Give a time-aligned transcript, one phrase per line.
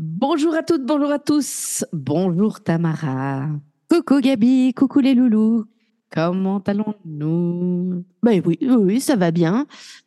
[0.00, 1.84] Bonjour à toutes, bonjour à tous.
[1.92, 3.48] Bonjour Tamara.
[3.90, 5.64] Coucou Gabi, coucou les loulous.
[6.12, 8.04] Comment allons-nous?
[8.22, 9.66] Ben oui, oui, ça va bien.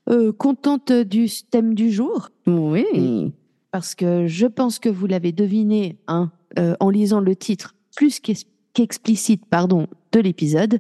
[0.09, 2.29] Euh, contente du thème du jour?
[2.47, 3.33] Oui.
[3.71, 8.21] Parce que je pense que vous l'avez deviné hein, euh, en lisant le titre plus
[8.21, 10.79] qu'explicite pardon, de l'épisode.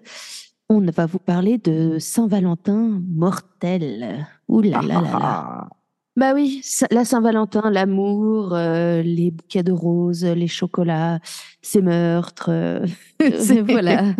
[0.69, 4.25] On va vous parler de Saint-Valentin mortel.
[4.47, 5.69] Ouh là là là là.
[6.17, 6.61] Bah oui,
[6.91, 11.19] la Saint-Valentin, l'amour, euh, les bouquets de roses, les chocolats,
[11.61, 12.49] ces meurtres.
[12.49, 12.85] Euh,
[13.69, 14.13] voilà.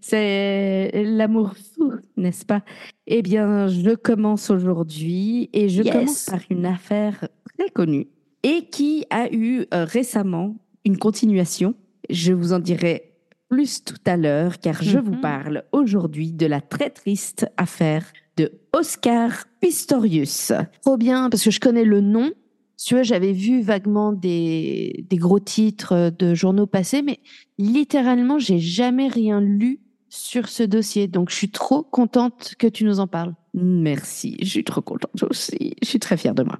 [0.00, 2.62] C'est l'amour fou, n'est-ce pas?
[3.06, 8.08] Eh bien, je commence aujourd'hui et je commence par une affaire très connue
[8.42, 11.74] et qui a eu euh, récemment une continuation.
[12.10, 13.12] Je vous en dirai
[13.48, 15.20] plus tout à l'heure car je vous mhm.
[15.20, 20.52] parle aujourd'hui de la très triste affaire de Oscar Pistorius.
[20.82, 22.32] Trop bien, parce que je connais le nom.
[22.76, 27.20] Tu vois, j'avais vu vaguement des, des gros titres de journaux passés, mais
[27.58, 31.06] littéralement, j'ai jamais rien lu sur ce dossier.
[31.06, 33.34] Donc, je suis trop contente que tu nous en parles.
[33.54, 35.74] Merci, je suis trop contente aussi.
[35.82, 36.58] Je suis très fière de moi.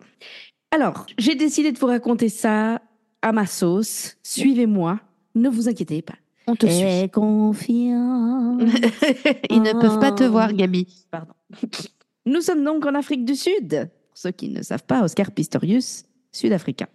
[0.71, 2.81] Alors, j'ai décidé de vous raconter ça
[3.23, 4.17] à ma sauce.
[4.23, 5.01] Suivez-moi,
[5.35, 6.15] ne vous inquiétez pas.
[6.47, 7.11] On te suit.
[7.11, 8.63] confiance.
[9.51, 10.87] Ils ne peuvent pas te voir, Gabi.
[11.11, 11.33] Pardon.
[12.27, 13.91] Nous sommes donc en Afrique du Sud.
[14.09, 16.89] Pour ceux qui ne savent pas, Oscar Pistorius, sud-africain.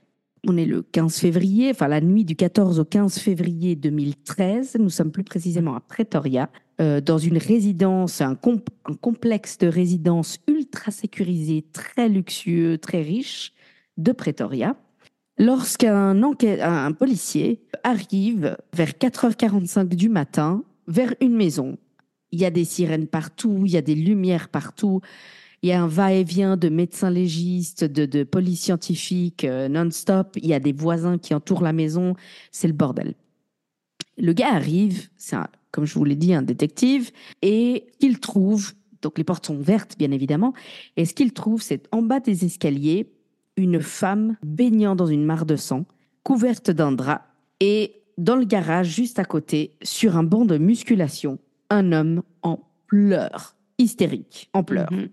[0.47, 4.77] On est le 15 février, enfin la nuit du 14 au 15 février 2013.
[4.79, 8.37] Nous sommes plus précisément à Pretoria, euh, dans une résidence, un,
[8.85, 13.51] un, complexe de résidence ultra sécurisé, très luxueux, très riche
[13.97, 14.77] de Pretoria
[15.39, 21.77] lorsqu'un un policier arrive vers 4h45 du matin vers une maison.
[22.31, 25.01] Il y a des sirènes partout, il y a des lumières partout,
[25.63, 30.47] il y a un va-et-vient de médecins légistes, de, de police scientifique euh, non-stop, il
[30.47, 32.15] y a des voisins qui entourent la maison,
[32.51, 33.15] c'est le bordel.
[34.17, 35.37] Le gars arrive, c'est
[35.71, 37.11] comme je vous l'ai dit, un détective,
[37.41, 40.53] et il trouve, donc les portes sont ouvertes bien évidemment,
[40.97, 43.11] et ce qu'il trouve, c'est en bas des escaliers,
[43.59, 45.85] une femme baignant dans une mare de sang,
[46.23, 47.27] couverte d'un drap,
[47.59, 52.59] et dans le garage juste à côté, sur un banc de musculation, un homme en
[52.87, 54.91] pleurs, hystérique, en pleurs.
[54.91, 55.09] Mhm.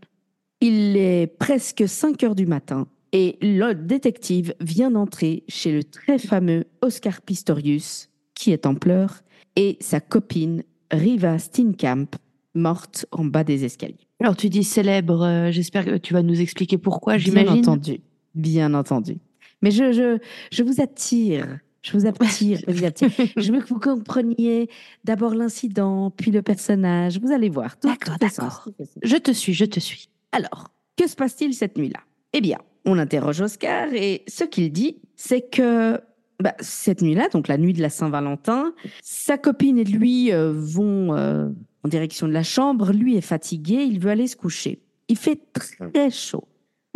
[0.60, 6.18] Il est presque 5 heures du matin et le détective vient d'entrer chez le très
[6.18, 9.22] fameux Oscar Pistorius, qui est en pleurs,
[9.54, 12.06] et sa copine Riva Steenkamp,
[12.54, 14.06] morte en bas des escaliers.
[14.20, 17.52] Alors tu dis célèbre, euh, j'espère que tu vas nous expliquer pourquoi, j'imagine.
[17.52, 18.00] Bien entendu.
[18.36, 19.18] Bien entendu.
[19.62, 20.18] Mais je, je,
[20.52, 21.58] je vous attire.
[21.82, 22.58] Je vous attire,
[23.36, 24.68] je veux que vous compreniez
[25.04, 27.20] d'abord l'incident, puis le personnage.
[27.20, 27.76] Vous allez voir.
[27.80, 28.68] D'accord, d'accord.
[29.02, 30.08] Je te suis, je te suis.
[30.32, 32.00] Alors, que se passe-t-il cette nuit-là?
[32.32, 36.00] Eh bien, on interroge Oscar et ce qu'il dit, c'est que
[36.40, 41.14] bah, cette nuit-là, donc la nuit de la Saint-Valentin, sa copine et lui euh, vont
[41.14, 41.48] euh,
[41.84, 42.92] en direction de la chambre.
[42.92, 44.80] Lui est fatigué, il veut aller se coucher.
[45.08, 46.48] Il fait très chaud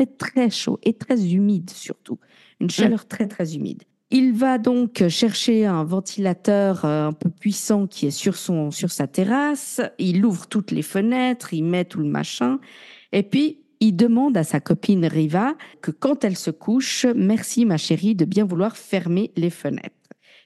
[0.07, 2.19] très chaud et très humide surtout.
[2.61, 3.85] Une chaleur très très humide.
[4.13, 8.91] Il va donc chercher un ventilateur euh, un peu puissant qui est sur son sur
[8.91, 9.81] sa terrasse.
[9.99, 12.59] Il ouvre toutes les fenêtres, il met tout le machin,
[13.13, 17.77] et puis il demande à sa copine Riva que quand elle se couche, merci ma
[17.77, 19.95] chérie de bien vouloir fermer les fenêtres,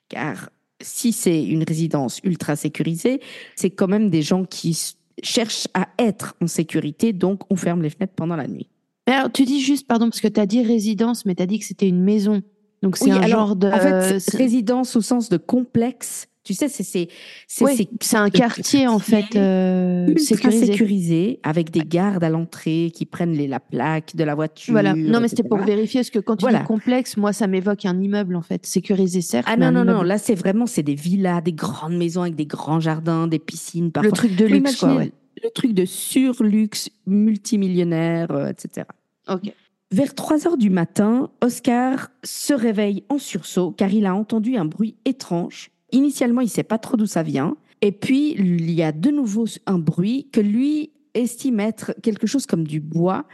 [0.09, 0.51] car
[0.81, 3.21] si c'est une résidence ultra sécurisée,
[3.57, 4.79] c'est quand même des gens qui
[5.23, 8.69] cherchent à être en sécurité, donc on ferme les fenêtres pendant la nuit.
[9.07, 11.59] Alors, tu dis juste, pardon, parce que tu as dit résidence, mais tu as dit
[11.59, 12.43] que c'était une maison.
[12.83, 13.69] Donc, c'est un genre de.
[13.69, 16.29] En fait, résidence au sens de complexe.
[16.45, 17.09] Tu sais, c'est c'est
[17.49, 20.67] c'est un quartier en fait euh, sécurisé.
[20.67, 21.41] sécurisé.
[21.43, 24.73] avec des gardes à l'entrée qui prennent les, la plaque de la voiture.
[24.73, 24.93] Voilà.
[24.95, 27.99] Non, mais c'était pour vérifier parce que quand tu dis complexe, moi ça m'évoque un
[27.99, 29.49] immeuble en fait sécurisé certes.
[29.51, 32.45] Ah non non non, là c'est vraiment c'est des villas, des grandes maisons avec des
[32.45, 33.91] grands jardins, des piscines.
[33.91, 34.11] Parfois.
[34.11, 34.97] Le truc de luxe quoi.
[34.97, 35.13] Ouais
[35.45, 38.87] le truc de surluxe multimillionnaire, euh, etc.
[39.29, 39.53] Ok.
[39.93, 44.65] Vers 3 heures du matin, Oscar se réveille en sursaut car il a entendu un
[44.65, 45.71] bruit étrange.
[45.93, 47.57] Initialement, il ne sait pas trop d'où ça vient.
[47.81, 52.47] Et puis, il y a de nouveau un bruit que lui estime être quelque chose
[52.47, 53.27] comme du bois.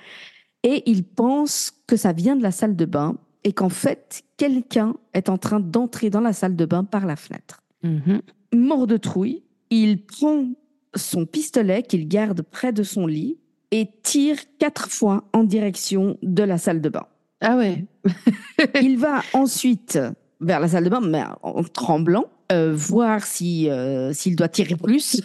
[0.62, 3.16] Et il pense que ça vient de la salle de bain.
[3.42, 7.16] et qu'en fait, quelqu'un est en train d'entrer dans la salle de bain par la
[7.16, 7.62] fenêtre.
[7.82, 8.20] Mhm.
[8.52, 10.44] Mort de trouille, il prend
[10.94, 13.38] son pistolet qu'il garde près de son lit
[13.70, 17.06] et tire quatre fois en direction de la salle de bain.
[17.40, 17.84] Ah ouais.
[18.82, 19.98] Il va ensuite
[20.40, 24.74] vers la salle de bain, mais en tremblant, euh, voir si euh, s'il doit tirer
[24.76, 25.22] plus.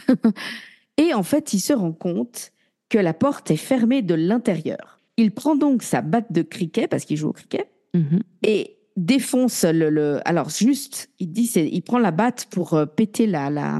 [0.97, 2.51] et en fait, il se rend compte
[2.89, 4.99] que la porte est fermée de l'intérieur.
[5.17, 8.19] Il prend donc sa batte de cricket parce qu'il joue au cricket Mhm.
[8.43, 9.89] et défonce le.
[9.89, 13.79] le- alors juste, il dit, il prend la batte pour euh, péter la, la.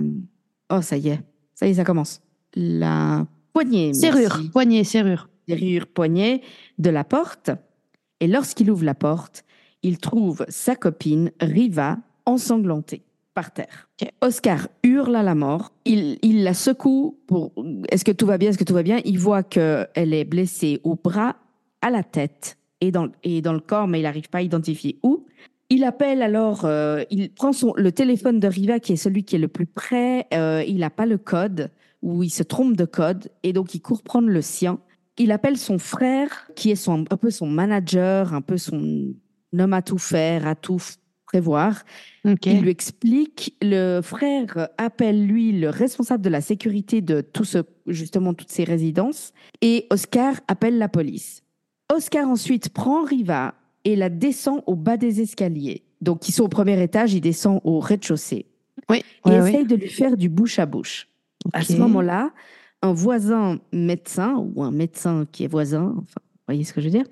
[0.70, 1.20] Oh, ça y est,
[1.56, 2.22] ça y est, ça commence.
[2.54, 3.88] La poignée.
[3.88, 4.02] merci.
[4.02, 5.30] Serrure, poignée, serrure.
[5.48, 6.42] serrure poignée
[6.78, 7.52] de la porte.
[8.20, 9.44] Et lorsqu'il ouvre la porte,
[9.82, 13.04] il trouve sa copine Riva ensanglantée
[13.34, 13.90] par terre.
[14.22, 15.72] Oscar hurle à la mort.
[15.84, 17.52] Il, il la secoue pour
[17.90, 19.02] est-ce que tout va bien, est-ce que tout va bien?
[19.06, 21.36] Il voit qu'elle est blessée au bras,
[21.82, 24.98] à la tête et dans, et dans le corps, mais il n'arrive pas à identifier
[25.04, 25.26] où.
[25.70, 29.36] Il appelle alors, euh, il prend son, le téléphone de Riva, qui est celui qui
[29.36, 30.28] est le plus près.
[30.34, 31.72] euh, il n'a pas le code,
[32.02, 34.80] ou il se trompe de code, et donc il court prendre le sien.
[35.18, 39.16] Il appelle son frère, qui est son, un peu son manager, un peu son
[39.58, 40.82] homme à tout faire, à tout
[41.26, 41.84] prévoir.
[42.26, 42.46] Ok.
[42.46, 43.56] Il lui explique.
[43.62, 48.66] Le frère appelle lui le responsable de la sécurité de tout ce, justement toutes ces
[48.66, 49.34] résidences.
[49.62, 51.44] Et Oscar appelle la police.
[51.94, 55.84] Oscar ensuite prend Riva et la descend au bas des escaliers.
[56.02, 58.48] Donc ils sont au premier étage, il descend au rez-de-chaussée
[58.90, 59.04] Oui.
[59.26, 61.08] et ouais, essaye de lui faire du bouche à bouche.
[61.54, 62.32] À ce moment-là,
[62.82, 66.88] un voisin médecin ou un médecin qui est voisin, enfin, vous voyez ce que je
[66.88, 67.08] veux dire,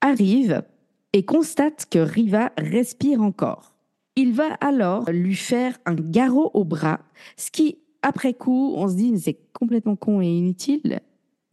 [0.00, 0.62] arrive
[1.12, 3.74] et constate que Riva respire encore.
[4.14, 7.00] Il va alors lui faire un garrot au bras,
[7.36, 11.00] ce qui, après coup, on se dit, c'est complètement con et inutile.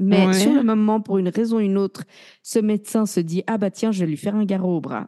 [0.04, 0.34] Mais Ouais.
[0.34, 2.04] sur le moment, pour une raison ou une autre,
[2.42, 5.08] ce médecin se dit, ah bah tiens, je vais lui faire un garrot au bras.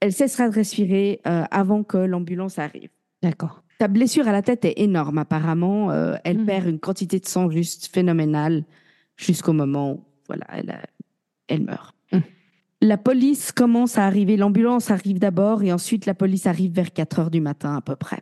[0.00, 2.88] Elle cessera de respirer euh, avant que l'ambulance arrive.
[3.22, 3.62] D'accord.
[3.80, 5.90] Sa blessure à la tête est énorme, apparemment.
[5.90, 6.46] Euh, elle Mhm.
[6.46, 8.64] perd une quantité de sang juste phénoménale
[9.16, 10.86] jusqu'au moment où voilà, elle, a-
[11.48, 11.94] elle meurt.
[12.12, 12.22] Mhm.
[12.82, 14.36] La police commence à arriver.
[14.38, 17.96] L'ambulance arrive d'abord et ensuite la police arrive vers 4 heures du matin à peu
[17.96, 18.20] près.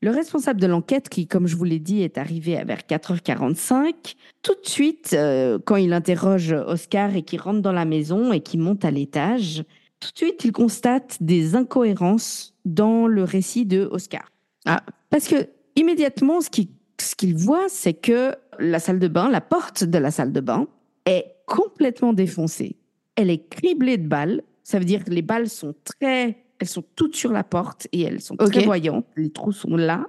[0.00, 4.54] Le responsable de l'enquête, qui, comme je vous l'ai dit, est arrivé vers 4h45, tout
[4.54, 8.60] de suite, euh, quand il interroge Oscar et qu'il rentre dans la maison et qu'il
[8.60, 9.64] monte à l'étage,
[9.98, 14.30] tout de suite, il constate des incohérences dans le récit de Oscar.
[14.66, 14.82] Ah.
[15.10, 19.98] Parce que immédiatement, ce qu'il voit, c'est que la salle de bain, la porte de
[19.98, 20.68] la salle de bain,
[21.06, 22.76] est complètement défoncée.
[23.16, 24.42] Elle est criblée de balles.
[24.62, 28.02] Ça veut dire que les balles sont très, elles sont toutes sur la porte et
[28.02, 28.64] elles sont très Ok.
[28.64, 29.06] voyantes.
[29.16, 30.06] Les trous sont là.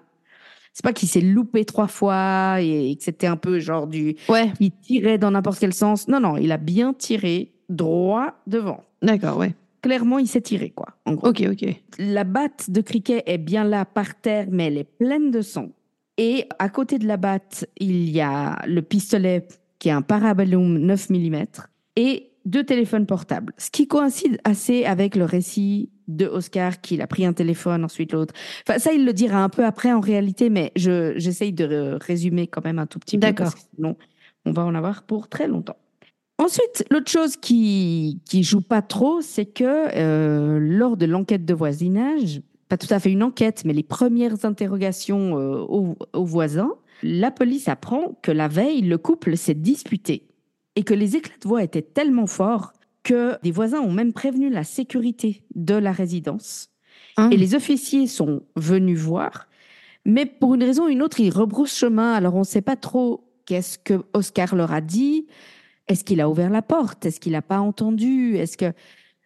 [0.74, 4.16] C'est pas qu'il s'est loupé trois fois et, et que c'était un peu genre du,
[4.30, 4.52] Ouais.
[4.60, 6.08] il tirait dans n'importe quel sens.
[6.08, 8.84] Non, non, il a bien tiré droit devant.
[9.02, 9.54] D'accord, ouais.
[9.82, 10.88] Clairement, il s'est tiré, quoi.
[11.06, 11.30] En gros.
[11.30, 11.66] Ok, ok.
[12.00, 15.70] La batte de cricket est bien là par terre, mais elle est pleine de sang.
[16.18, 19.48] Et à côté de la batte, il y a le pistolet
[19.80, 21.46] qui est un parabellum 9 mm
[21.96, 23.54] et deux téléphones portables.
[23.58, 28.14] Ce qui coïncide assez avec le récit de Oscar qu'il a pris un téléphone, ensuite
[28.14, 28.34] l'autre.
[28.68, 31.98] Enfin, ça, il le dira un peu après en réalité, mais je, j'essaye de euh,
[31.98, 33.22] résumer quand même un tout petit peu.
[33.22, 33.46] D'accord.
[33.46, 33.96] parce que Sinon,
[34.46, 35.78] on va en avoir pour très longtemps.
[36.40, 39.64] Ensuite, l'autre chose qui qui joue pas trop, c'est que
[39.96, 44.46] euh, lors de l'enquête de voisinage, pas tout à fait une enquête, mais les premières
[44.46, 46.72] interrogations euh, aux, aux voisins,
[47.04, 50.29] la police apprend que la veille, le couple s'est disputé
[50.80, 52.72] et que les éclats de voix étaient tellement forts
[53.04, 56.70] que des voisins ont même prévenu la sécurité de la résidence.
[57.18, 59.50] Hein Et les officiers sont venus voir,
[60.06, 62.14] mais pour une raison ou une autre, ils rebroussent chemin.
[62.14, 65.28] Alors on ne sait pas trop qu'est-ce que Oscar leur a dit.
[65.90, 67.06] Est-ce qu'il a ouvert la porte?
[67.06, 68.38] Est-ce qu'il n'a pas entendu?
[68.38, 68.72] Est-ce que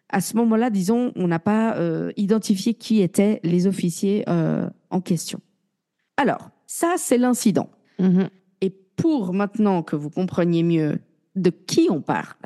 [0.08, 5.00] à ce moment-là, disons, on n'a pas euh, identifié qui étaient les officiers euh, en
[5.00, 5.38] question.
[6.16, 7.70] Alors, ça, c'est l'incident.
[8.00, 8.28] Mhm.
[8.60, 10.98] Et pour maintenant que vous compreniez mieux
[11.36, 12.36] de qui on parle,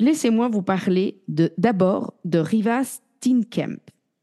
[0.00, 3.78] laissez-moi vous parler d'abord de Riva Steenkamp.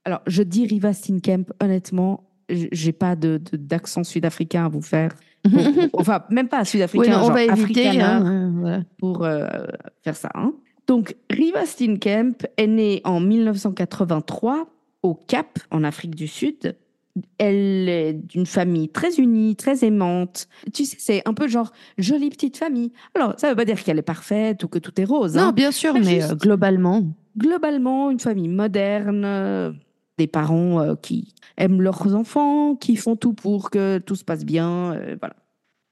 [0.06, 5.12] Alors, je dis Riva Steenkamp, honnêtement, j'ai pas de de- d'accent sud-africain à vous faire.
[5.44, 7.88] Pour- pour- enfin, même pas sud-africain, Oui, on va éviter.
[7.88, 8.82] afrikaner hein, euh, voilà.
[8.98, 9.48] pour euh,
[10.04, 10.30] faire ça.
[10.36, 10.54] hein.
[10.88, 14.68] Donc, Riva Steenkamp est née en 1983
[15.04, 16.76] au Cap, en Afrique du Sud.
[17.38, 20.48] Elle est d'une famille très unie, très aimante.
[20.74, 22.92] Tu sais, c'est un peu genre jolie petite famille.
[23.16, 25.36] Alors, ça ne veut pas dire qu'elle est parfaite ou que tout est rose.
[25.36, 25.52] Non, hein.
[25.52, 27.04] bien sûr, Mais mais juste- euh, globalement.
[27.38, 29.72] Globalement, une famille moderne, euh,
[30.18, 34.44] des parents euh, qui aiment leurs enfants, qui font tout pour que tout se passe
[34.46, 34.94] bien.
[34.94, 35.36] euh, voilà.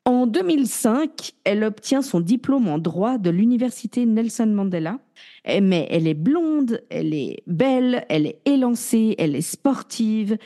[0.05, 4.99] En 2005, elle obtient son diplôme en droit de l'université Nelson Mandela.
[5.45, 10.37] Eh, Mais elle est blonde, elle est belle, elle est élancée, elle est sportive.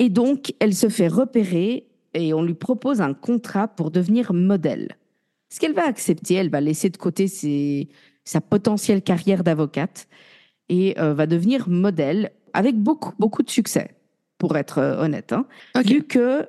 [0.00, 4.96] Et donc, elle se fait repérer et on lui propose un contrat pour devenir modèle.
[5.52, 7.88] Ce qu'elle va accepter, elle va laisser de côté ses-
[8.24, 10.08] sa potentielle carrière d'avocate
[10.68, 13.94] et euh, va devenir modèle avec beaucoup, beaucoup de succès,
[14.38, 15.32] pour être euh, honnête.
[15.32, 15.46] hein.
[15.90, 16.48] Vu que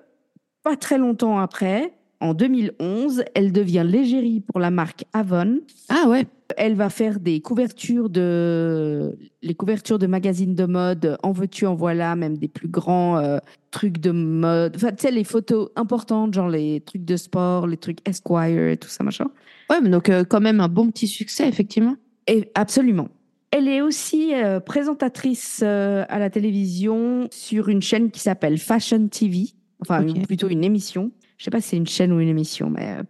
[0.64, 5.60] pas très longtemps après, en 2011, elle devient l'égérie pour la marque Avon.
[5.90, 6.26] Ah ouais.
[6.58, 11.76] Elle va faire des couvertures de les couvertures de magazines de mode, en veux-tu, en
[11.76, 13.38] voilà, même des plus grands euh,
[13.72, 14.76] trucs de mode.
[14.76, 18.78] Enfin, tu sais, les photos importantes, genre les trucs de sport, les trucs Esquire et
[18.78, 19.28] tout ça, machin.
[19.70, 21.96] Ouais, mais donc euh, quand même un bon petit succès, effectivement.
[22.28, 23.08] Et absolument.
[23.52, 29.48] Elle est aussi euh, présentatrice à la télévision sur une chaîne qui s'appelle Fashion TV,
[29.82, 31.12] enfin une- plutôt une émission.
[31.42, 33.04] Je sais pas si c'est une chaîne ou une émission, mais euh.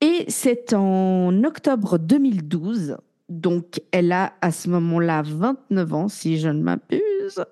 [0.00, 2.96] et c'est en octobre 2012,
[3.28, 7.44] donc elle a à ce moment-là 29 ans, si je ne m'abuse,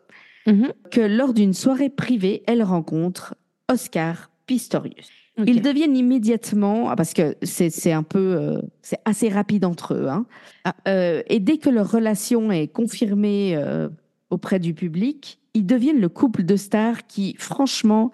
[0.44, 0.72] Mhm.
[0.90, 3.36] que lors d'une soirée privée, elle rencontre
[3.70, 5.08] Oscar Pistorius.
[5.46, 9.94] Ils deviennent immédiatement, ah, parce que c'est c'est un peu, euh, c'est assez rapide entre
[9.94, 10.26] eux, hein.
[10.64, 10.74] Ah.
[10.88, 13.88] Euh, et dès que leur relation est confirmée euh,
[14.30, 18.10] auprès du public, ils deviennent le couple de stars qui, franchement,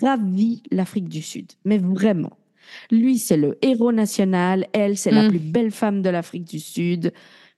[0.00, 1.52] ravit l'Afrique du Sud.
[1.64, 2.32] Mais vraiment.
[2.90, 5.28] Lui, c'est le héros national, elle, c'est la Mm.
[5.28, 7.12] plus belle femme de l'Afrique du Sud.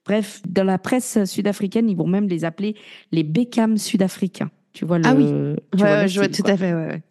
[0.07, 2.75] Bref, dans la presse sud-africaine, ils vont même les appeler
[3.13, 4.51] les Beckham sud-africains.
[4.73, 5.25] Tu vois le, Ah oui.
[5.25, 6.53] tu Ouais, vois le ouais, je vois tout quoi.
[6.53, 6.73] à fait.
[6.75, 7.03] Ouais.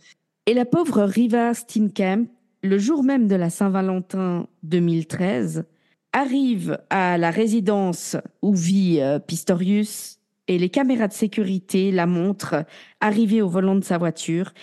[0.46, 2.26] Et la pauvre Riva Steenkamp,
[2.64, 5.66] le jour même de la Saint-Valentin 2013,
[6.14, 12.66] arrive à la résidence où vit euh, Pistorius et les caméras de sécurité la montrent
[13.02, 14.54] arriver au volant de sa voiture.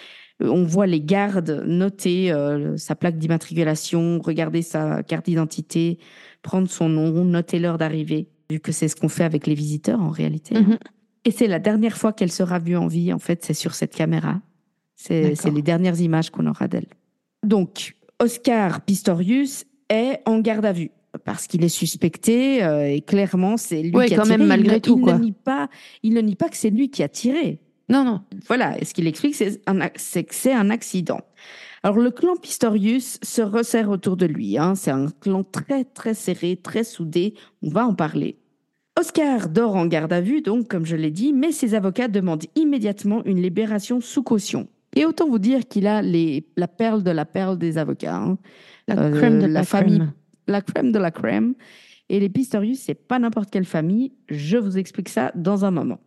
[0.43, 5.99] Euh, On voit les gardes noter euh, sa plaque d'immatriculation, regarder sa carte d'identité,
[6.43, 10.00] prendre son nom, noter l'heure d'arrivée, vu que c'est ce qu'on fait avec les visiteurs
[10.00, 10.55] en réalité.
[10.59, 10.78] Mhm.
[11.25, 13.95] Et c'est la dernière fois qu'elle sera vue en vie, en fait, c'est sur cette
[13.95, 14.40] caméra.
[14.95, 16.87] C'est les dernières images qu'on aura d'elle.
[17.45, 20.90] Donc, Oscar Pistorius est en garde à vue
[21.25, 24.38] parce qu'il est suspecté euh, et clairement c'est lui Ouais, qui a quand tiré.
[24.38, 25.14] même, malgré tout, il quoi.
[25.14, 25.69] Ne nie pas,
[26.02, 27.61] il ne nie pas que c'est lui qui a tiré.
[27.88, 28.21] Non, non.
[28.49, 31.21] Voilà, et ce qu'il explique, c'est que c'est un accident.
[31.83, 34.59] Alors, le clan Pistorius se resserre autour de lui.
[34.59, 34.75] hein.
[34.75, 37.35] C'est un clan très, très serré, très soudé.
[37.62, 38.38] On va en parler.
[38.99, 42.47] Oscar dort en garde à vue, donc, comme je l'ai dit, mais ses avocats demandent
[42.57, 44.69] immédiatement une libération sous caution.
[44.97, 48.16] Et autant vous dire qu'il a les, la perle de la perle des avocats.
[48.16, 48.38] hein.
[48.88, 50.12] La Euh, crème de la la, famille- crème.
[50.49, 51.55] La crème de la crème.
[52.09, 54.12] Et les Pistorius, c'est pas n'importe quelle famille.
[54.28, 55.99] Je vous explique ça dans un moment.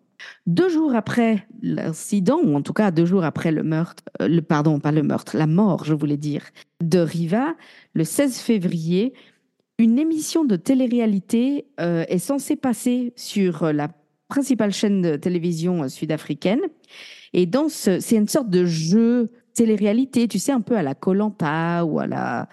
[0.45, 4.41] Deux jours après l'incident, ou en tout cas deux jours après le meurtre, euh, le
[4.41, 6.43] pardon, pas le meurtre, la mort, je voulais dire,
[6.81, 7.55] de Riva,
[7.93, 9.13] le 16 février,
[9.77, 13.89] une émission de télé-réalité euh, est censée passer sur euh, la
[14.27, 16.61] principale chaîne de télévision sud-africaine.
[17.33, 20.95] Et dans ce, c'est une sorte de jeu télé-réalité, tu sais, un peu à la
[20.95, 22.47] Colanta ou à la,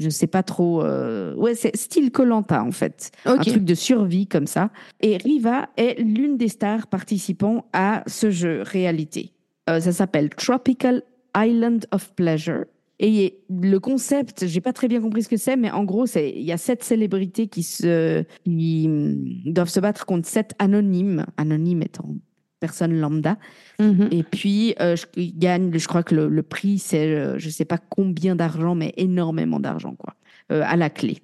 [0.00, 4.26] je sais pas trop, euh, ouais, c'est style Colanta en fait un truc de survie
[4.26, 4.70] comme ça.
[5.00, 9.32] Et Riva est l'une des stars participant à ce jeu réalité.
[9.68, 11.02] Euh, ça s'appelle Tropical
[11.36, 12.64] Island of Pleasure.
[12.98, 16.30] Et le concept, j'ai pas très bien compris ce que c'est, mais en gros, c'est
[16.30, 21.26] il y a sept célébrités qui se qui hum, doivent se battre contre sept anonymes,
[21.36, 22.14] anonymes étant
[22.60, 23.36] personnes lambda.
[23.78, 24.08] Mhm.
[24.10, 27.48] Et puis, euh, je, ils gagnent, je crois que le, le prix, c'est, euh, je
[27.50, 30.14] sais pas combien d'argent, mais énormément d'argent, quoi,
[30.52, 31.18] euh, à la clé.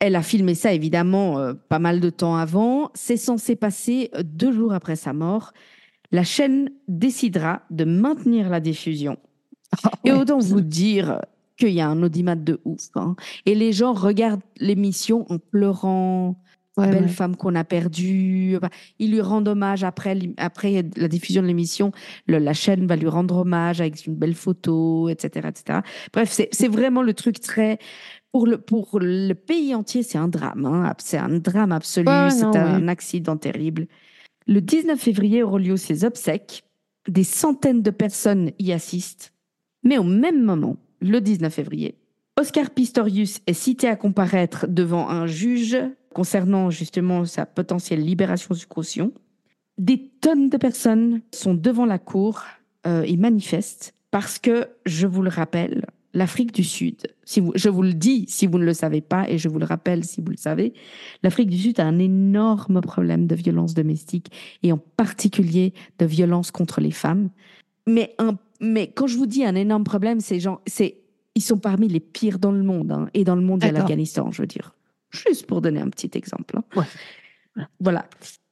[0.00, 1.38] Elle a filmé ça, évidemment,
[1.70, 2.90] pas mal de temps avant.
[2.94, 5.52] C'est censé passer deux jours après sa mort.
[6.12, 9.16] La chaîne décidera de maintenir la diffusion.
[10.04, 10.18] Et Ouais.
[10.18, 11.20] autant vous dire
[11.56, 12.88] qu'il y a un audimat de ouf.
[12.96, 13.16] hein.
[13.46, 16.36] Et les gens regardent l'émission en pleurant,
[16.76, 17.08] Ouais, belle ouais.
[17.08, 18.58] femme qu'on a perdue.
[18.98, 21.92] Ils lui rendent hommage après, après la diffusion de l'émission.
[22.26, 25.48] La chaîne va lui rendre hommage avec une belle photo, etc.
[25.48, 25.80] etc.
[26.12, 27.78] Bref, c'est vraiment le truc très...
[28.32, 30.66] Pour le, pour le pays entier, c'est un drame.
[30.66, 30.92] hein.
[30.98, 32.08] C'est un drame absolu.
[32.08, 33.86] Ouais, c'est un accident terrible.
[34.48, 36.64] Le 19 février auront lieu ses obsèques.
[37.06, 39.32] Des centaines de personnes y assistent.
[39.84, 41.94] Mais au même moment, le 19 février,
[42.36, 45.76] Oscar Pistorius est cité à comparaître devant un juge
[46.14, 49.12] concernant justement sa potentielle libération sous caution.
[49.76, 52.44] Des tonnes de personnes sont devant la cour
[52.86, 57.68] euh, et manifestent parce que, je vous le rappelle, l'Afrique du Sud, si vous, je
[57.68, 60.20] vous le dis si vous ne le savez pas et je vous le rappelle si
[60.20, 60.72] vous le savez,
[61.24, 64.30] l'Afrique du Sud a un énorme problème de violence domestique
[64.62, 67.30] et en particulier de violence contre les femmes.
[67.88, 70.98] Mais, un, mais quand je vous dis un énorme problème, c'est genre, c'est
[71.34, 73.80] ils sont parmi les pires dans le monde, hein, et dans le monde, D'accord.
[73.80, 74.74] l'Afghanistan, je veux dire.
[75.14, 76.58] Juste pour donner un petit exemple.
[76.58, 76.64] hein.
[76.76, 77.62] Ouais.
[77.80, 78.06] Voilà.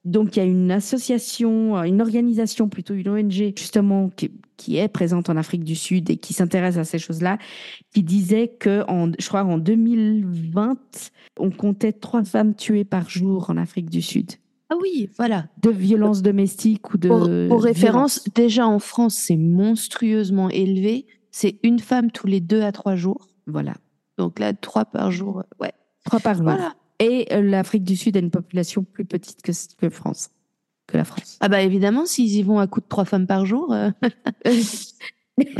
[0.05, 4.77] Donc, il y a une association, euh, une organisation, plutôt une ONG, justement, qui, qui
[4.77, 7.37] est présente en Afrique du Sud et qui s'intéresse à ces choses-là,
[7.93, 10.77] qui disait que, en, je crois, en 2020,
[11.39, 14.31] on comptait trois femmes tuées par jour en Afrique du Sud.
[14.69, 15.47] Ah oui, voilà.
[15.61, 17.07] De violences domestiques ou de.
[17.07, 21.05] Pour, pour référence, déjà en France, c'est monstrueusement élevé.
[21.31, 23.27] C'est une femme tous les deux à trois jours.
[23.47, 23.73] Voilà.
[24.17, 25.43] Donc là, trois par jour.
[25.59, 25.73] Ouais.
[26.03, 26.43] Trois par jour.
[26.43, 26.73] Voilà.
[26.99, 30.29] Et euh, l'Afrique du Sud a une population plus petite que, que France.
[30.87, 31.37] Que la France.
[31.41, 33.73] Ah bah évidemment, s'ils y vont à coup de trois femmes par jour.
[33.73, 33.89] euh,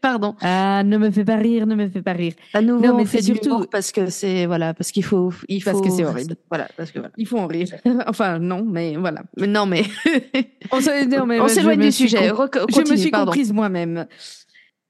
[0.00, 0.34] Pardon.
[0.40, 2.32] ah, ne me fais pas rire, ne me fais pas rire.
[2.54, 5.32] À nouveau, Non, mais on fait c'est surtout- parce que c'est voilà, parce qu'il faut,
[5.48, 6.36] il Parce faut- que c'est horrible.
[6.48, 7.12] Voilà, parce que voilà.
[7.16, 7.68] Il faut en rire.
[8.06, 9.22] enfin, non, mais voilà.
[9.36, 9.82] Mais non, mais
[10.72, 12.28] On s'éloigne du sujet.
[12.28, 13.26] Je me suis pardon.
[13.32, 14.06] comprise moi-même.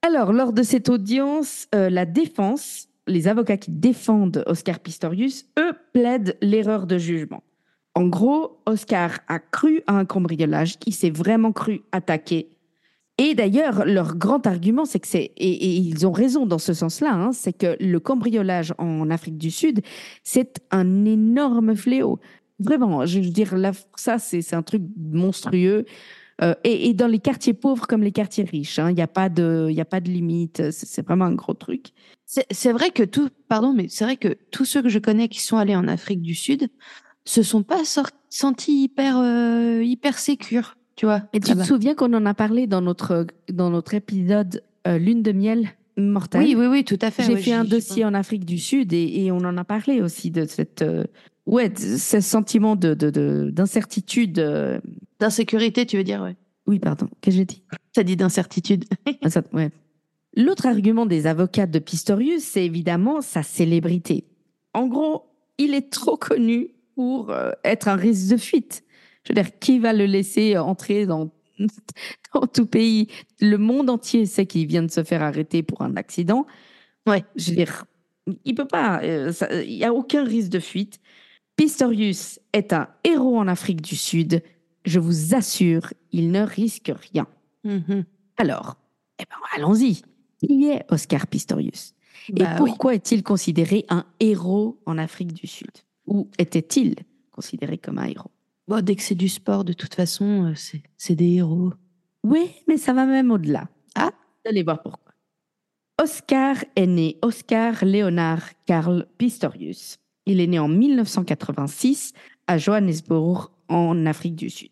[0.02, 5.72] Alors, lors de cette audience, euh, la défense, les avocats qui défendent Oscar Pistorius, eux,
[5.92, 7.42] plaident l'erreur de jugement.
[7.94, 12.50] En gros, Oscar a cru à un cambriolage, il s'est vraiment cru attaqué.
[13.18, 17.14] Et d'ailleurs, leur grand argument, c'est que c'est, et, ils ont raison dans ce sens-là,
[17.14, 19.80] hein, c'est que le cambriolage en Afrique du Sud,
[20.22, 22.18] c'est un énorme fléau.
[22.58, 23.54] Vraiment, je veux dire,
[23.96, 25.86] ça, c'est un truc monstrueux.
[26.42, 29.06] Euh, et, et dans les quartiers pauvres comme les quartiers riches, hein, il n'y a,
[29.06, 30.70] pas de- il y a pas de limite.
[30.70, 31.86] C'est vraiment un gros truc.
[32.26, 35.40] C'est vrai que tout, pardon, mais c'est vrai que tous ceux que je connais qui
[35.40, 36.68] sont allés en Afrique du Sud
[37.24, 37.82] se sont pas
[38.28, 41.22] sentis hyper, euh, hyper sécures, tu vois.
[41.32, 41.62] Et tu là-bas.
[41.62, 45.68] te souviens qu'on en a parlé dans notre, dans notre épisode euh, Lune de miel
[45.96, 46.42] mortelle?
[46.42, 47.22] Oui, oui, oui, tout à fait.
[47.22, 50.30] J'ai fait un dossier en Afrique du Sud et, et on en a parlé aussi
[50.30, 51.04] de cette, euh,
[51.46, 54.38] ouais, ce sentiment de, de- de- d'incertitude.
[54.38, 54.80] euh.
[55.20, 56.36] D'insécurité, tu veux dire, ouais.
[56.66, 57.62] Oui, pardon, qu'est-ce que j'ai dit?
[57.94, 58.84] Ça dit d'incertitude.
[59.22, 59.70] Ah, ouais.
[60.36, 64.24] L'autre argument des avocats de Pistorius, c'est évidemment sa célébrité.
[64.74, 65.24] En gros,
[65.58, 68.84] il est trop connu pour euh, être un risque de fuite.
[69.24, 71.30] Je veux dire, qui va le laisser entrer dans,
[72.34, 73.08] dans tout pays?
[73.40, 76.46] Le monde entier sait qu'il vient de se faire arrêter pour un accident.
[77.06, 77.24] Ouais.
[77.36, 77.84] Je veux dire,
[78.44, 79.00] il peut pas.
[79.04, 79.32] euh,
[79.66, 80.98] Il n'y a aucun risque de fuite.
[81.56, 84.42] Pistorius est un héros en Afrique du Sud.
[84.84, 87.26] Je vous assure, il ne risque rien.
[87.64, 88.04] Mhm.
[88.36, 88.76] Alors,
[89.18, 90.02] eh ben, allons-y.
[90.38, 91.94] Qui est Oscar Pistorius?
[92.28, 92.70] Et Bah oui.
[92.70, 95.70] pourquoi est-il considéré un héros en Afrique du Sud?
[96.06, 96.94] Ou était-il
[97.32, 98.30] considéré comme un héros?
[98.68, 101.72] Bon, dès que c'est du sport, de toute façon, euh, c'est des héros.
[102.22, 103.68] Oui, mais ça va même au-delà.
[103.94, 104.10] Ah.
[104.44, 105.12] Vous allez voir pourquoi.
[106.02, 109.98] Oscar est né Oscar Leonard Karl Pistorius.
[110.26, 112.12] Il est né en 1986
[112.46, 114.70] à Johannesburg, en Afrique du Sud.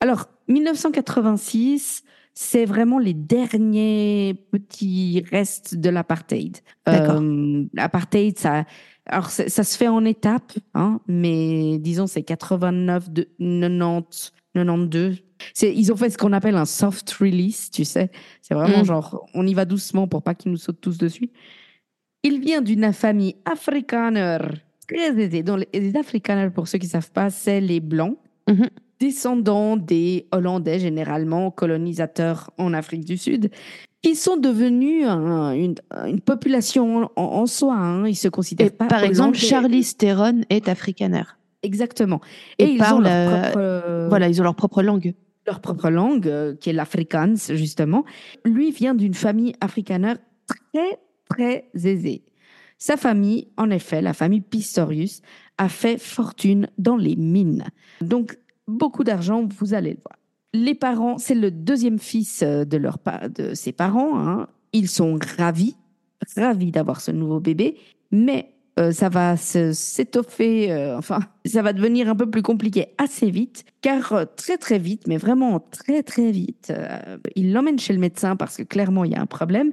[0.00, 2.04] Alors, 1986,
[2.34, 6.58] c'est vraiment les derniers petits restes de l'apartheid.
[6.84, 7.20] D'accord.
[7.22, 8.64] Euh, L'apartheid, ça,
[9.06, 15.22] alors ça, ça se fait en étapes, hein, mais disons c'est 89, de, 90, 92.
[15.54, 18.10] C'est, ils ont fait ce qu'on appelle un soft release, tu sais.
[18.42, 18.86] C'est vraiment Mm.
[18.86, 21.30] genre, on y va doucement pour pas qu'ils nous sautent tous dessus.
[22.22, 24.38] Il vient d'une famille afrikaner
[24.88, 25.42] très aisée.
[25.42, 28.16] Donc, les- afrikaners, pour ceux qui ne savent pas, c'est les blancs,
[28.48, 28.66] Mhm.
[29.00, 33.50] descendants des Hollandais, généralement colonisateurs en Afrique du Sud,
[34.02, 35.74] qui sont devenus un- une,
[36.06, 37.74] une population en, en soi.
[37.74, 38.06] hein.
[38.06, 39.36] Ils se considèrent Et pas par exemple.
[39.36, 41.24] Charlie Theron est afrikaner.
[41.62, 42.20] Exactement.
[42.58, 45.14] Et Et, ils ont parle, leur euh, propre, euh, Voilà, ils ont leur propre langue.
[45.46, 48.04] leur propre langue, euh, qui est l'afrikaans, justement.
[48.44, 50.14] Lui vient d'une famille afrikaner
[50.72, 52.22] très, très aisée.
[52.78, 55.22] Sa famille, en effet, la famille Pistorius,
[55.58, 57.64] a fait fortune dans les mines.
[58.00, 60.18] Donc, beaucoup d'argent, vous allez le voir.
[60.52, 62.98] Les parents, c'est le deuxième fils euh, de, leur
[63.34, 64.18] de ses parents.
[64.18, 64.48] hein.
[64.72, 65.76] Ils sont ravis,
[66.36, 67.76] ravis d'avoir ce nouveau bébé,
[68.10, 73.30] mais euh, ça va s'étoffer, euh, enfin, ça va devenir un peu plus compliqué assez
[73.30, 76.72] vite, car très très vite, mais vraiment très très vite,
[77.36, 79.72] il l'emmène chez le médecin parce que clairement il y a un problème,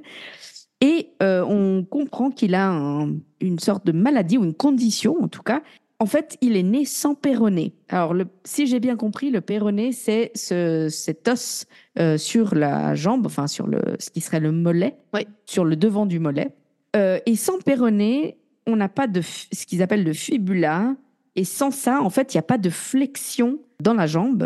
[0.84, 5.28] et euh, on comprend qu'il a un- une sorte de maladie ou une condition en
[5.30, 5.62] tout cas.
[6.00, 7.74] En fait, il est né sans péroné.
[7.88, 11.66] Alors, le- si j'ai bien compris, le péroné, c'est ce, cet os
[11.98, 15.22] euh, sur la jambe, enfin sur le, ce qui serait le mollet, Oui.
[15.46, 16.50] sur le devant du mollet.
[16.98, 20.96] Euh, et sans péroné, on n'a pas de ce qu'ils appellent le fibula.
[21.36, 24.44] Et sans ça, en fait, il n'y a pas de flexion dans la jambe,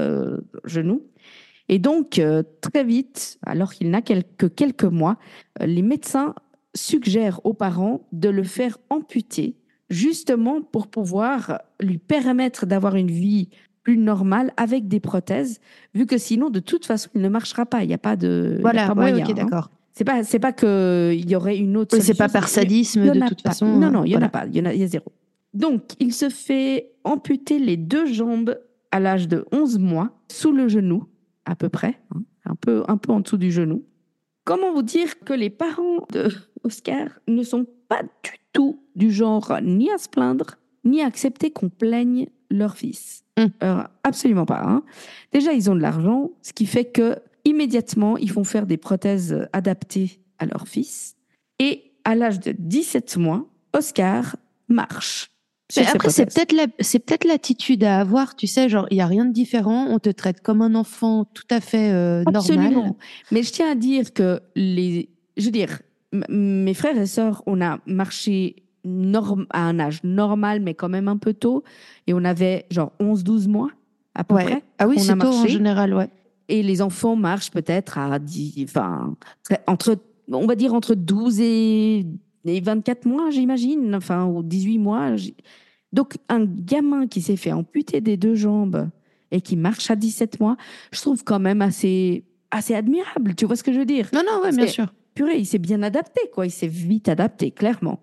[0.64, 1.02] genou.
[1.70, 5.18] Et donc, euh, très vite, alors qu'il n'a que quelques mois,
[5.62, 6.34] euh, les médecins
[6.76, 9.56] suggèrent aux parents de le faire amputer,
[9.90, 13.50] justement pour pouvoir lui permettre d'avoir une vie
[13.84, 15.60] plus normale avec des prothèses,
[15.94, 17.84] vu que sinon, de toute façon, il ne marchera pas.
[17.84, 18.56] Il n'y a pas de.
[18.58, 19.34] il Voilà, pas ouais, moyen, ok, hein.
[19.34, 19.72] d'accord.
[19.94, 23.28] C'est pas, c'est pas qu'il y aurait une autre Oui, c'est pas par sadisme, de
[23.28, 23.50] toute pas.
[23.50, 23.66] façon.
[23.66, 24.46] Non, non, il y en a pas.
[24.46, 25.12] Il y en a, il y a zéro.
[25.54, 28.60] Donc, il se fait amputer les deux jambes
[28.92, 31.06] à l'âge de 11 mois, sous le genou,
[31.48, 33.84] à peu près, hein, un, peu, un peu en dessous du genou.
[34.46, 36.30] Comment vous dire que les parents de
[36.64, 41.52] Oscar ne sont pas du tout du genre ni à se plaindre, ni à accepter
[41.52, 43.24] qu'on plaigne leur fils?
[43.38, 43.50] Hum.
[43.60, 44.62] Alors, absolument pas.
[44.64, 44.84] hein.
[45.32, 49.48] Déjà, ils ont de l'argent, ce qui fait que immédiatement, ils font faire des prothèses
[49.54, 51.16] adaptées à leur fils.
[51.60, 54.36] Et à l'âge de 17 mois, Oscar
[54.70, 55.32] marche.
[55.76, 59.02] Mais après, c'est peut-être la- c'est peut-être l'attitude à avoir, tu sais, genre, il y
[59.02, 62.38] a rien de différent, on te traite comme un enfant tout à fait euh, normal.
[62.38, 62.98] Absolument.
[63.32, 65.82] Mais je tiens à dire que les, je veux dire,
[66.30, 71.10] mes frères et sœurs, on a marché norm- à un âge normal, mais quand même
[71.10, 71.66] un peu tôt,
[72.08, 73.70] et on avait genre 11-12 mois
[74.16, 74.46] à peu Ouais.
[74.46, 74.64] près.
[74.80, 76.10] Ah oui, c'est tôt en général, ouais.
[76.48, 79.16] Et les enfants marchent peut-être à 10, enfin,
[79.68, 79.98] entre,
[80.32, 82.06] on va dire entre 12 et,
[82.48, 85.12] et 24 mois, j'imagine, enfin, ou 18 mois.
[85.94, 88.90] Donc, un gamin qui s'est fait amputer des deux jambes
[89.32, 90.58] et qui marche à 17 mois,
[90.92, 93.36] je trouve quand même assez, assez admirable.
[93.36, 94.10] Tu vois ce que je veux dire?
[94.14, 94.94] Non, non, ouais, bien sûr.
[95.14, 96.46] Purée, il s'est bien adapté, quoi.
[96.46, 98.00] Il s'est vite adapté, clairement.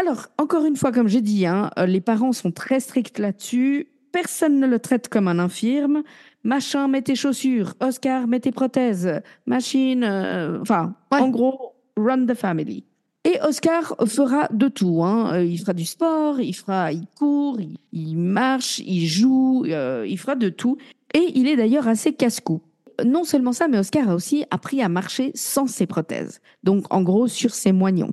[0.00, 3.88] Alors, encore une fois, comme j'ai dit, hein, les parents sont très stricts là-dessus.
[4.12, 6.02] Personne ne le traite comme un infirme.
[6.44, 7.74] Machin, mets tes chaussures.
[7.80, 9.20] Oscar, mets tes prothèses.
[9.46, 11.18] Machine, euh, enfin, Ouais.
[11.18, 12.84] en gros, run the family.
[13.24, 15.02] Et Oscar fera de tout.
[15.04, 15.34] Hein.
[15.34, 17.58] Euh, Il fera du sport, il fera, il court,
[17.92, 20.76] il, marche, il joue, euh, il fera de tout.
[21.14, 22.62] Et il est d'ailleurs assez casse-cou.
[23.04, 26.40] Non seulement ça, mais Oscar a aussi appris à marcher sans ses prothèses.
[26.64, 28.10] Donc, en gros, sur ses moignons.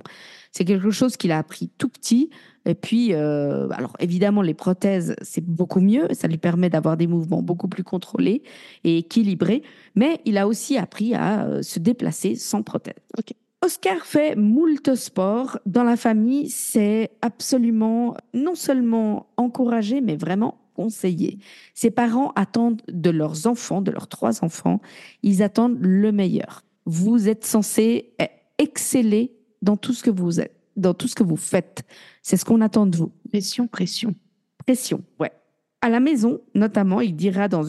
[0.52, 2.30] C'est quelque chose qu'il a appris tout petit.
[2.66, 6.08] Et puis, euh, alors évidemment, les prothèses, c'est beaucoup mieux.
[6.12, 8.42] Ça lui permet d'avoir des mouvements beaucoup plus contrôlés
[8.84, 9.62] et équilibrés.
[9.96, 12.94] Mais il a aussi appris à se déplacer sans prothèse.
[13.18, 13.34] Ok.
[13.62, 15.58] Oscar fait moult sport.
[15.66, 21.38] Dans la famille, c'est absolument non seulement encouragé, mais vraiment conseillé.
[21.74, 24.80] Ses parents attendent de leurs enfants, de leurs trois enfants,
[25.22, 26.62] ils attendent le meilleur.
[26.86, 28.14] Vous êtes censé
[28.56, 31.82] exceller dans tout ce que vous êtes, dans tout ce que vous faites.
[32.22, 33.12] C'est ce qu'on attend de vous.
[33.28, 34.14] Pression, pression.
[34.66, 35.32] Pression, ouais.
[35.82, 37.64] À la maison, notamment, il dira dans,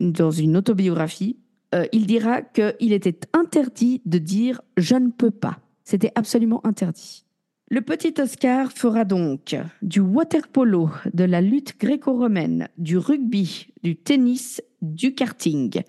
[0.00, 1.36] dans une autobiographie,
[1.74, 5.58] euh, il dira qu'il était interdit de dire je ne peux pas.
[5.84, 7.24] C'était absolument interdit.
[7.70, 13.96] Le petit Oscar fera donc du water polo, de la lutte gréco-romaine, du rugby, du
[13.96, 15.80] tennis, du karting.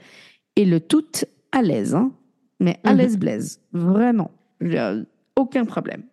[0.55, 1.05] Et le tout
[1.51, 2.13] à l'aise, hein.
[2.61, 2.97] mais à Mhm.
[2.97, 4.31] l'aise blaise, vraiment.
[4.61, 5.03] Euh,
[5.35, 6.03] aucun problème.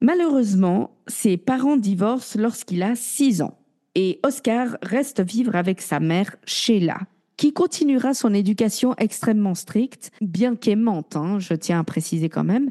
[0.00, 3.56] Malheureusement, ses parents divorcent lorsqu'il a 6 ans
[3.94, 6.98] et Oscar reste vivre avec sa mère Sheila,
[7.36, 12.70] qui continuera son éducation extrêmement stricte, bien qu'aimante, hein, je tiens à préciser quand même.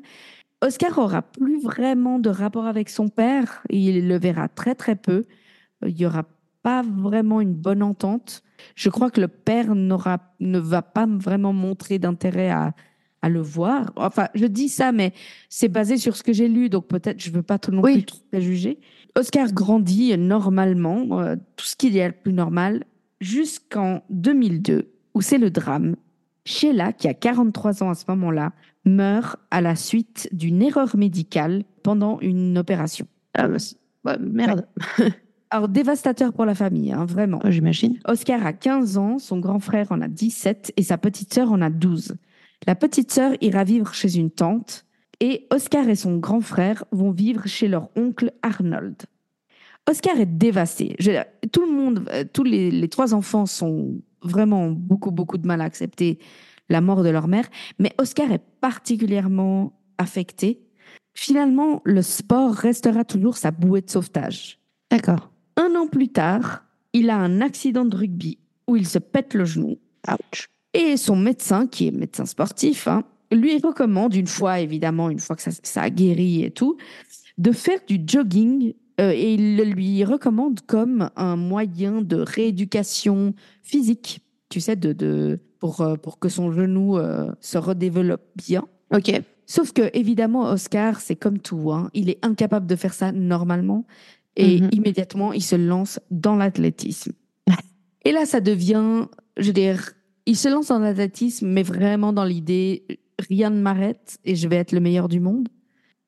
[0.63, 5.26] Oscar aura plus vraiment de rapport avec son père, il le verra très très peu,
[5.86, 6.24] il y aura
[6.62, 8.43] pas vraiment une bonne entente.
[8.76, 12.74] Je crois que le père n'aura, ne va pas vraiment montrer d'intérêt à,
[13.24, 13.91] à le voir.
[13.95, 15.13] Enfin, je dis ça, mais
[15.50, 17.93] c'est basé sur ce que j'ai lu, donc peut-être je veux pas trop non Oui.
[17.93, 18.80] plus trop préjuger.
[19.17, 22.84] Oscar grandit normalement, euh, tout ce qu'il y a de plus normal,
[23.22, 25.96] jusqu'en 2002, où c'est le drame.
[26.44, 28.52] Sheila, qui a 43 ans à ce moment-là,
[28.84, 33.06] meurt à la suite d'une erreur médicale pendant une opération.
[33.36, 33.58] Ah, bah,
[34.06, 34.68] ouais, merde,
[35.52, 37.42] Alors, dévastateur pour la famille, hein, vraiment.
[37.46, 38.00] J'imagine.
[38.06, 41.62] Oscar a 15 ans, son grand frère en a 17 et sa petite sœur en
[41.62, 42.16] a 12.
[42.68, 44.86] La petite sœur ira vivre chez une tante
[45.20, 49.04] et Oscar et son grand frère vont vivre chez leur oncle Arnold.
[49.89, 50.96] Oscar est dévasté.
[51.00, 55.48] Je- tout le monde, euh, tous les, les trois enfants sont vraiment beaucoup, beaucoup de
[55.48, 56.20] mal à accepter
[56.70, 60.62] la mort de leur mère, mais Oscar est particulièrement affecté.
[61.13, 64.60] Finalement, le sport restera toujours sa bouée de sauvetage.
[64.89, 65.32] D'accord.
[65.58, 66.63] Un an plus tard,
[66.94, 69.78] il a un accident de rugby où il se pète le genou.
[70.08, 70.48] Ouch.
[70.74, 75.36] Et son médecin, qui est médecin sportif, hein, lui recommande, une fois évidemment, une fois
[75.36, 76.78] que ça, ça a guéri et tout,
[77.38, 78.74] de faire du jogging.
[79.02, 83.34] Euh, et il le lui recommande comme un moyen de rééducation
[83.64, 88.64] physique, tu sais, de, de, pour, euh, pour que son genou euh, se redéveloppe bien.
[88.94, 89.12] Ok.
[89.48, 91.72] Sauf que, évidemment, Oscar, c'est comme tout.
[91.72, 91.90] hein.
[91.94, 93.86] Il est incapable de faire ça normalement.
[94.38, 94.70] Et Mhm.
[94.72, 97.12] immédiatement, il se lance dans l'athlétisme.
[98.06, 99.92] Et là, ça devient, je veux dire,
[100.26, 102.84] il se lance dans l'athlétisme, mais vraiment dans l'idée,
[103.30, 105.50] rien ne m'arrête et je vais être le meilleur du monde.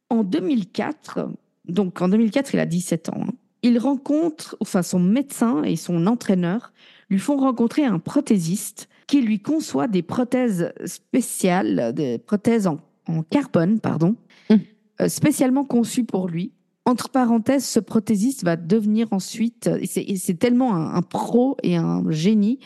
[0.10, 1.27] En 2004,
[1.67, 6.06] donc en 2004, il a 17 ans, hein, il rencontre, enfin son médecin et son
[6.08, 6.73] entraîneur
[7.10, 13.21] lui font rencontrer un prothésiste qui lui conçoit des prothèses spéciales, des prothèses en en
[13.23, 14.15] carbone, pardon,
[14.49, 14.56] Mm.
[15.02, 16.54] euh, spécialement conçu pour lui.
[16.86, 21.58] Entre parenthèses, ce prothésiste va devenir ensuite, et c'est et c'est tellement un, un pro
[21.63, 22.60] et un génie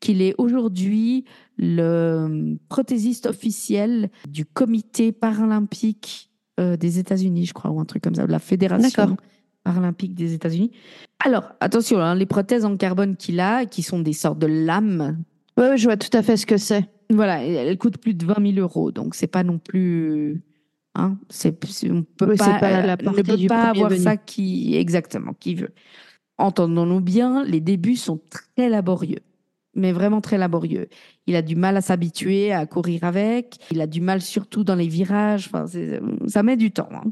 [0.00, 1.24] qu'il est aujourd'hui
[1.56, 6.27] le prothésiste officiel du comité paralympique
[6.58, 9.16] euh, des États-Unis, je crois, ou un truc comme ça, de la fédération
[9.64, 10.70] paralympique des États-Unis.
[11.24, 15.18] Alors, attention, hein, les prothèses en carbone qu'il a, qui sont des sortes de lames,
[15.56, 16.88] ouais, je vois tout à fait ce que c'est.
[17.10, 20.42] voilà, elles coûtent plus de 20 000 euros, donc c'est pas non plus.
[20.94, 24.02] Hein, on peut Oui, pas, la euh, ne peut pas avoir venu.
[24.02, 25.70] ça qui exactement qui veut.
[26.38, 29.20] Entendons-nous bien, les débuts sont très laborieux,
[29.78, 30.88] mais vraiment très laborieux.
[31.26, 34.74] Il a du mal à s'habituer à courir avec, il a du mal surtout dans
[34.74, 35.50] les virages.
[35.66, 36.88] C'est- ça met du temps.
[36.92, 37.04] hein.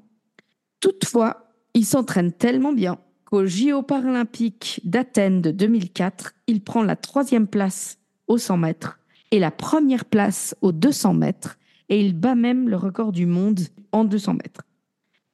[0.81, 7.47] Toutefois, il s'entraîne tellement bien qu'aux JO paralympiques d'Athènes de 2004, il prend la troisième
[7.47, 7.99] place
[8.29, 8.99] aux 100 mètres
[9.31, 13.61] et la première place aux 200 mètres et il bat même le record du monde
[13.93, 14.63] en 200 mètres.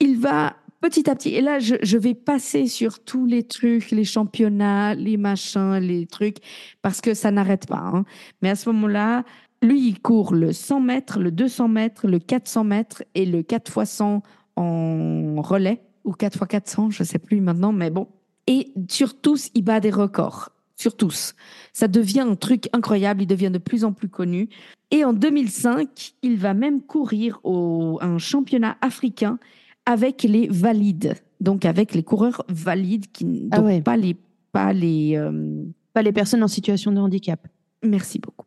[0.00, 3.90] Il va petit à petit, et là je, je vais passer sur tous les trucs,
[3.90, 6.38] les championnats, les machins, les trucs,
[6.82, 7.78] parce que ça n'arrête pas.
[7.94, 8.04] hein.
[8.42, 9.24] Mais à ce moment-là,
[9.62, 13.80] lui, il court le 100 mètres, le 200 mètres, le 400 mètres et le 4
[13.80, 14.22] x 100
[14.56, 18.08] en relais, ou 4 x 400, je sais plus maintenant, mais bon.
[18.48, 20.50] Et sur tous, il bat des records.
[20.74, 21.34] Sur tous.
[21.72, 24.48] Ça devient un truc incroyable, il devient de plus en plus connu.
[24.90, 29.38] Et en 2005, il va même courir au un championnat africain
[29.86, 33.80] avec les valides, donc avec les coureurs valides, qui Ah donc ouais.
[33.82, 34.16] pas les
[34.52, 35.16] pas les.
[35.16, 35.64] euh,
[35.94, 37.46] Pas les personnes en situation de handicap.
[37.84, 38.46] merci beaucoup.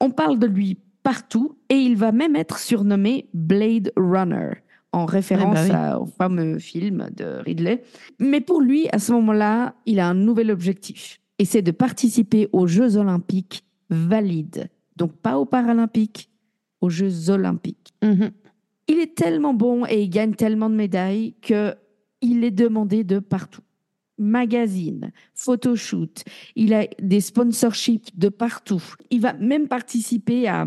[0.00, 4.50] On parle de lui partout et il va même être surnommé Blade Runner
[4.92, 5.74] en référence Ah bah oui.
[5.74, 7.82] à- au fameux film de Ridley.
[8.18, 12.48] Mais pour lui, à ce moment-là, il a un nouvel objectif et c'est de participer
[12.52, 16.28] aux Jeux Olympiques valides, donc pas aux Paralympiques,
[16.80, 17.94] aux Jeux Olympiques.
[18.02, 18.30] Mhm.
[18.88, 21.74] Il est tellement bon et il gagne tellement de médailles que
[22.22, 23.62] il est demandé de partout.
[24.18, 28.82] Magazine, photoshoot, il a des sponsorships de partout.
[29.10, 30.66] Il va même participer à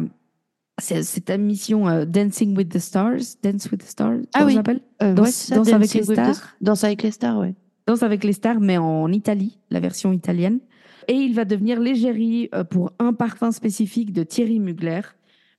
[0.80, 4.54] cette émission euh, Dancing with the Stars, Dance with the Stars, Ah oui.
[4.54, 4.82] s'appelle?
[5.02, 6.56] Euh, Danse- ça, Danse avec les with the- stars.
[6.62, 7.56] Danse avec les stars, ouais.
[7.88, 10.60] Danse avec les stars, mais en Italie, la version italienne.
[11.08, 15.02] Et il va devenir l'égérie euh, pour un parfum spécifique de Thierry Mugler.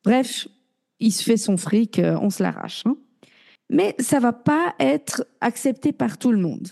[0.04, 0.46] Bref,
[1.00, 2.82] il se fait son fric, euh, on se l'arrache.
[2.86, 2.96] hein.
[3.70, 6.68] Mais ça va pas être accepté par tout le monde.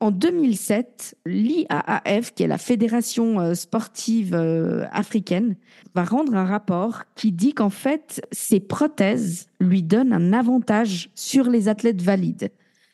[0.00, 5.54] En 2007, l'IAAF, qui est la fédération euh, sportive euh, africaine,
[5.94, 11.48] va rendre un rapport qui dit qu'en fait, ces prothèses lui donnent un avantage sur
[11.48, 12.50] les athlètes valides.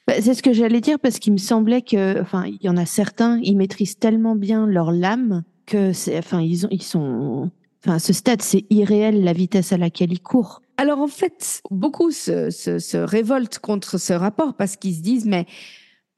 [0.07, 2.77] Bah, c'est ce que j'allais dire parce qu'il me semblait que, enfin, il y en
[2.77, 7.51] a certains, ils maîtrisent tellement bien leur lame que enfin, ils ils sont,
[7.85, 10.63] enfin, à ce stade, c'est irréel la vitesse à laquelle ils courent.
[10.77, 15.27] Alors en fait, beaucoup se, se, se révoltent contre ce rapport parce qu'ils se disent
[15.27, 15.47] mais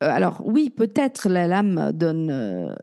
[0.03, 2.75] euh, alors oui peut-être la lame donne euh,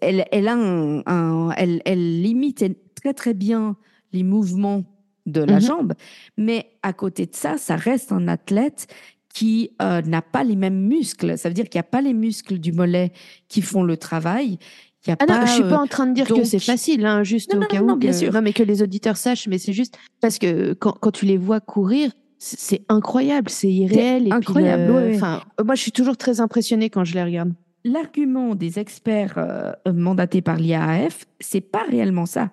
[0.00, 2.64] elle, elle a un, un- elle, elle limite
[3.00, 3.76] très très bien
[4.12, 4.84] les mouvements
[5.26, 5.60] de la Mhm.
[5.60, 5.92] jambe
[6.36, 8.86] mais à côté de ça ça reste un athlète
[9.34, 12.14] qui euh, n'a pas les mêmes muscles ça veut dire qu'il n'y a pas les
[12.14, 13.12] muscles du mollet
[13.48, 14.58] qui font le travail il
[15.06, 17.06] y a Ah non, je suis euh, pas en train de dire que c'est facile,
[17.06, 17.86] hein, juste Non, au non, cas où.
[17.86, 18.32] non, bien que- sûr.
[18.32, 21.36] Non, mais que les auditeurs sachent, mais c'est juste parce que quand, quand tu les
[21.36, 24.28] vois courir, c'est incroyable, c'est irréel.
[24.28, 25.12] et incroyable, ouais.
[25.16, 27.52] Enfin, euh, moi, je suis toujours très impressionnée quand je les regarde.
[27.84, 32.50] l'argument des experts euh, mandatés par l'IAAF, c'est pas réellement ça.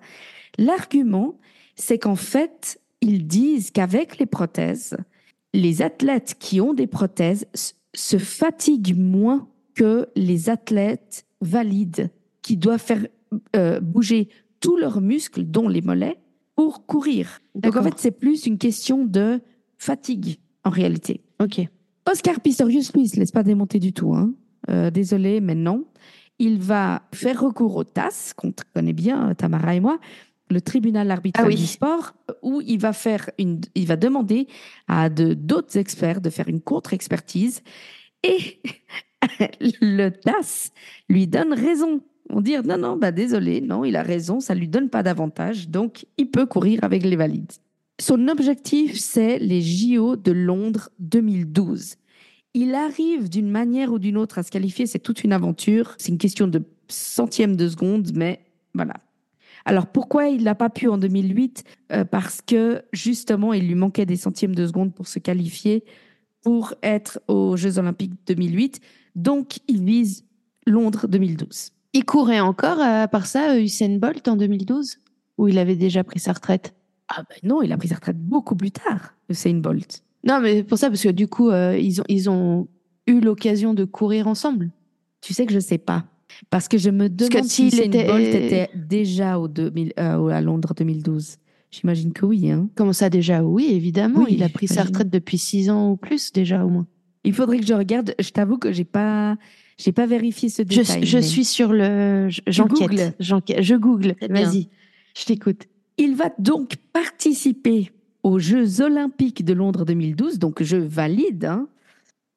[0.58, 1.38] L'argument,
[1.76, 4.96] c'est qu'en fait, ils disent qu'avec les prothèses,
[5.52, 7.46] les athlètes qui ont des prothèses
[7.94, 12.10] se fatiguent moins que les athlètes valides
[12.46, 13.04] qui doivent faire
[13.56, 14.28] euh, bouger
[14.60, 16.16] tous leurs muscles, dont les mollets,
[16.54, 17.40] pour courir.
[17.56, 19.40] Donc en fait, c'est plus une question de
[19.78, 21.24] fatigue en réalité.
[21.42, 21.60] Ok.
[22.08, 24.14] Oscar Pistorius, lui, il se laisse pas démonter du tout.
[24.14, 24.32] Hein.
[24.70, 25.86] Euh, désolé, mais non.
[26.38, 29.98] Il va faire recours au TAS, qu'on connaît bien, euh, Tamara et moi,
[30.48, 31.56] le tribunal arbitral Ah oui.
[31.56, 34.46] du sport, où il va faire une, il va demander
[34.86, 37.62] à de d'autres experts de faire une contre-expertise,
[38.22, 38.60] et
[39.80, 40.70] le TAS
[41.08, 42.02] lui donne raison.
[42.30, 45.68] On dit non, non, bah désolé, non, il a raison, ça lui donne pas d'avantage,
[45.68, 47.52] donc il peut courir avec les valides.
[48.00, 51.94] Son objectif, c'est les JO de Londres 2012.
[52.52, 55.94] Il arrive d'une manière ou d'une autre à se qualifier, c'est toute une aventure.
[55.98, 58.40] C'est une question de centième de seconde, mais
[58.74, 58.94] voilà.
[59.64, 64.06] Alors pourquoi il n'a pas pu en 2008 Euh, Parce que justement, il lui manquait
[64.06, 65.84] des centièmes de seconde pour se qualifier
[66.42, 68.80] pour être aux Jeux Olympiques 2008.
[69.16, 70.24] Donc, il vise
[70.66, 71.72] Londres 2012.
[71.96, 74.98] Il courait encore, à part ça, euh, Usain Bolt en 2012,
[75.38, 76.74] où il avait déjà pris sa retraite?
[77.08, 80.02] Ah ben non, il a pris sa retraite beaucoup plus tard, Usain Bolt.
[80.24, 82.68] Non, mais pour ça, parce que du coup, euh, ils, ont, ils ont
[83.06, 84.70] eu l'occasion de courir ensemble.
[85.22, 86.04] Tu sais que je sais pas.
[86.50, 90.26] Parce que je me demande que si Usain était- Bolt était déjà au 2000, euh,
[90.28, 91.36] à Londres 2012.
[91.70, 92.50] J'imagine que oui.
[92.50, 92.68] Hein.
[92.74, 93.42] Comment ça déjà?
[93.42, 94.20] Oui, évidemment.
[94.20, 96.86] Oui, il a pris sa retraite depuis six ans ou plus déjà au moins.
[97.24, 98.14] Il faudrait que je regarde.
[98.20, 99.36] Je t'avoue que j'ai pas,
[99.78, 101.04] j'ai pas vérifié ce détail.
[101.04, 102.28] je mais suis sur le...
[102.46, 103.14] J'enquête.
[103.20, 104.14] Je google.
[104.28, 104.68] Vas-y,
[105.16, 105.66] je t'écoute.
[105.98, 111.44] Il va donc participer aux Jeux Olympiques de Londres 2012, donc je valide.
[111.44, 111.68] hein.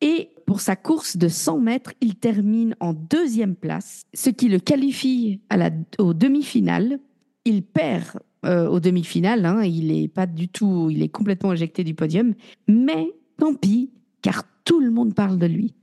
[0.01, 4.59] Et pour sa course de 100 mètres, il termine en deuxième place, ce qui le
[4.59, 6.99] qualifie à la, aux demi-finales.
[7.45, 11.83] Il perd euh, aux demi-finales, hein, il est pas du tout, il est complètement éjecté
[11.83, 12.33] du podium,
[12.67, 15.73] mais tant pis, car tout le monde parle de lui.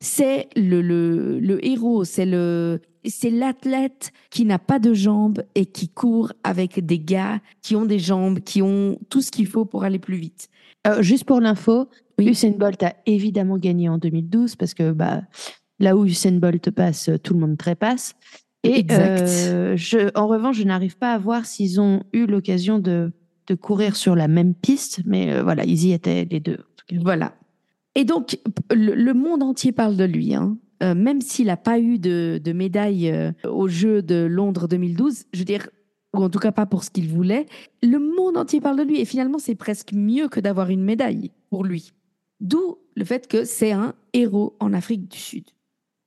[0.00, 5.66] C'est le, le, le héros, c'est le, c'est l'athlète qui n'a pas de jambes et
[5.66, 9.64] qui court avec des gars qui ont des jambes, qui ont tout ce qu'il faut
[9.66, 10.48] pour aller plus vite.
[10.86, 12.28] Euh, juste pour l'info, Oui.
[12.28, 15.22] Usain Bolt a évidemment gagné en 2012 parce que bah,
[15.78, 18.14] là où Usain Bolt passe, tout le monde trépasse.
[18.62, 19.20] Et Exact.
[19.22, 23.12] euh, je, en revanche, je n'arrive pas à voir s'ils ont eu l'occasion de,
[23.46, 26.58] de courir sur la même piste, mais euh, voilà, ils y étaient les deux.
[27.02, 27.34] Voilà.
[27.94, 28.38] Et donc,
[28.70, 30.34] le, le monde entier parle de lui.
[30.34, 30.56] hein.
[30.82, 35.24] Euh, même s'il n'a pas eu de, de médaille euh, aux Jeux de Londres 2012,
[35.34, 35.68] je veux dire,
[36.16, 37.46] ou en tout cas pas pour ce qu'il voulait,
[37.82, 38.98] le monde entier parle de lui.
[39.00, 41.92] Et finalement, c'est presque mieux que d'avoir une médaille pour lui.
[42.40, 45.44] D'où le fait que c'est un héros en Afrique du Sud.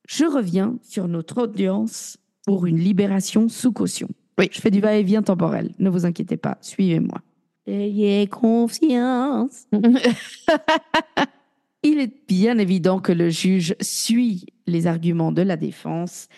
[0.08, 4.08] Je reviens sur notre audience pour une libération sous caution.
[4.38, 4.48] Oui.
[4.50, 5.72] Je fais du va-et-vient temporel.
[5.78, 7.20] Ne vous inquiétez pas, suivez-moi.
[7.66, 9.66] Ayez confiance.
[11.86, 16.28] Il est bien évident que le juge suit les arguments de la défense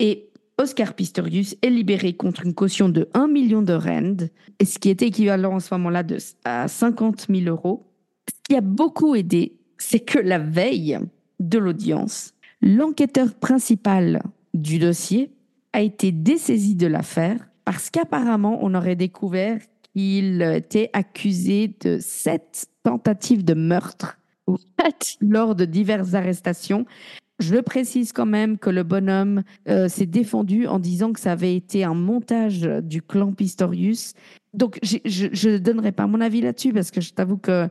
[0.00, 4.16] et Oscar Pistorius est libéré contre une caution de 1 million de rand,
[4.60, 6.02] ce qui était équivalent à ce moment-là
[6.44, 7.86] à 50 000 euros.
[8.28, 10.98] Ce qui a beaucoup aidé, c'est que la veille
[11.38, 14.20] de l'audience, l'enquêteur principal
[14.52, 15.30] du dossier
[15.74, 19.60] a été dessaisi de l'affaire parce qu'apparemment on aurait découvert
[19.94, 24.18] qu'il était accusé de sept tentatives de meurtre
[25.20, 26.86] lors de diverses arrestations.
[27.38, 31.54] Je précise quand même que le bonhomme euh, s'est défendu en disant que ça avait
[31.54, 34.14] été un montage du clan Pistorius.
[34.54, 37.68] Donc, je ne donnerai pas mon avis là-dessus parce que je t'avoue que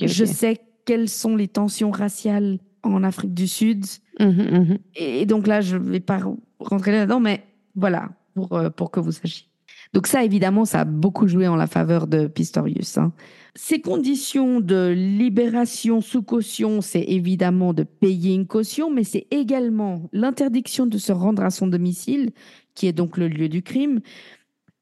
[0.00, 3.84] je sais quelles sont les tensions raciales en Afrique du Sud.
[4.20, 4.78] Mhm, mhm.
[4.94, 6.20] Et donc là, je ne vais pas
[6.60, 9.46] rentrer là-dedans, mais voilà, pour, euh, pour que vous sachiez.
[9.92, 12.98] Donc ça, évidemment, ça a beaucoup joué en la faveur de Pistorius.
[12.98, 13.12] hein.
[13.54, 20.08] Ces conditions de libération sous caution, c'est évidemment de payer une caution, mais c'est également
[20.12, 22.30] l'interdiction de se rendre à son domicile,
[22.74, 24.00] qui est donc le lieu du crime,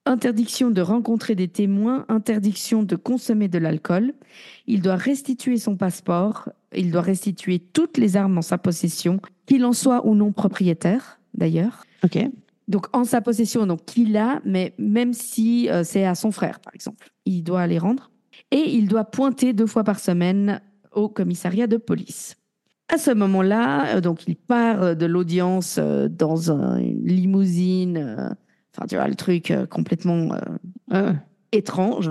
[0.05, 4.15] interdiction de rencontrer des témoins, interdiction de consommer de l'alcool.
[4.67, 9.65] Il doit restituer son passeport, il doit restituer toutes les armes en sa possession, qu'il
[9.65, 11.85] en soit ou non propriétaire, d'ailleurs.
[12.05, 12.19] Ok.
[12.69, 16.59] Donc en sa possession, donc qu'il a, mais même si euh, c'est à son frère,
[16.61, 18.11] par exemple, il doit les rendre.
[18.51, 20.61] Et il doit pointer deux fois par semaine
[20.93, 22.37] au commissariat de police.
[22.89, 28.37] À ce moment-là, euh, donc il part euh, de l'audience euh, dans un- une limousine,
[28.73, 30.39] enfin tu vois le truc complètement euh,
[30.93, 31.13] Euh,
[31.51, 32.11] étrange,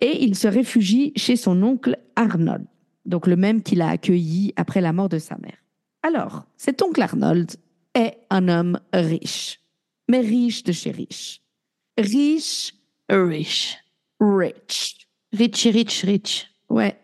[0.00, 2.64] et il se réfugie chez son oncle Arnold,
[3.04, 5.56] donc le même qu'il a accueilli après la mort de sa mère.
[6.04, 7.50] Alors, cet oncle Arnold
[7.94, 9.60] est un homme riche,
[10.08, 11.42] mais riche de chez riche.
[11.98, 12.74] Riche,
[13.08, 13.76] rich.
[14.20, 14.99] rich.
[15.32, 16.50] Rich, rich, rich.
[16.68, 16.96] Ouais.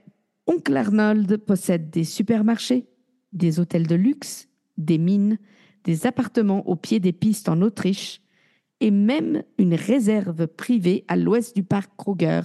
[0.47, 2.87] Oncle Arnold possède des supermarchés,
[3.33, 5.39] des hôtels de luxe, des mines,
[5.85, 8.21] des appartements au pied des pistes en Autriche
[8.81, 12.43] et même une réserve privée à l'ouest du parc Kruger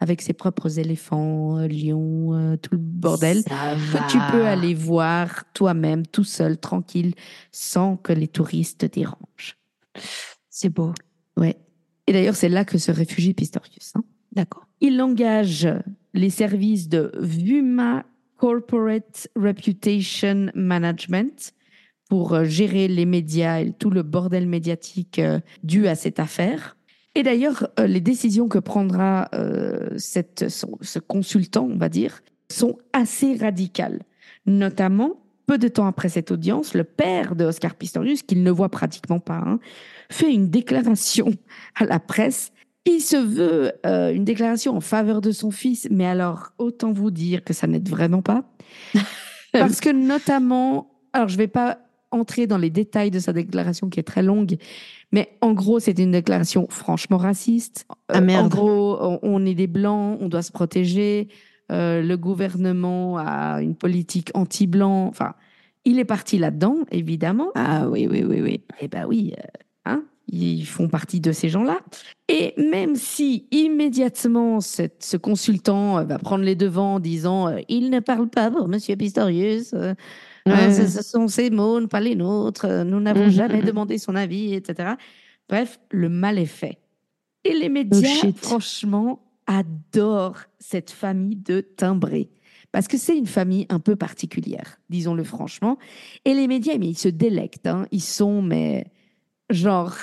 [0.00, 4.74] avec ses propres éléphants, euh, lions, euh, tout le bordel Ça que tu peux aller
[4.74, 7.14] voir toi-même, tout seul, tranquille,
[7.52, 9.58] sans que les touristes te dérangent.
[10.48, 10.92] C'est beau.
[11.36, 11.56] Ouais.
[12.06, 13.92] Et d'ailleurs, c'est là que se réfugie Pistorius.
[13.94, 14.04] hein.
[14.32, 14.63] D'accord.
[14.86, 15.66] Il engage
[16.12, 18.04] les services de Vuma
[18.36, 21.54] Corporate Reputation Management
[22.10, 26.76] pour euh, gérer les médias et tout le bordel médiatique euh, dû à cette affaire.
[27.14, 32.20] Et d'ailleurs, euh, les décisions que prendra ce consultant, on va dire,
[32.52, 34.02] sont assez radicales.
[34.44, 35.12] Notamment,
[35.46, 39.18] peu de temps après cette audience, le père de Oscar Pistorius, qu'il ne voit pratiquement
[39.20, 39.60] pas, hein,
[40.10, 41.32] fait une déclaration
[41.74, 42.52] à la presse
[42.84, 47.10] qui se veut euh, une déclaration en faveur de son fils, mais alors autant vous
[47.10, 48.44] dire que ça n'aide vraiment pas.
[49.52, 51.78] Parce que notamment, alors je vais pas
[52.10, 54.56] entrer dans les détails de sa déclaration qui est très longue,
[55.12, 57.86] mais en gros, c'était une déclaration franchement raciste.
[58.08, 58.46] Ah, merde.
[58.46, 61.28] En gros, on, on est des blancs, on doit se protéger.
[61.72, 65.06] Euh, le gouvernement a une politique anti-blanc.
[65.06, 65.34] Enfin,
[65.84, 67.50] il est parti là-dedans, évidemment.
[67.54, 68.64] Ah oui, oui, oui, oui.
[68.80, 69.42] Eh ben oui, euh,
[69.86, 71.80] hein, ils font partie de ces gens-là.
[72.28, 77.58] Et même si immédiatement cette- ce consultant euh, va prendre les devants en disant euh,
[77.68, 79.94] il ne parle pas pour Monsieur Pistorius, euh,
[80.46, 80.70] Ouais.
[80.70, 84.52] ce, ce sont ses mots, pas les nôtres, nous n'avons Mhm, jamais demandé son avis,
[84.52, 84.90] etc.
[85.48, 86.78] Bref, le mal est fait.
[87.44, 88.38] Et les médias, Oh, shit.
[88.38, 92.30] franchement, adorent cette famille de timbrés.
[92.72, 95.78] Parce que c'est une famille un peu particulière, disons-le franchement.
[96.24, 97.66] Et les médias, mais ils se délectent.
[97.66, 97.86] hein.
[97.92, 98.86] Ils sont, mais
[99.50, 99.94] genre,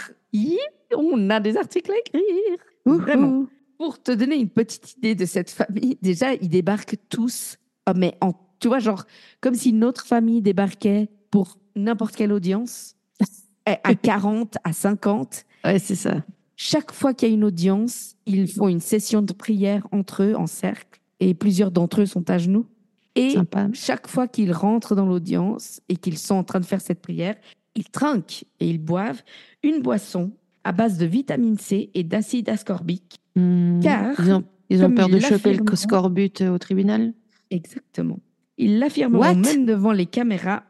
[0.95, 2.57] on a des articles à écrire.
[2.85, 3.45] Vraiment.
[3.77, 8.15] Pour te donner une petite idée de cette famille, déjà, ils débarquent tous, ah, mais
[8.21, 9.05] en, tu vois, genre,
[9.39, 12.95] comme si notre famille débarquait pour n'importe quelle audience,
[13.65, 15.45] à à 40, à 50.
[15.65, 16.23] Ouais, c'est ça.
[16.55, 20.35] Chaque fois qu'il y a une audience, ils font une session de prière entre eux
[20.35, 22.67] en cercle et plusieurs d'entre eux sont à genoux.
[23.15, 23.67] Et Sympa.
[23.73, 27.35] chaque fois qu'ils rentrent dans l'audience et qu'ils sont en train de faire cette prière,
[27.75, 29.21] ils trinquent et ils boivent
[29.63, 30.31] une boisson
[30.63, 33.19] à base de vitamine C et d'acide ascorbique.
[33.35, 33.79] Hmm.
[33.81, 37.13] Car, ils ont, ils ont comme peur de choper le scorbut euh, au tribunal?
[37.49, 38.19] Exactement.
[38.57, 40.63] Ils l'affirmeront même devant les caméras.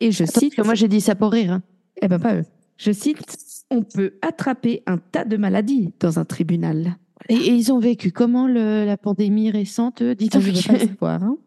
[0.00, 1.52] Et je Attends, parce cite, que moi j'ai dit ça pour rire.
[1.52, 1.62] hein.
[2.02, 2.44] eh ben pas eux.
[2.76, 6.96] Je cite, on peut attraper un tas de maladies dans un tribunal.
[7.30, 10.60] Et, et ils ont vécu comment le- la pandémie récente eux, Dites Ça, je veux
[10.66, 11.22] pas le savoir.
[11.22, 11.38] hein.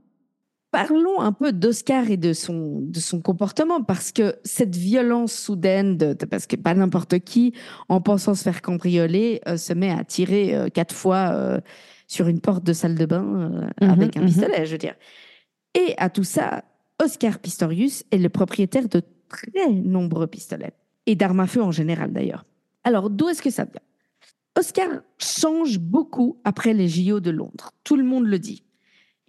[0.71, 5.97] Parlons un peu d'Oscar et de son, de son comportement, parce que cette violence soudaine,
[5.97, 7.53] de, de- parce que pas n'importe qui,
[7.89, 11.59] en pensant se faire cambrioler, euh, se met à tirer euh, quatre fois euh,
[12.07, 13.25] sur une porte de salle de bain
[13.81, 14.27] euh, Mhm, avec un mhm.
[14.27, 14.95] pistolet, je veux dire.
[15.73, 16.63] Et à tout ça,
[17.03, 20.73] Oscar Pistorius est le propriétaire de très nombreux pistolets,
[21.07, 22.45] et d'armes à feu en général d'ailleurs.
[22.83, 23.81] Alors, d'où est-ce que ça vient?
[24.57, 27.71] Oscar change beaucoup après les JO de Londres.
[27.83, 28.63] Tout le monde le dit.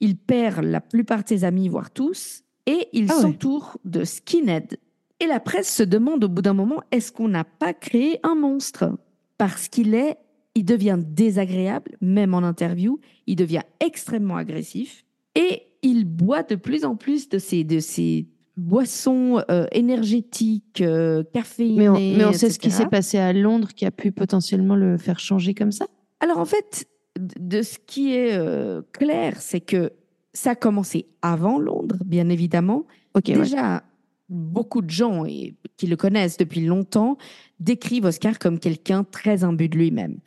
[0.00, 3.22] Il perd la plupart de ses amis, voire tous, et il Ah ouais.
[3.22, 4.78] s'entoure de skinhead.
[5.20, 8.34] Et la presse se demande au bout d'un moment, est-ce qu'on n'a pas créé un
[8.34, 8.98] monstre?
[9.36, 10.16] Parce qu'il est,
[10.54, 16.84] il devient désagréable, même en interview, il devient extrêmement agressif, et il boit de plus
[16.84, 18.26] en plus de ces, de ces
[18.56, 23.32] boissons euh, énergétiques, euh, caféinées, Mais on, mais on sait ce qui s'est passé à
[23.32, 25.86] Londres qui a pu potentiellement le faire changer comme ça?
[26.20, 26.86] Alors en fait,
[27.18, 29.92] de ce qui est euh, clair, c'est que
[30.32, 32.84] ça a commencé avant Londres, bien évidemment.
[33.14, 33.22] Ouais.
[33.22, 33.82] Déjà,
[34.28, 37.18] beaucoup de gens et, qui le connaissent depuis longtemps
[37.58, 40.18] décrivent Oscar comme quelqu'un très imbu de lui-même.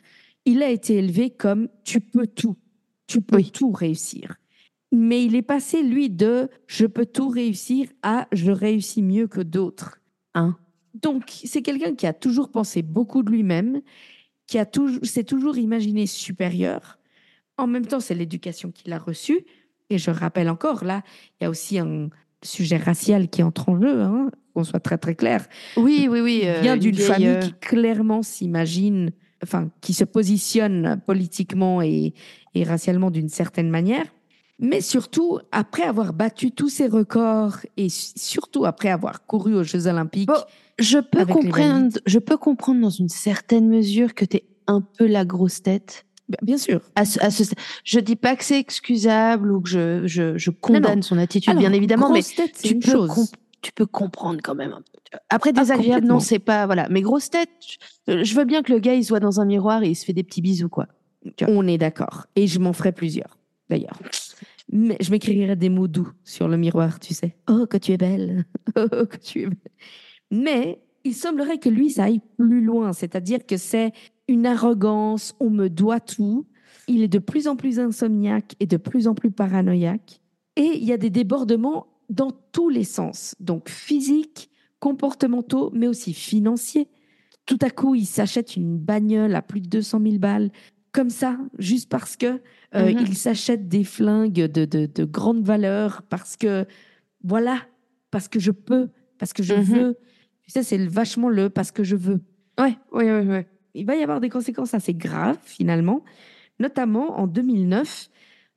[0.44, 2.56] Il a été élevé comme tu peux tout,
[3.06, 3.50] tu peux Oui.
[3.50, 4.36] tout réussir.
[4.92, 9.40] Mais il est passé, lui, de je peux tout réussir à je réussis mieux que
[9.40, 10.00] d'autres.
[10.34, 10.56] Hein?
[10.94, 13.80] Donc, c'est quelqu'un qui a toujours pensé beaucoup de lui-même,
[14.46, 16.98] qui a toujours, s'est toujours imaginé supérieur.
[17.56, 19.40] En même temps, c'est l'éducation qu'il a reçue.
[19.90, 21.02] Et je rappelle encore, là,
[21.40, 22.08] il y a aussi un
[22.42, 25.46] sujet racial qui entre en jeu, hein, qu'on soit très très clair.
[25.76, 26.40] Oui, oui, oui.
[26.42, 31.80] Il euh, vient une d'une famille euh, qui clairement s'imagine, enfin, qui se positionne politiquement
[31.82, 32.14] et,
[32.54, 34.06] et racialement d'une certaine manière.
[34.58, 39.64] Mais surtout, après avoir battu tous ses records et su- surtout après avoir couru aux
[39.64, 40.34] Jeux Olympiques, Bon,
[40.78, 41.98] Je peux comprendre.
[42.06, 46.04] Je peux comprendre dans une certaine mesure que tu es un peu la grosse tête.
[46.28, 49.60] bien- bien sûr, À ce, à ce sta- je dis pas que c'est excusable ou
[49.60, 53.06] que je, je, je condamne son attitude, Alors, bien évidemment, mais grosse tête, tu peux,
[53.60, 54.74] tu peux comprendre quand même.
[55.28, 56.14] Après, Ah, désagréable, complètement.
[56.14, 56.64] non, c'est pas.
[56.66, 56.88] Voilà.
[56.90, 57.50] Mais grosse tête,
[58.08, 60.04] je, je veux bien que le gars, il soit dans un miroir et il se
[60.04, 60.86] fait des petits bisous, quoi.
[61.46, 62.24] On est d'accord.
[62.36, 63.38] Et je m'en ferai plusieurs,
[63.70, 63.98] d'ailleurs.
[64.72, 67.36] Mais je m'écrirai des mots doux sur le miroir, tu sais.
[67.50, 68.44] Oh, que tu es belle.
[68.76, 69.58] Oh, que tu es belle.
[70.34, 72.92] Mais il semblerait que lui, ça aille plus loin.
[72.92, 73.92] C'est-à-dire que c'est
[74.28, 76.46] une arrogance, on me doit tout.
[76.88, 80.20] Il est de plus en plus insomniaque et de plus en plus paranoïaque.
[80.56, 83.34] Et il y a des débordements dans tous les sens.
[83.40, 86.88] Donc physiques, comportementaux, mais aussi financiers.
[87.46, 90.50] Tout à coup, il s'achète une bagnole à plus de 200 000 balles,
[90.92, 92.40] comme ça, juste parce que
[92.74, 92.98] euh, Mhm.
[93.00, 96.66] il s'achète des flingues de, de, de grande valeur, parce que,
[97.22, 97.58] voilà,
[98.10, 99.62] parce que je peux, parce que je Mhm.
[99.64, 99.96] veux.
[100.46, 102.20] Tu sais, c'est vachement le parce que je veux.
[102.58, 103.46] Ouais, ouais, ouais, ouais.
[103.74, 106.04] Il va y avoir des conséquences assez graves, finalement.
[106.60, 108.10] Notamment, en 2009,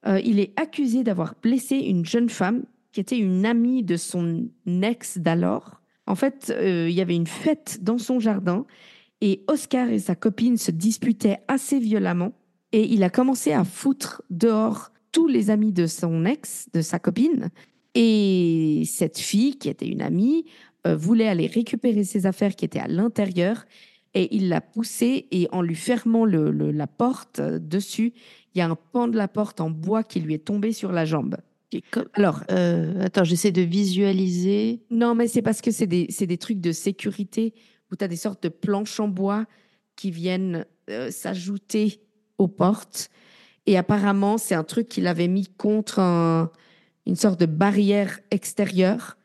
[0.07, 4.49] euh, il est accusé d'avoir blessé une jeune femme qui était une amie de son
[4.65, 5.81] ex d'alors.
[6.05, 8.65] En fait, euh, il y avait une fête dans son jardin
[9.21, 12.33] et Oscar et sa copine se disputaient assez violemment
[12.71, 16.99] et il a commencé à foutre dehors tous les amis de son ex, de sa
[16.99, 17.49] copine.
[17.95, 20.45] Et cette fille, qui était une amie,
[20.95, 23.65] voulait aller récupérer ses affaires qui étaient à l'intérieur
[24.13, 28.13] et il l'a poussé et en lui fermant le, le- la porte euh, dessus,
[28.55, 30.91] il y a un pan de la porte en bois qui lui est tombé sur
[30.91, 31.38] la jambe.
[32.13, 34.79] Alors, euh, attends, j'essaie de visualiser.
[34.89, 37.53] non, mais c'est parce que c'est des, des trucs de sécurité
[37.91, 39.45] où tu as des sortes de planches en bois
[39.95, 42.01] qui viennent euh, s'ajouter
[42.38, 43.09] aux portes.
[43.65, 46.49] Et apparemment, c'est un truc qu'il avait mis contre un-
[47.05, 49.17] une sorte de barrière extérieure.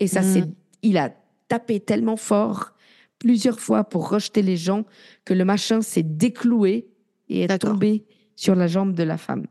[0.00, 0.24] Et ça, Mm.
[0.24, 0.44] c'est,
[0.82, 1.12] il a
[1.48, 2.72] tapé tellement fort
[3.18, 4.84] plusieurs fois pour rejeter les gens
[5.24, 6.88] que le machin s'est décloué
[7.28, 8.04] et est tombé
[8.34, 9.46] sur la jambe de la femme.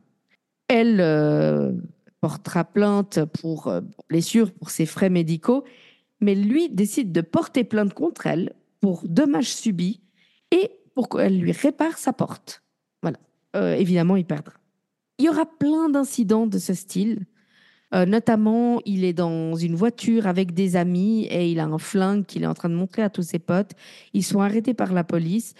[0.67, 1.71] Elle euh,
[2.21, 5.63] portera plainte pour euh, blessure, pour ses frais médicaux,
[6.19, 10.01] mais lui décide de porter plainte contre elle pour dommages subis
[10.51, 12.63] et pour qu'elle lui répare sa porte.
[13.01, 13.17] Voilà.
[13.55, 14.53] Euh, évidemment, il perdra.
[15.17, 17.25] Il y aura plein d'incidents de ce style.
[17.93, 22.25] Euh, notamment, il est dans une voiture avec des amis et il a un flingue
[22.25, 23.71] qu'il est en train de montrer à tous ses potes.
[24.13, 25.53] Ils sont arrêtés par la police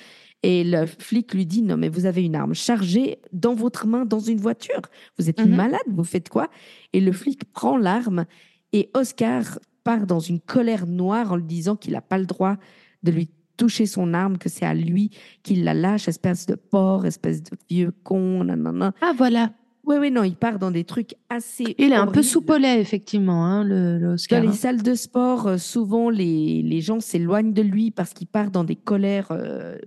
[0.43, 4.05] et le flic lui dit Non, mais vous avez une arme chargée dans votre main
[4.05, 4.81] dans une voiture.
[5.17, 5.55] Vous êtes Mhm.
[5.55, 6.49] malade, vous faites quoi?
[6.93, 8.25] Et le flic prend l'arme
[8.73, 12.57] et Oscar part dans une colère noire en lui disant qu'il n'a pas le droit
[13.01, 15.09] de lui toucher son arme, que c'est à lui
[15.43, 18.93] qu'il la lâche, espèce de porc, espèce de vieux con, nanana.
[19.01, 19.51] Ah voilà.
[19.89, 21.73] Oui, oui, non, il part dans des trucs assez.
[21.79, 24.41] Il est un peu soupolé, effectivement, hein, le, le Dans Oscar.
[24.41, 24.51] les hein.
[24.51, 28.63] salles de sport, euh, souvent les, les gens s'éloignent de lui parce qu'il part dans
[28.63, 29.79] des colères euh,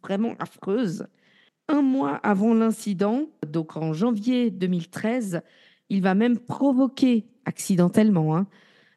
[0.00, 1.08] vraiment affreuses.
[1.66, 5.42] Un mois avant l'incident, donc en janvier 2013,
[5.88, 8.46] il va même provoquer accidentellement hein,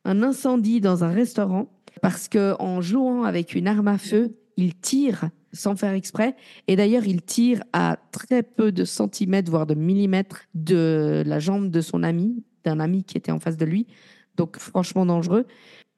[0.05, 1.71] un incendie dans un restaurant
[2.03, 6.35] parce que en jouant avec une arme à feu, il tire sans faire exprès.
[6.67, 11.69] Et d'ailleurs, il tire à très peu de centimètres, voire de millimètres de la jambe
[11.69, 13.87] de son ami, d'un ami qui était en face de lui.
[14.35, 15.45] Donc, franchement dangereux.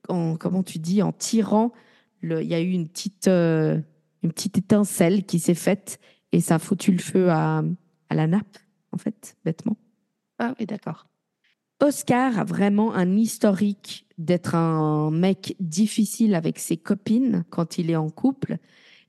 [0.10, 1.72] En, comment tu dis En tirant,
[2.22, 3.80] le- il y a eu une petite, euh,
[4.24, 6.00] une petite étincelle qui s'est faite
[6.32, 7.64] et ça a foutu le feu à,
[8.10, 8.58] à la nappe,
[8.92, 9.78] en fait, bêtement.
[10.38, 11.08] Ah oui, d'accord.
[11.82, 17.96] Oscar a vraiment un historique d'être un mec difficile avec ses copines quand il est
[17.96, 18.58] en couple.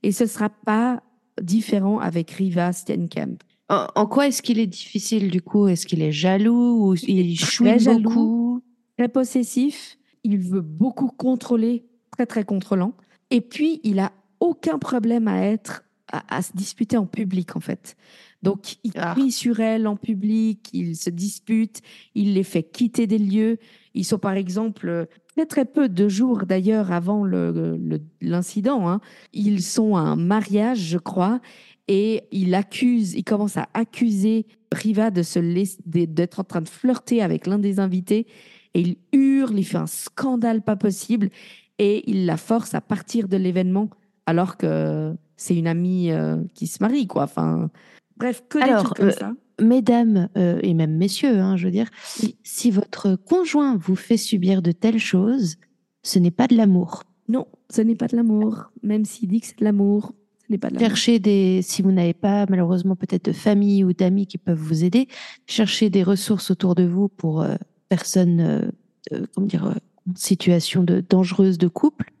[0.03, 1.01] Et ce sera pas
[1.41, 3.37] différent avec Riva Steenkamp.
[3.69, 5.67] En, en quoi est-ce qu'il est difficile du coup?
[5.67, 8.01] Est-ce qu'il est jaloux ou il très chouine jaloux.
[8.01, 8.63] beaucoup?
[8.97, 12.93] Très possessif, il veut beaucoup contrôler, très très contrôlant.
[13.29, 17.59] Et puis, il a aucun problème à être, à, à se disputer en public en
[17.59, 17.95] fait.
[18.41, 19.13] Donc, il Ah.
[19.15, 21.81] crie sur elle en public, il se dispute,
[22.15, 23.57] il les fait quitter des lieux.
[23.97, 28.87] Ils sont par exemple très très peu de jours d'ailleurs avant le- le- l'incident.
[28.87, 29.01] hein.
[29.33, 31.39] Ils sont à un mariage, je crois,
[31.87, 36.69] et il accuse, il commence à accuser Riva de se laisser, d'être en train de
[36.69, 38.27] flirter avec l'un des invités.
[38.73, 41.29] Et il hurle, il fait un scandale pas possible,
[41.79, 43.89] et il la force à partir de l'événement
[44.25, 47.23] alors que c'est une amie euh, qui se marie, quoi.
[47.23, 47.69] Enfin,
[48.17, 49.33] bref, que des Alors, trucs comme euh, ça.
[49.59, 51.89] Mesdames euh, et même messieurs, hein, je veux dire,
[52.43, 55.55] si votre conjoint vous fait subir de telles choses,
[56.03, 57.03] ce n'est pas de l'amour.
[57.27, 60.13] Non, ce n'est pas de l'amour, même s'il dit que c'est de l'amour.
[60.45, 60.87] Ce n'est pas de l'amour.
[60.87, 64.83] Cherchez des, si vous n'avez pas malheureusement peut-être de famille ou d'amis qui peuvent vous
[64.83, 65.07] aider,
[65.45, 67.55] cherchez des ressources autour de vous pour euh,
[67.89, 68.61] personnes, euh,
[69.13, 69.73] euh, comment dire, euh,
[70.09, 72.11] en situation de dangereuse de couple.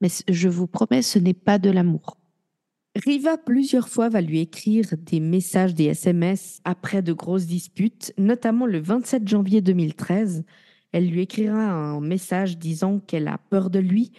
[0.00, 2.18] Mais je vous promets, ce n'est pas de l'amour.
[3.04, 8.64] Riva, plusieurs fois, va lui écrire des messages, des SMS après de grosses disputes, notamment
[8.66, 10.44] le 27 janvier 2013.
[10.92, 14.12] Elle lui écrira un message disant qu'elle a peur de lui,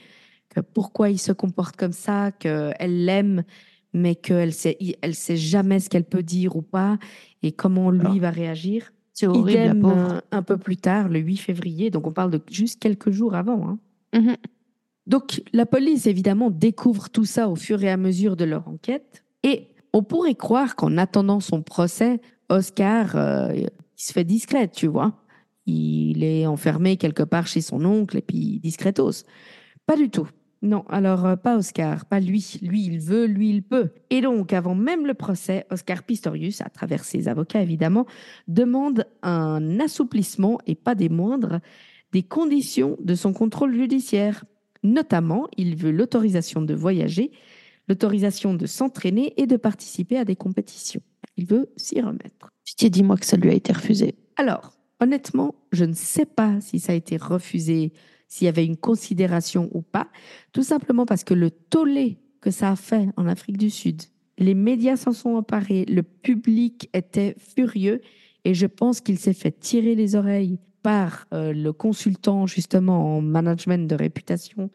[0.49, 3.43] que pourquoi il se comporte comme ça, qu'elle l'aime,
[3.93, 6.99] mais qu'elle sait, elle sait jamais ce qu'elle peut dire ou pas
[7.41, 8.91] et comment lui Alors, va réagir.
[9.13, 10.13] C'est horrible, la Idem, pauvre.
[10.13, 13.33] euh, un peu plus tard, le 8 février, donc on parle de juste quelques jours
[13.33, 13.67] avant.
[13.67, 13.79] hein.
[14.13, 14.35] Mhm.
[15.07, 19.23] Donc, la police, évidemment, découvre tout ça au fur et à mesure de leur enquête.
[19.43, 24.87] Et on pourrait croire qu'en attendant son procès, Oscar, euh, il se fait discret, tu
[24.87, 25.13] vois.
[25.65, 29.23] Il est enfermé quelque part chez son oncle et puis discretos.
[29.85, 30.27] Pas du tout.
[30.61, 32.59] Non, alors euh, pas Oscar, pas lui.
[32.61, 33.91] Lui, il veut, lui, il peut.
[34.09, 38.05] Et donc, avant même le procès, Oscar Pistorius, à travers ses avocats évidemment,
[38.47, 41.59] demande un assouplissement, et pas des moindres,
[42.11, 44.43] des conditions de son contrôle judiciaire.
[44.83, 47.31] Notamment, il veut l'autorisation de voyager,
[47.87, 51.01] l'autorisation de s'entraîner et de participer à des compétitions.
[51.37, 52.49] Il veut s'y remettre.
[52.65, 54.15] Pitié, dis-moi que ça lui a été refusé.
[54.35, 57.93] Alors, honnêtement, je ne sais pas si ça a été refusé,
[58.27, 60.09] s'il y avait une considération ou pas,
[60.51, 64.03] tout simplement parce que le tollé que ça a fait en Afrique du Sud,
[64.37, 68.01] les médias s'en sont emparés, le public était furieux
[68.45, 73.21] et je pense qu'il s'est fait tirer les oreilles par euh, le consultant justement en
[73.21, 74.69] management de réputation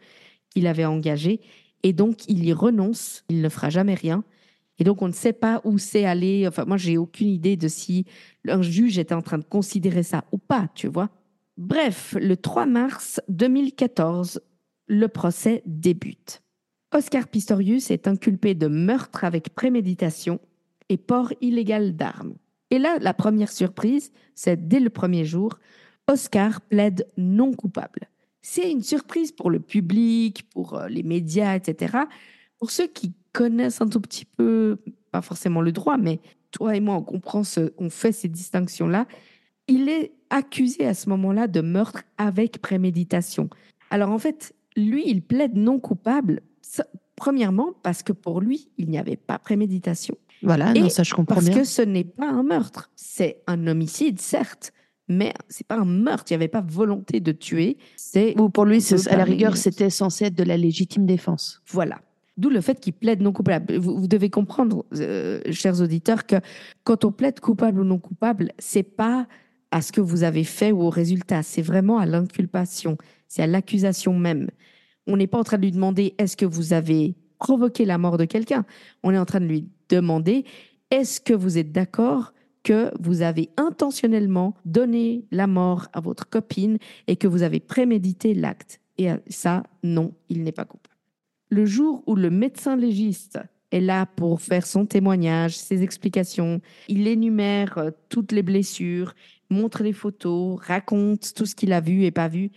[0.51, 1.41] qu'il avait engagé.
[1.83, 4.25] Et donc, il y renonce, il ne fera jamais rien.
[4.79, 6.47] Et donc, on ne sait pas où c'est allé.
[6.47, 8.05] Enfin, moi, j'ai aucune idée de si
[8.49, 11.11] un juge était en train de considérer ça ou pas, tu vois.
[11.57, 14.41] Bref, le 3 mars 2014,
[14.87, 16.43] le procès débute.
[16.95, 20.41] Oscar Pistorius est inculpé de meurtre avec préméditation
[20.89, 22.35] et port illégal d'armes.
[22.71, 25.59] Et là, la première surprise, c'est dès le premier jour,
[26.09, 28.09] Oscar plaide non coupable.
[28.43, 31.97] C'est une surprise pour le public, pour euh, les médias, etc.
[32.59, 34.79] Pour ceux qui connaissent un tout petit peu,
[35.11, 39.07] pas forcément le droit, mais toi et moi, on comprend, ce, on fait ces distinctions-là.
[39.69, 43.49] Il est accusé à ce moment-là de meurtre avec préméditation.
[43.91, 46.43] Alors en fait, lui, il plaide non coupable,
[47.17, 50.17] premièrement parce que pour lui, il n'y avait pas préméditation.
[50.43, 51.59] Voilà, non, ça je comprends parce bien.
[51.59, 52.91] que ce n'est pas un meurtre.
[52.97, 54.73] C'est un homicide, certes,
[55.13, 56.31] mais c'est pas un meurtre.
[56.31, 57.79] Il n'y avait pas volonté de tuer.
[57.97, 61.63] C'est Ou pour lui, à la rigueur, c'était censé être de la légitime défense.
[61.69, 62.01] Voilà.
[62.37, 63.77] D'où le fait qu'il plaide non coupable.
[63.77, 66.37] Vous, devez comprendre, euh, chers auditeurs, que
[66.83, 69.27] quand on plaide coupable ou non coupable, c'est pas
[69.71, 73.47] à ce que vous avez fait ou au résultat, c'est vraiment à l'inculpation, c'est à
[73.47, 74.49] l'accusation même.
[75.07, 78.19] On n'est pas en train de lui demander est-ce que vous avez provoqué la mort
[78.19, 78.65] de quelqu'un?
[79.03, 80.45] On est en train de lui demander
[80.91, 86.79] est-ce que vous êtes d'accord que vous avez intentionnellement donné la mort à votre copine
[87.07, 88.81] et que vous avez prémédité l'acte.
[88.99, 90.93] Et ça, non, il n'est pas coupable
[91.53, 93.39] le jour où le médecin légiste
[93.73, 99.13] est là pour faire son témoignage, ses explications, il énumère euh, toutes les blessures,
[99.51, 102.51] montre les photos, raconte tout ce qu'il a vu et pas vu,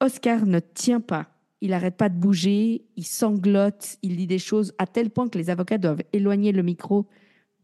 [0.00, 1.26] Oscar ne tient pas.
[1.60, 5.36] Il n'arrête pas de bouger, il sanglote, il dit des choses à tel point que
[5.36, 7.06] les avocats doivent éloigner le micro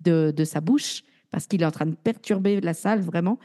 [0.03, 3.39] de, de sa bouche parce qu'il est en train de perturber la salle vraiment.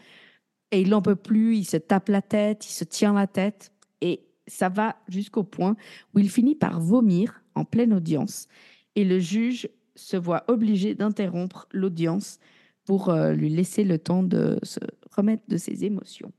[0.72, 3.72] Et il n'en peut plus, il se tape la tête, il se tient la tête.
[4.02, 5.76] Et ça va jusqu'au point
[6.14, 8.48] où il finit par vomir en pleine audience
[8.96, 12.40] et le juge se voit obligé d'interrompre l'audience
[12.86, 14.80] pour euh, lui laisser le temps de se
[15.12, 16.32] remettre de ses émotions.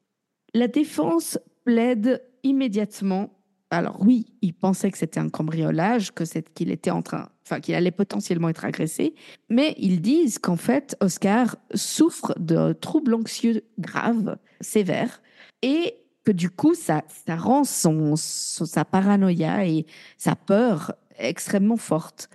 [0.55, 3.31] La défense plaide immédiatement.
[3.73, 7.75] Alors oui, il pensait que c'était un cambriolage, que qu'il était en train, enfin qu'il
[7.75, 9.15] allait potentiellement être agressé,
[9.49, 15.23] mais ils disent qu'en fait Oscar souffre de troubles anxieux graves, sévères,
[15.63, 19.87] et que du coup, ça, ça rend son, sa paranoïa et
[20.19, 22.29] sa peur extrêmement forte.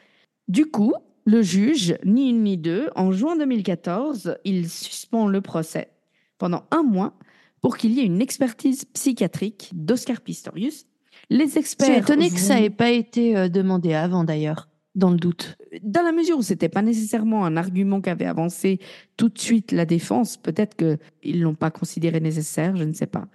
[0.48, 5.92] Du coup, le juge, ni une ni deux, en juin 2014, il suspend le procès
[6.40, 7.14] pendant un mois
[7.62, 10.88] pour qu'il y ait une expertise psychiatrique d'Oscar Pistorius.
[11.30, 11.88] Les experts.
[11.88, 15.58] C'est étonné que ça n'ait pas été euh, demandé avant d'ailleurs, dans le doute.
[15.84, 18.80] Dans la mesure où c'était pas nécessairement un argument qu'avait avancé
[19.18, 23.28] tout de suite la défense, peut-être qu'ils l'ont pas considéré nécessaire, je ne sais pas.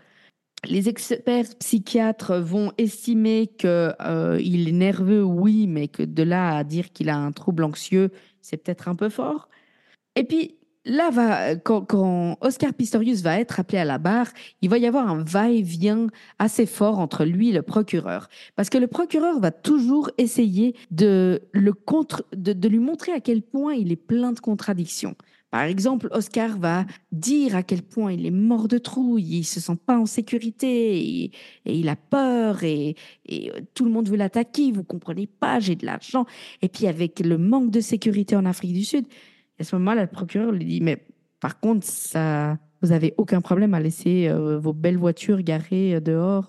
[0.65, 6.65] Les experts psychiatres vont estimer qu'il euh, est nerveux, oui, mais que de là à
[6.65, 9.49] dire qu'il a un trouble anxieux, c'est peut-être un peu fort.
[10.15, 14.29] Et puis là, va, quand, Oscar Pistorius va être appelé à la barre,
[14.61, 16.09] il va y avoir un va-et-vient
[16.39, 18.29] assez fort entre lui et le procureur.
[18.57, 23.43] Parce que le procureur va toujours essayer de, le contre, de lui montrer à quel
[23.43, 25.17] point il est plein de contradictions.
[25.53, 29.61] Par exemple, Oscar va dire à quel point il est mort de trouille, il se
[29.61, 31.31] sent pas en sécurité et,
[31.67, 32.97] il a peur et,
[33.31, 34.73] euh, tout le monde veut l'attaquer.
[34.73, 36.25] Vous comprenez pas, j'ai de l'argent.
[36.63, 39.05] Et puis avec le manque de sécurité en Afrique du Sud,
[39.63, 41.05] à ce moment-là, le procureur lui dit mais
[41.41, 46.01] par contre, ça, vous avez aucun problème à laisser euh, vos belles voitures garées euh,
[46.01, 46.49] dehors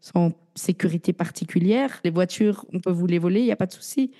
[0.00, 2.00] sans sécurité particulière.
[2.04, 4.10] Les voitures, on peut vous les voler, il n'y a pas de souci.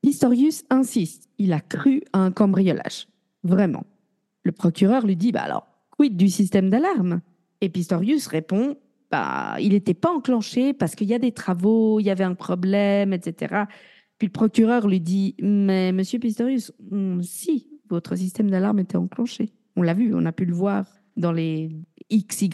[0.00, 1.28] Pistorius insiste.
[1.38, 3.08] Il a cru à un cambriolage.
[3.42, 3.84] Vraiment.
[4.42, 7.20] Le procureur lui dit Bah alors, quid du système d'alarme?
[7.60, 8.76] Et Pistorius répond
[9.10, 12.34] Bah, il n'était pas enclenché parce qu'il y a des travaux, il y avait un
[12.34, 13.64] problème, etc.
[14.18, 19.52] Puis le procureur lui dit Mais monsieur Pistorius, hmm, si, votre système d'alarme était enclenché.
[19.76, 21.70] On l'a vu, on a pu le voir dans les
[22.12, 22.48] XY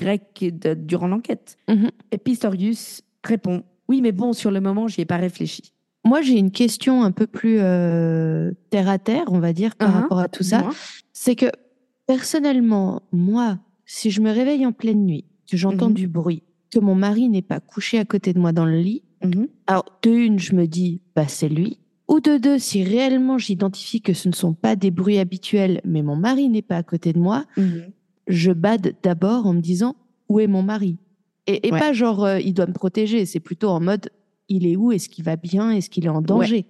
[0.52, 1.56] de, durant l'enquête.
[1.68, 1.90] Mhm.
[2.12, 5.72] Et Pistorius répond Oui, mais bon, sur le moment, j'y ai pas réfléchi.
[6.04, 9.90] Moi, j'ai une question un peu plus euh, terre à terre, on va dire, par
[9.90, 10.00] uh-huh.
[10.02, 10.68] rapport à tout ça.
[11.12, 11.46] C'est que
[12.06, 15.94] personnellement, moi, si je me réveille en pleine nuit, que j'entends mm-hmm.
[15.94, 19.02] du bruit, que mon mari n'est pas couché à côté de moi dans le lit,
[19.22, 19.48] mm-hmm.
[19.66, 21.79] alors de une, je me dis, bah c'est lui.
[22.10, 26.02] Ou de deux, si réellement j'identifie que ce ne sont pas des bruits habituels, mais
[26.02, 27.90] mon mari n'est pas à côté de moi, mm-hmm.
[28.26, 29.94] je bade d'abord en me disant,
[30.28, 30.96] où est mon mari?
[31.46, 34.10] Et, pas genre, euh, il doit me protéger, c'est plutôt en mode,
[34.48, 34.92] il est où?
[34.92, 35.70] Est-ce qu'il va bien?
[35.70, 36.66] Est-ce qu'il est en danger?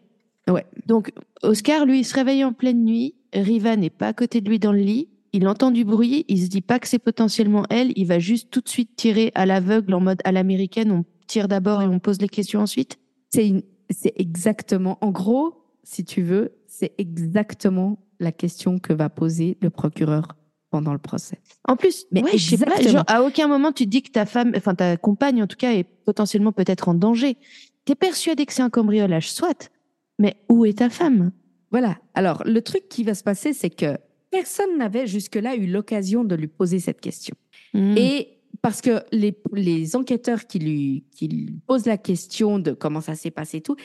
[0.49, 0.65] Ouais.
[0.87, 1.13] Donc,
[1.43, 3.15] Oscar, lui, il se réveille en pleine nuit.
[3.33, 5.09] Riva n'est pas à côté de lui dans le lit.
[5.33, 8.51] il entend du bruit, il se dit pas que c'est potentiellement elle, il va juste
[8.51, 11.99] tout de suite tirer à l'aveugle en mode à l'américaine, on tire d'abord et on
[12.01, 12.99] pose les questions ensuite.
[13.29, 19.09] C'est une- c'est exactement, en gros, si tu veux, c'est exactement la question que va
[19.09, 20.37] poser le procureur
[20.71, 21.41] pendant le procès.
[21.65, 24.25] En plus, Mais ouais, je sais pas, genre, à aucun moment tu dis que ta
[24.25, 27.37] femme, enfin ta compagne en tout cas, est potentiellement peut-être en danger.
[27.85, 29.71] T'es persuadé que c'est un cambriolage, soit.
[30.19, 31.33] Mais où est ta femme?
[31.71, 31.99] Voilà.
[32.15, 33.97] Alors, le truc qui va se passer, c'est que
[34.31, 37.35] personne n'avait jusque-là eu l'occasion de lui poser cette question.
[37.75, 37.97] Hmm.
[37.97, 43.01] Et parce que les, les enquêteurs qui lui, qui lui posent la question de comment
[43.01, 43.77] ça s'est passé et tout,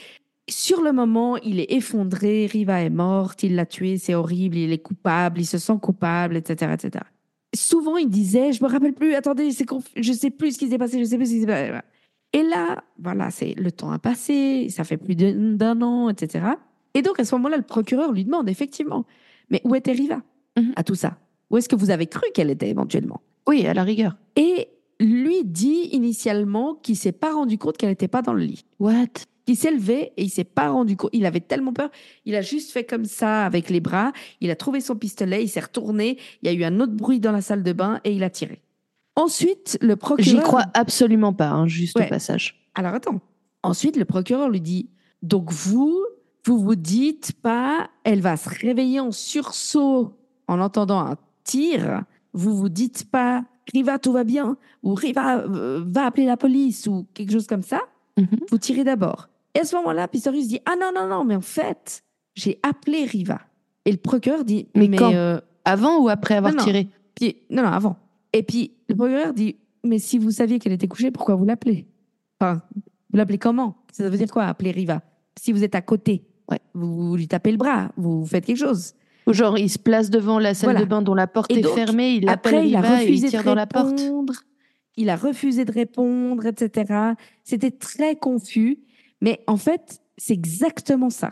[0.50, 4.72] sur le moment, il est effondré, Riva est morte, il l'a tué, c'est horrible, il
[4.72, 7.04] est coupable, il se sent coupable, etc., etc.
[7.56, 10.78] Souvent, il disait, je me rappelle plus, attendez, conf- je sais plus ce qui s'est
[10.78, 11.72] passé, je sais plus ce qui s'est passé.
[12.34, 16.46] Et là, voilà, c'est le temps a passé, ça fait plus d'un an, etc.
[16.94, 19.06] Et donc, à ce moment-là, le procureur lui demande, effectivement,
[19.50, 20.22] mais où était Riva?
[20.58, 20.74] Mhm.
[20.76, 21.18] à tout ça
[21.50, 23.22] Où est-ce que vous avez cru qu'elle était éventuellement?
[23.48, 24.16] Oui, à la rigueur.
[24.36, 24.70] et
[25.02, 28.66] lui dit initialement qu'il s'est pas rendu compte qu'elle n'était pas dans le lit.
[28.80, 29.08] What?
[29.46, 31.10] Qu'il s'est levé et il s'est pas rendu compte.
[31.12, 31.90] Il avait tellement peur.
[32.24, 34.14] Il a juste fait comme ça avec les bras.
[34.40, 35.44] Il a trouvé son pistolet.
[35.44, 36.18] Il s'est retourné.
[36.42, 38.30] Il y a eu un autre bruit dans la salle de bain et il a
[38.30, 38.62] tiré.
[39.18, 40.40] Ensuite, le procureur.
[40.40, 42.06] J'y crois absolument pas, hein, juste Ouais.
[42.06, 42.66] au passage.
[42.74, 43.20] Alors attends.
[43.64, 44.90] Ensuite, le procureur lui dit
[45.22, 46.06] donc vous,
[46.46, 50.14] vous vous dites pas, elle va se réveiller en sursaut
[50.48, 52.04] en entendant un tir.
[52.36, 56.86] Vous vous dites pas, Riva, tout va bien, ou Riva, euh, va appeler la police,
[56.86, 57.82] ou quelque chose comme ça.
[58.18, 58.28] Mhm.
[58.52, 59.30] Vous tirez d'abord.
[59.56, 62.04] Et à ce moment-là, Pistorius dit ah non non non, mais en fait,
[62.36, 63.40] j'ai appelé Riva.
[63.86, 66.64] Et le procureur dit Mais quand euh, Avant ou après avoir non.
[66.64, 67.96] tiré puis, non, non, avant.
[68.34, 69.56] Et puis, le procureur dit
[69.86, 71.88] Mais si vous saviez qu'elle était couchée, pourquoi vous l'appelez?
[72.42, 72.62] Enfin,
[73.12, 73.78] vous l'appelez comment?
[73.94, 75.02] Ça veut dire quoi, appeler Riva?
[75.40, 76.60] Si vous êtes à côté, Ouais.
[76.74, 78.94] vous, vous lui tapez le bras, vous faites quelque chose.
[79.28, 80.80] Ou genre, il se place devant la salle Voilà.
[80.82, 83.02] de bain dont la porte Et est donc, fermée, il appelle Après, il a Riva
[83.02, 84.00] et il refusé tire de dans la porte.
[84.00, 84.34] répondre.
[84.98, 87.14] Il a refusé de répondre, etc.
[87.44, 88.80] C'était très confus.
[89.22, 91.32] Mais en fait, c'est exactement ça.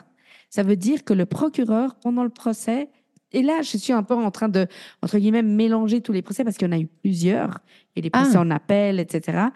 [0.50, 2.90] Ça veut dire que le procureur, pendant le procès,
[3.32, 4.68] et là, je suis un peu en train de,
[5.02, 7.60] entre guillemets, mélanger tous les procès parce qu'il y en a eu plusieurs,
[7.96, 8.42] et les procès Ah.
[8.42, 9.48] en appel, etc.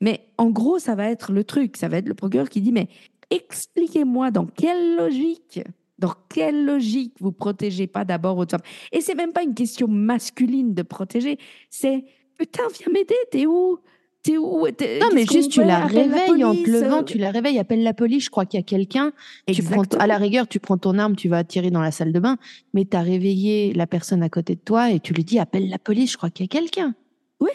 [0.00, 1.76] Mais en gros, ça va être le truc.
[1.76, 2.88] Ça va être le procureur qui dit, mais
[3.30, 5.60] expliquez-moi dans quelle logique,
[5.98, 8.66] dans quelle logique vous protégez pas d'abord votre femme?
[8.92, 11.38] Et c'est même pas une question masculine de protéger,
[11.70, 12.04] c'est
[12.38, 13.78] putain, viens m'aider, t'es où?
[14.22, 14.66] T'es où?
[14.66, 18.24] Non, mais juste tu la réveilles en te levant, tu la réveilles, appelle la police,
[18.24, 19.12] je crois qu'il y a quelqu'un.
[19.52, 22.12] Tu prends, à la rigueur, tu prends ton arme, tu vas tirer dans la salle
[22.12, 22.36] de bain,
[22.74, 25.68] mais tu as réveillé la personne à côté de toi et tu lui dis appelle
[25.68, 26.94] la police, je crois qu'il y a quelqu'un.
[27.40, 27.52] Oui,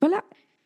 [0.00, 0.22] voilà.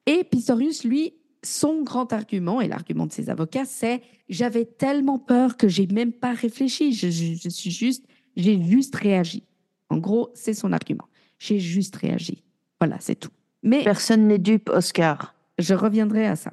[0.07, 5.57] Et Pistorius, lui, son grand argument, et l'argument de ses avocats, c'est j'avais tellement peur
[5.57, 6.93] que j'ai même pas réfléchi.
[6.93, 8.05] Je, je- je suis juste,
[8.37, 9.45] j'ai juste réagi.
[9.91, 11.07] En gros, c'est son argument.
[11.39, 12.43] J'ai juste réagi.
[12.81, 13.31] Voilà, c'est tout.
[13.63, 15.35] Mais Personne n'est dupe, Oscar.
[15.59, 16.53] je reviendrai à ça.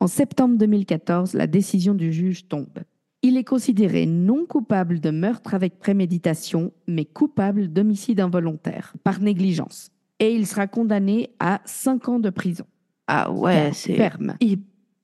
[0.00, 2.78] En septembre 2014, la décision du juge tombe.
[3.22, 9.90] Il est considéré non coupable de meurtre avec préméditation, mais coupable d'homicide involontaire, par négligence.
[10.20, 12.64] Et il sera condamné à 5 ans de prison.
[13.08, 14.36] Ah ouais, c'est ferme.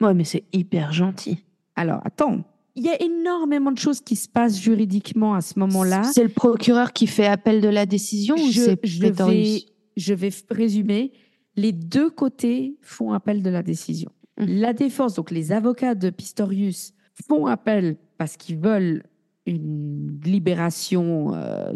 [0.01, 1.39] ouais, mais c'est hyper gentil.
[1.75, 2.45] Alors, attends.
[2.77, 6.03] Il y a énormément de choses qui se passent juridiquement à ce moment-là.
[6.03, 9.65] C'est le procureur qui fait appel de la décision ou Je, c'est je vais,
[9.97, 11.13] je vais résumer.
[11.57, 14.11] Les deux côtés font appel de la décision.
[14.39, 14.47] Mhm.
[14.61, 16.93] La défense, donc les avocats de Pistorius,
[17.29, 19.05] font appel parce qu'ils veulent
[19.47, 21.73] une libération euh,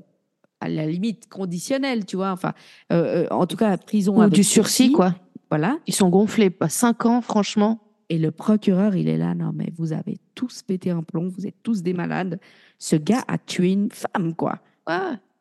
[0.60, 2.32] à la limite conditionnelle, tu vois.
[2.32, 2.52] Enfin,
[2.92, 5.14] euh, euh, en tout cas, prison ou avec du sursis, quoi.
[5.51, 5.78] Voilà.
[5.86, 7.80] Ils sont gonflés, pas cinq ans, franchement.
[8.11, 11.46] Et le procureur, il est là, non, mais vous avez tous pété un plomb, vous
[11.46, 12.40] êtes tous des malades.
[12.78, 14.61] Ce gars a tué une femme, quoi.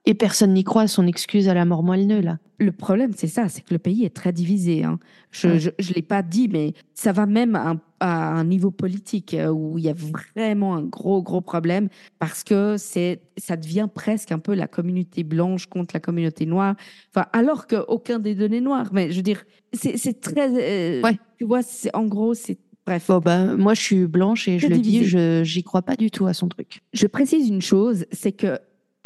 [0.07, 2.39] Et personne n'y croit à son excuse à la mort moelle là.
[2.59, 4.83] Le problème, c'est ça, c'est que le pays est très divisé.
[4.85, 4.99] hein.
[5.31, 9.33] Je ne l'ai pas dit, mais ça va même à un, à un niveau politique
[9.33, 11.89] euh, où il y a vraiment un gros, gros problème
[12.19, 16.75] parce que c'est, ça devient presque un peu la communauté blanche contre la communauté noire.
[17.13, 18.87] Enfin, alors qu'aucun des deux n'est noir.
[18.93, 19.43] Mais je veux dire,
[19.73, 20.49] c'est très.
[20.49, 21.19] euh, Ouais.
[21.37, 22.57] Tu vois, c'est- en gros, c'est.
[22.85, 23.07] Bref.
[23.09, 26.09] Bon, bah, moi, je suis blanche et je le dis, je j'y crois pas du
[26.09, 26.79] tout à son truc.
[26.93, 28.57] Je précise une chose, c'est que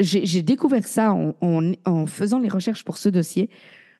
[0.02, 3.48] j'ai découvert ça en, en- en faisant les recherches pour ce dossier.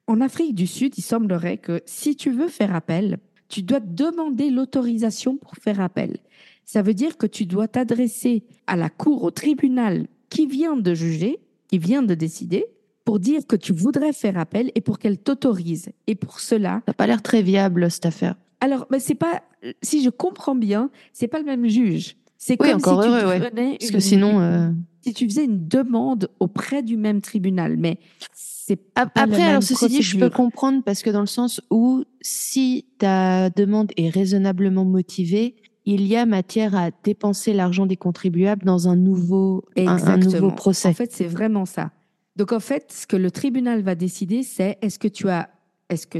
[0.07, 4.50] En Afrique du Sud, il semblerait que si tu veux faire appel, tu dois demander
[4.50, 6.18] l'autorisation pour faire appel.
[6.64, 10.94] Ça veut dire que tu dois t'adresser à la cour, au tribunal qui vient de
[10.94, 11.38] juger,
[11.68, 12.64] qui vient de décider,
[13.05, 15.88] pour dire que tu voudrais faire appel et pour qu'elle t'autorise.
[16.07, 18.36] Et pour cela, Ça n'a pas l'air très viable, cette affaire.
[18.61, 19.42] alors, mais c'est pas,
[19.82, 22.16] si je comprends bien, c'est pas le même juge.
[22.45, 23.78] C'est Oui, comme encore si tu heureux, ouais.
[23.78, 24.70] Parce que sinon, euh,
[25.01, 28.01] si tu faisais une demande auprès du même tribunal, mais
[28.32, 32.86] c'est après, alors ceci dit, je peux comprendre parce que dans le sens où si
[32.99, 38.88] ta demande est raisonnablement motivée, il y a matière à dépenser l'argent des contribuables dans
[38.88, 40.88] un nouveau, un, un nouveau procès.
[40.88, 41.93] En fait, c'est vraiment ça.
[42.34, 45.49] Donc, en fait, ce que le tribunal va décider, c'est est-ce que tu as,
[45.90, 46.18] est-ce que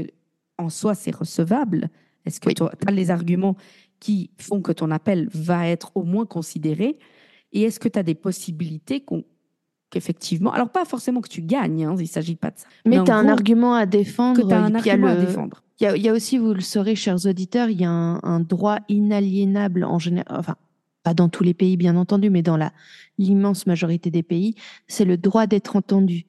[0.57, 1.89] en soi c'est recevable?
[2.25, 2.53] Est-ce que Oui.
[2.53, 3.57] tu as les arguments
[4.03, 6.99] qui font que ton appel va être au moins considéré
[7.55, 9.23] Et est-ce que tu as des possibilités qu'on-
[9.91, 12.97] qu'effectivement, alors pas forcément que tu gagnes, hein, il ne s'agit pas de ça, Mais
[12.99, 14.41] en tu as un argument à défendre.
[14.41, 15.63] que tu as un et puis il y a argument à défendre.
[15.79, 17.91] Il y, a, il y a aussi, vous le saurez, chers auditeurs, il y a
[17.91, 20.55] un, un droit inaliénable en général, enfin,
[21.03, 22.57] pas dans tous les pays, bien entendu, mais dans
[23.19, 24.55] l'immense majorité des pays,
[24.87, 26.25] c'est le droit d'être entendu.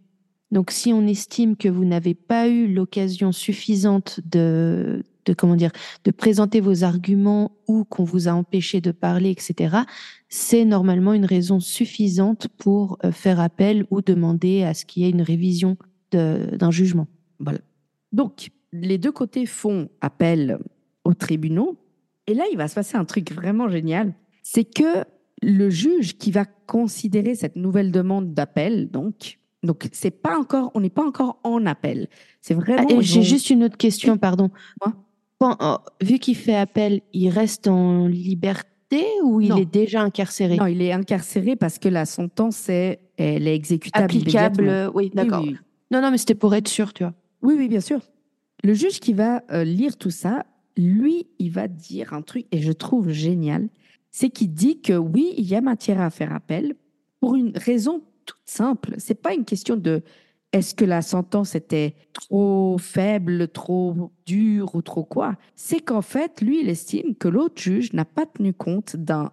[0.51, 5.71] Donc, si on estime que vous n'avez pas eu l'occasion suffisante de, de, comment dire,
[6.05, 9.77] de présenter vos arguments ou qu'on vous a empêché de parler, etc.,
[10.29, 15.07] c'est normalement une raison suffisante pour euh, faire appel ou demander à ce qu'il y
[15.07, 15.77] ait une révision
[16.13, 17.09] d'un jugement.
[17.41, 17.59] Voilà.
[18.13, 20.59] Donc, les deux côtés font appel
[21.05, 21.77] aux tribunaux.
[22.27, 24.15] Et là, il va se passer un truc vraiment génial.
[24.43, 25.05] C'est que
[25.43, 30.81] le juge qui va considérer cette nouvelle demande d'appel, donc, donc c'est pas encore, on
[30.81, 32.09] n'est pas encore en appel.
[32.41, 32.89] C'est Ah, vraiment.
[32.89, 34.51] ils J'ai juste une autre question, pardon.
[35.39, 39.57] Quand, euh, vu qu'il fait appel, il reste en liberté ou il Non.
[39.57, 40.57] est déjà incarcéré?
[40.57, 45.11] Non, il est incarcéré parce que la sentence est, elle est exécutable Applicable, oui, Oui,
[45.15, 45.43] d'accord.
[45.43, 45.59] oui, oui.
[45.91, 47.13] Non, non, mais c'était pour être sûr, tu vois.
[47.43, 48.01] Oui, oui, bien sûr.
[48.63, 52.61] Le juge qui va euh, lire tout ça, lui, il va dire un truc, et
[52.63, 53.69] je trouve génial,
[54.11, 56.75] c'est qu'il dit que oui, il y a matière à faire appel
[57.21, 58.95] pour une raison toute simple.
[58.99, 60.03] C'est pas une question de
[60.55, 65.37] est-ce que la sentence était trop faible, trop dure ou trop quoi?
[65.57, 69.33] C'est qu'en fait, lui, il estime que l'autre juge n'a pas tenu compte d'un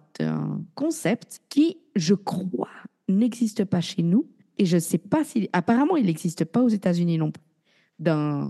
[0.74, 2.68] concept qui, je crois,
[3.08, 4.26] n'existe pas chez nous.
[4.58, 5.48] Et je ne sais pas si.
[5.52, 7.42] Apparemment, il n'existe pas aux États-Unis non plus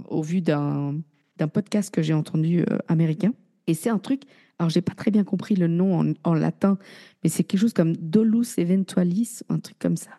[0.09, 0.99] au vu d'un,
[1.37, 3.35] d'un podcast que j'ai entendu euh, américain.
[3.67, 4.23] Et c'est un truc,
[4.59, 6.79] alors j'ai pas très bien compris le nom en, en latin,
[7.23, 10.13] mais c'est quelque chose comme dolus eventualis, un truc comme ça.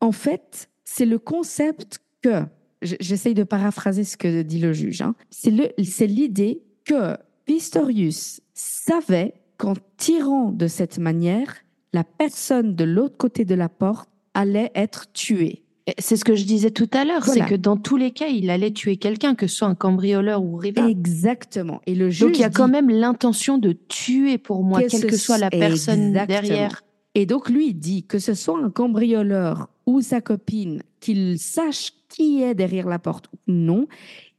[0.00, 2.42] En fait, c'est le concept que,
[2.82, 5.14] j'essaye de paraphraser ce que dit le juge, hein.
[5.30, 11.54] c'est, l'idée que Pistorius savait qu'en tirant de cette manière,
[11.92, 15.62] la personne de l'autre côté de la porte allait être tuée.
[15.98, 17.44] C'est ce que je disais tout à l'heure, Voilà.
[17.44, 20.42] c'est que dans tous les cas, il allait tuer quelqu'un, que ce soit un cambrioleur
[20.42, 20.88] ou riverain.
[20.88, 21.80] Exactement.
[21.86, 24.88] Et le juge Donc il y a quand même l'intention de tuer pour moi, Que
[24.88, 26.26] quelle que soit la personne Exactement?
[26.26, 26.82] derrière.
[27.14, 31.92] Et donc, lui, il dit que ce soit un cambrioleur ou sa copine, qu'il sache
[32.08, 33.86] qui est derrière la porte ou non,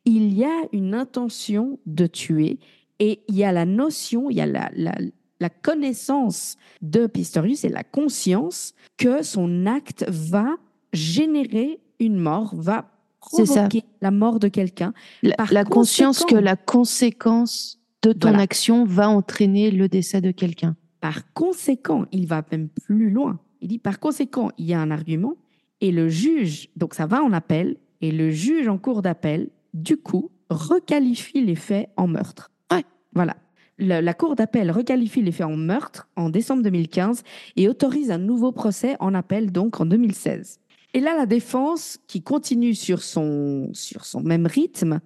[0.05, 2.59] il y a une intention de tuer
[2.99, 4.95] et il y a la notion, il y a la, la,
[5.39, 10.55] la connaissance de Pistorius et la conscience que son acte va
[10.93, 14.93] générer une mort, va provoquer la mort de quelqu'un.
[15.24, 18.43] La, Par la conscience que la conséquence de ton Voilà.
[18.43, 20.76] action va entraîner le décès de quelqu'un.
[21.02, 23.39] Par conséquent, il va même plus loin.
[23.62, 25.36] Il dit par conséquent, il y a un argument
[25.82, 29.97] et le juge, donc ça va en appel, et le juge en cours d'appel, du
[29.97, 32.52] coup, requalifie les faits en meurtre.
[32.72, 32.84] Ouais.
[33.14, 33.36] Voilà.
[33.78, 37.24] Le- la cour d'appel requalifie les faits en meurtre en décembre 2015
[37.56, 40.60] et autorise un nouveau procès en appel donc en 2016.
[40.93, 44.99] Et là, la défense, qui continue sur son, sur son même rythme,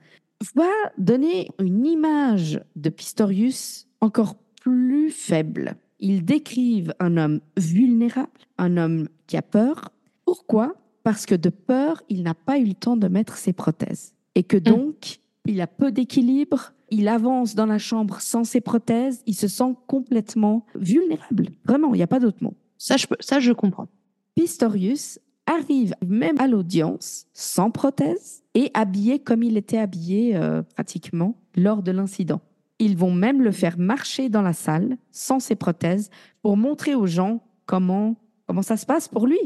[0.55, 0.67] va
[0.97, 5.75] donner une image de Pistorius encore plus faible.
[5.99, 9.89] Ils décrivent un homme vulnérable, un homme qui a peur.
[10.25, 10.75] Pourquoi?
[11.03, 14.13] Parce que de peur, il n'a pas eu le temps de mettre ses prothèses.
[14.35, 19.21] Et que donc, il a peu d'équilibre, il avance dans la chambre sans ses prothèses,
[19.25, 21.49] il se sent complètement vulnérable.
[21.63, 22.55] Vraiment, il n'y a pas d'autre mot.
[22.77, 23.87] Ça, je, peux- ça, je comprends.
[24.35, 31.35] Pistorius arrive même à l'audience sans prothèse et habillé comme il était habillé euh, pratiquement
[31.55, 32.41] lors de l'incident.
[32.79, 36.09] Ils vont même le faire marcher dans la salle sans ses prothèses
[36.41, 38.15] pour montrer aux gens comment,
[38.47, 39.39] comment ça se passe pour lui.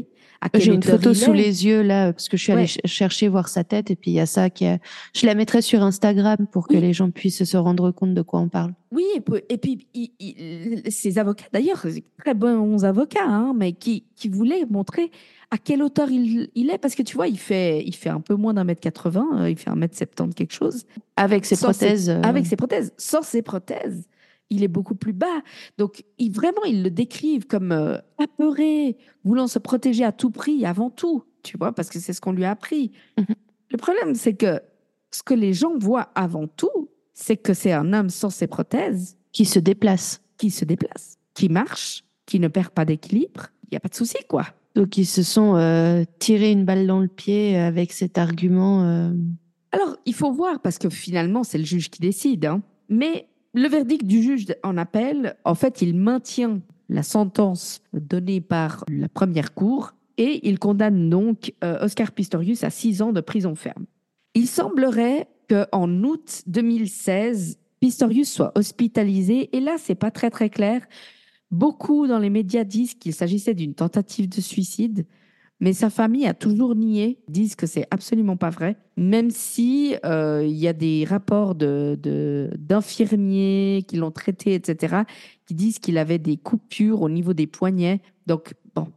[0.54, 2.66] J'ai une photo sous les yeux là, parce que je suis allée Ouais.
[2.66, 4.80] ch- chercher voir sa tête et puis il y a ça qui est...
[5.14, 6.80] Je la mettrai sur Instagram pour que Oui.
[6.80, 8.72] les gens puissent se rendre compte de quoi on parle.
[8.90, 11.84] Oui, et puis, et puis il- il- ces avocats, d'ailleurs,
[12.18, 15.10] très bons avocats, hein, mais qui, qui voulaient montrer
[15.50, 18.20] à quelle hauteur il, il est, parce que tu vois, il fait, il fait un
[18.20, 20.84] peu moins d'un mètre 80, euh, il fait un mètre 70 quelque chose.
[21.16, 22.04] Avec ses Sans prothèses.
[22.06, 22.92] ses- euh, Avec ses prothèses.
[22.96, 24.08] Sans ses prothèses,
[24.50, 25.42] il est beaucoup plus bas.
[25.78, 30.64] Donc, il, vraiment, ils le décrivent comme euh, apeuré, voulant se protéger à tout prix,
[30.66, 32.92] avant tout, tu vois, parce que c'est ce qu'on lui a appris.
[33.18, 33.34] Mhm.
[33.70, 34.60] Le problème, c'est que
[35.10, 39.16] ce que les gens voient avant tout, c'est que c'est un homme sans ses prothèses
[39.32, 40.20] qui se déplace.
[40.38, 43.94] qui se déplace, qui marche, qui ne perd pas d'équilibre, il n'y a pas de
[43.94, 44.46] souci, quoi.
[44.74, 48.84] Donc ils se sont euh, tirés une balle dans le pied avec cet argument.
[48.84, 49.12] euh,
[49.72, 52.46] Alors, il faut voir, parce que finalement, c'est le juge qui décide.
[52.46, 52.62] hein.
[52.88, 58.84] Mais le verdict du juge en appel, en fait, il maintient la sentence donnée par
[58.88, 63.54] la première cour et il condamne donc euh, Oscar Pistorius à six ans de prison
[63.54, 63.86] ferme.
[64.34, 69.54] Il semblerait qu'en août 2016, Pistorius soit hospitalisé.
[69.56, 70.82] Et là, c'est pas très très clair.
[71.50, 75.04] Beaucoup dans les médias disent qu'il s'agissait d'une tentative de suicide,
[75.58, 80.42] mais sa famille a toujours nié, disent que c'est absolument pas vrai, même si euh,
[80.46, 85.02] il y a des rapports de, de- d'infirmiers qui l'ont traité, etc.,
[85.46, 88.00] qui disent qu'il avait des coupures au niveau des poignets.
[88.26, 88.88] Donc, bon,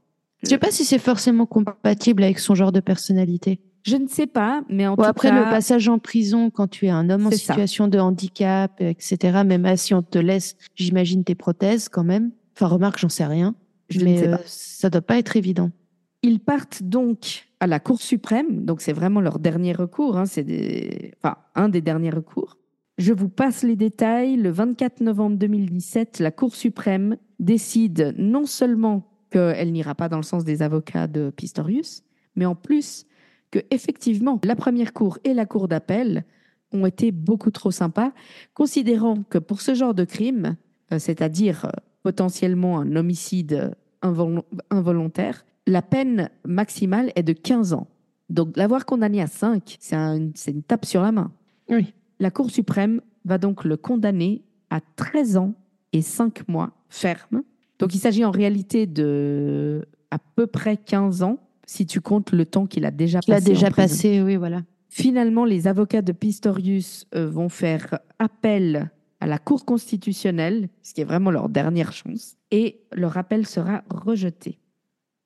[0.43, 3.59] Je sais pas si c'est forcément compatible avec son genre de personnalité.
[3.85, 6.67] je ne sais pas, mais en Bon, tout après, cas, le passage en prison quand
[6.67, 7.37] tu es un homme en ça.
[7.37, 12.31] situation de handicap, etc., même si on te laisse, j'imagine, tes prothèses quand même.
[12.55, 13.55] Enfin, remarque, j'en sais rien.
[13.89, 14.43] je ne mais sais euh, pas.
[14.45, 15.71] ça doit pas être évident.
[16.21, 20.43] Ils partent donc à la Cour suprême, donc c'est vraiment leur dernier recours, hein, c'est
[20.43, 21.13] des...
[21.17, 22.57] enfin, un des derniers recours.
[22.97, 24.35] Je vous passe les détails.
[24.35, 30.23] Le 24 novembre 2017, la Cour suprême décide non seulement qu'elle n'ira pas dans le
[30.23, 32.03] sens des avocats de Pistorius,
[32.35, 33.05] mais en plus
[33.51, 36.25] que effectivement la première cour et la cour d'appel
[36.71, 38.11] ont été beaucoup trop sympas,
[38.53, 40.55] considérant que pour ce genre de crime,
[40.91, 41.69] euh, c'est-à-dire euh,
[42.03, 43.73] potentiellement un homicide
[44.03, 47.87] invol- involontaire, la peine maximale est de 15 ans.
[48.29, 51.31] Donc l'avoir condamné à 5, c'est un- c'est une tape sur la main.
[51.69, 51.93] Oui.
[52.19, 55.53] La Cour suprême va donc le condamner à 13 ans
[55.93, 57.43] et 5 mois ferme.
[57.79, 62.45] Donc il s'agit en réalité de à peu près 15 ans si tu comptes le
[62.45, 63.49] temps qu'il a déjà Il a passé.
[63.49, 64.61] déjà passé, oui, voilà.
[64.89, 68.91] Finalement, les avocats de Pistorius euh, vont faire appel
[69.23, 73.81] à la Cour constitutionnelle, ce qui est vraiment leur dernière chance, et leur appel sera
[73.89, 74.59] rejeté.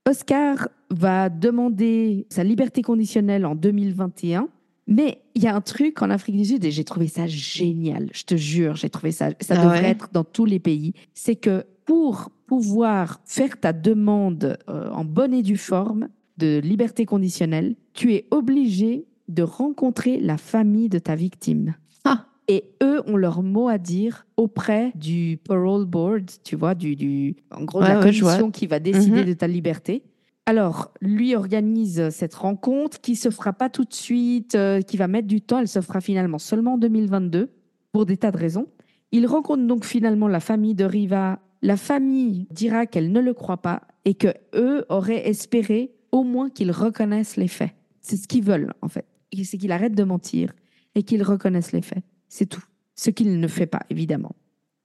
[0.07, 4.49] Oscar va demander sa liberté conditionnelle en 2021,
[4.85, 8.09] mais il y a un truc en Afrique du Sud, et j'ai trouvé ça génial,
[8.13, 10.93] je te jure, j'ai trouvé ça, ça Ah devrait ouais être dans tous les pays,
[11.15, 17.07] c'est que pour pouvoir faire ta demande euh, en bonne et due forme de liberté
[17.07, 21.73] conditionnelle, tu es obligé de rencontrer la famille de ta victime.
[22.05, 22.27] Ah.
[22.47, 27.35] Et eux ont leur mot à dire auprès du parole board, tu vois, du, du
[27.51, 29.25] en gros, de Ouais, la ouais, commission qui va décider Mhm.
[29.27, 30.03] de ta liberté.
[30.45, 35.09] Alors, lui organise cette rencontre qui se fera pas tout de suite, euh, qui va
[35.09, 35.59] mettre du temps.
[35.59, 37.49] Elle se fera finalement seulement en 2022
[37.91, 38.67] pour des tas de raisons.
[39.11, 41.39] Il rencontre donc finalement la famille de Riva.
[41.61, 46.49] La famille dira qu'elle ne le croit pas et que eux auraient espéré au moins
[46.49, 47.71] qu'ils reconnaissent les faits.
[47.99, 49.05] C'est ce qu'ils veulent en fait.
[49.43, 50.53] C'est qu'il arrête de mentir
[50.95, 52.03] et qu'il reconnaisse les faits.
[52.29, 52.63] C'est tout.
[52.95, 54.35] Ce qu'il ne fait pas évidemment.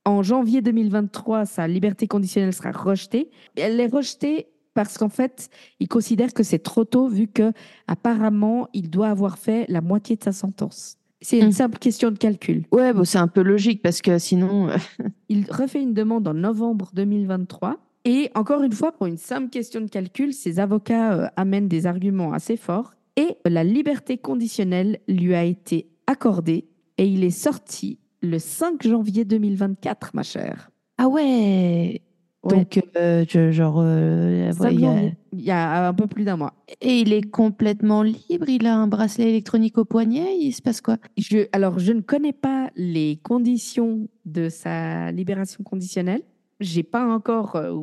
[0.05, 3.30] En janvier 2023, sa liberté conditionnelle sera rejetée.
[3.57, 5.49] Elle est rejetée parce qu'en fait,
[5.80, 7.53] il considère que c'est trop tôt vu que
[7.86, 10.97] apparemment, il doit avoir fait la moitié de sa sentence.
[11.20, 11.53] C'est une Mm.
[11.53, 12.64] simple question de calcul.
[12.72, 14.76] Ouais, bon, c'est un peu logique parce que sinon, euh,
[15.28, 17.78] Il refait une demande en novembre 2023.
[18.05, 21.86] Et encore une fois, pour une simple question de calcul, ses avocats euh, amènent des
[21.86, 22.95] arguments assez forts.
[23.16, 26.66] Et la liberté conditionnelle lui a été accordée
[27.03, 30.70] et il est sorti le 5 janvier 2024, ma chère.
[30.98, 32.00] ah ouais.
[32.44, 32.57] Ouais.
[32.57, 35.94] Donc, euh, je- genre, euh, ouais, 5 il y a- janvier, il y a un
[35.94, 36.55] peu plus d'un mois.
[36.80, 38.48] et il est complètement libre?
[38.48, 40.36] Il a un bracelet électronique au poignet?
[40.40, 40.96] Il se passe quoi?
[41.16, 46.22] Je, alors, je ne connais pas les conditions de sa libération conditionnelle.
[46.59, 47.76] J'ai pas encore euh,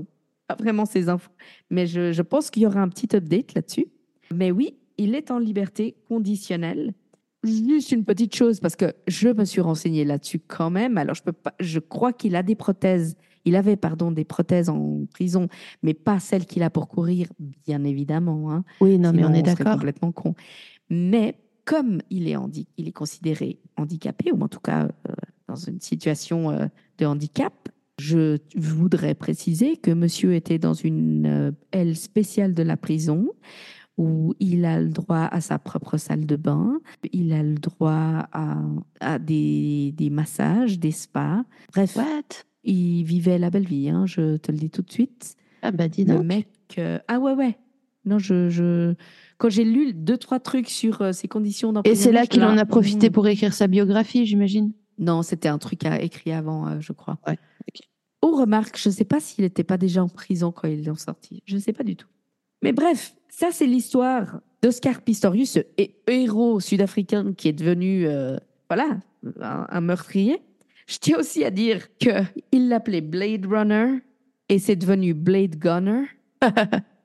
[0.47, 1.31] pas vraiment ces infos,
[1.69, 3.85] mais je, je pense qu'il y aura un petit update là-dessus.
[4.33, 6.93] Mais oui, il est en liberté conditionnelle.
[7.43, 10.97] Juste une petite chose, parce que je me suis renseignée là-dessus quand même.
[10.97, 13.15] Alors, je peux pas, je crois qu'il a des prothèses.
[13.45, 15.47] Il avait, pardon, des prothèses en prison,
[15.81, 17.27] mais pas celles qu'il a pour courir,
[17.65, 18.51] bien évidemment.
[18.51, 18.65] Hein.
[18.81, 19.73] Oui, non, mais on est d'accord.
[19.73, 20.35] complètement con.
[20.89, 22.35] Mais comme il est,
[22.77, 25.13] il est considéré handicapé, ou en tout cas euh,
[25.47, 26.65] dans une situation euh,
[26.97, 27.53] de handicap,
[27.99, 33.29] je voudrais préciser que monsieur était dans une euh, aile spéciale de la prison
[33.99, 36.79] où il a le droit à sa propre salle de bain,
[37.11, 38.57] il a le droit à,
[39.01, 41.43] à des, des massages, des spas.
[41.73, 42.45] Bref, What?
[42.63, 45.35] il vivait la belle vie, hein, je te le dis tout de suite.
[45.61, 46.25] Ah bah dis Le donc.
[46.25, 46.47] mec.
[46.77, 47.57] euh, Ah ouais, ouais.
[48.05, 48.47] Non, je.
[48.49, 48.95] je...
[49.37, 52.03] Quand j'ai lu deux, trois trucs sur euh, ses conditions Et d'emprisonnement.
[52.03, 53.13] c'est là qu'il en a profité hmm.
[53.13, 54.71] pour écrire sa biographie, j'imagine.
[54.97, 57.17] Non, c'était un truc à, écrit avant, euh, je crois.
[57.27, 57.37] Ouais,
[57.69, 57.81] ok.
[58.21, 60.95] Oh, remarque, je ne sais pas s'il n'était pas déjà en prison quand ils l'ont
[60.95, 61.43] sorti.
[61.45, 62.07] Je ne sais pas du tout.
[62.61, 65.59] Mais bref, ça, c'est l'histoire d'Oscar Pistorius, ce
[66.07, 68.37] héros sud-africain qui est devenu, euh,
[68.69, 68.97] voilà,
[69.41, 70.41] un, un meurtrier.
[70.87, 73.99] Je tiens aussi à dire qu'il l'appelait Blade Runner
[74.49, 76.03] et c'est devenu Blade Gunner.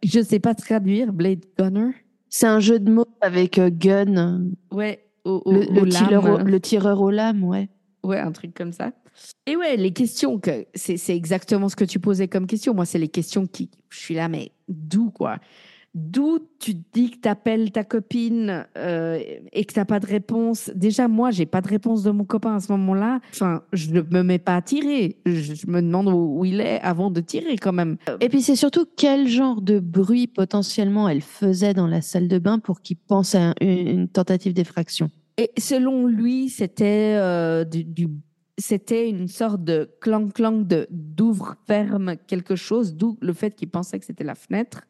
[0.04, 1.90] je sais pas traduire Blade Gunner.
[2.30, 6.44] C'est un jeu de mots avec euh, gun, Ouais, au, au- le, au le tireur
[6.44, 7.68] le tireur aux lames, ouais.
[8.02, 8.92] Ouais, un truc comme ça.
[9.46, 12.74] Et ouais, les questions, que c'est c'est exactement ce que tu posais comme question.
[12.74, 13.70] Moi, c'est les questions qui.
[13.90, 15.38] Je suis là, mais d'où, quoi?
[15.94, 19.20] D'où tu te dis que tu appelles ta copine euh,
[19.52, 20.68] et que tu n'as pas de réponse?
[20.74, 23.20] Déjà, moi, j'ai pas de réponse de mon copain à ce moment-là.
[23.30, 25.18] Enfin, je ne me mets pas à tirer.
[25.24, 27.96] Je, je me demande où, où il est avant de tirer, quand même.
[28.20, 32.38] Et puis c'est surtout quel genre de bruit potentiellement elle faisait dans la salle de
[32.38, 35.10] bain pour qu'il pense à un- une, une tentative d'effraction?
[35.38, 38.08] Et selon lui, c'était euh, du, du-
[38.58, 43.98] c'était une sorte de clang-clang de d'ouvre ferme quelque chose, d'où le fait qu'il pensait
[44.00, 44.82] que c'était la fenêtre.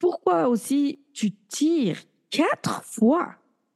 [0.00, 1.98] Pourquoi aussi tu tires
[2.30, 3.34] quatre fois,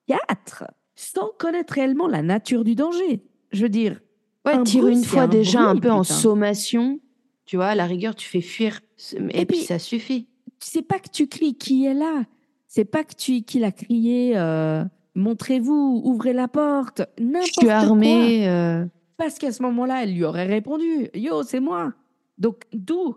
[0.08, 0.64] quatre,
[0.96, 3.22] sans connaître réellement la nature du danger
[3.52, 4.00] Je veux dire,
[4.44, 7.00] Ouais, Un tire bruit, une fois un déjà un peu en sommation,
[7.46, 8.80] tu vois, à la rigueur tu fais fuir,
[9.12, 10.26] et, Et puis, puis- ça suffit.
[10.58, 12.24] c'est pas que tu cries qui est là,
[12.66, 17.66] c'est pas que tu qu'il a crié euh, montrez-vous, ouvrez la porte, Je n'importe suis
[17.66, 17.74] quoi.
[17.74, 18.46] armée.
[18.48, 18.84] euh,
[19.16, 21.92] Parce qu'à ce moment-là, elle lui aurait répondu Yo, c'est moi.
[22.36, 23.14] Donc, d'où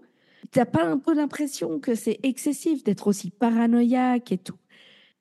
[0.52, 4.58] T'as pas un peu l'impression que c'est excessif d'être aussi paranoïaque et tout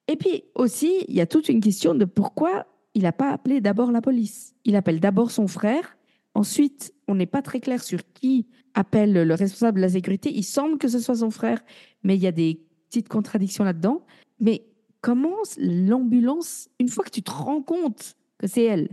[0.08, 3.60] Et puis aussi, il y a toute une question de pourquoi il n'a pas appelé
[3.60, 4.54] d'abord la police.
[4.64, 5.96] Il appelle d'abord son frère.
[6.34, 10.30] Ensuite, on n'est pas très clair sur qui appelle le responsable de la sécurité.
[10.32, 11.62] Il semble que ce soit son frère,
[12.02, 14.04] mais il y a des petites contradictions là-dedans.
[14.40, 14.66] Mais
[15.00, 18.88] comment l'ambulance, une fois que tu te rends compte que c'est elle,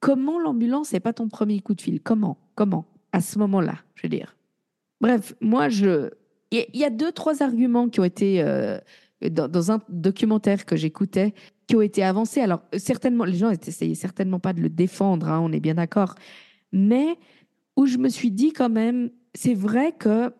[0.00, 2.00] comment l'ambulance n'est pas ton premier coup de fil?
[2.00, 2.38] Comment?
[2.54, 2.86] Comment?
[3.12, 4.33] À ce moment-là, je veux dire.
[5.04, 6.10] Bref, moi, je.
[6.50, 8.42] Il y a- deux, trois arguments qui ont été.
[8.42, 8.78] euh,
[9.30, 11.32] dans, dans un documentaire que j'écoutais,
[11.66, 12.40] qui ont été avancés.
[12.42, 16.14] Alors, certainement, les gens essayaient certainement pas de le défendre, hein, on est bien d'accord.
[16.72, 17.16] Mais
[17.76, 20.32] où je me suis dit quand même, c'est vrai que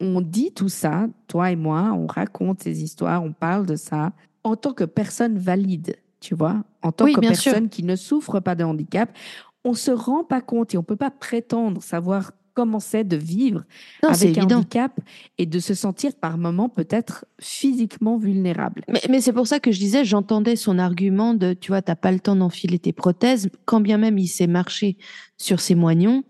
[0.00, 4.12] on dit tout ça, toi et moi, on raconte ces histoires, on parle de ça
[4.42, 7.52] en tant que personne valide, tu vois, en tant Oui, que sûr.
[7.52, 9.16] personne qui ne souffre pas de handicap.
[9.64, 13.64] On se rend pas compte et on peut pas prétendre savoir comment c'est de vivre
[14.02, 14.56] Non, avec un évident.
[14.56, 14.92] handicap
[15.38, 18.82] et de se sentir par moments peut-être physiquement vulnérable.
[18.88, 21.96] Mais, mais c'est pour ça que je disais, j'entendais son argument de, tu vois, t'as
[21.96, 24.96] pas le temps d'enfiler tes prothèses, quand bien même il sait marcher
[25.38, 26.24] sur ses moignons.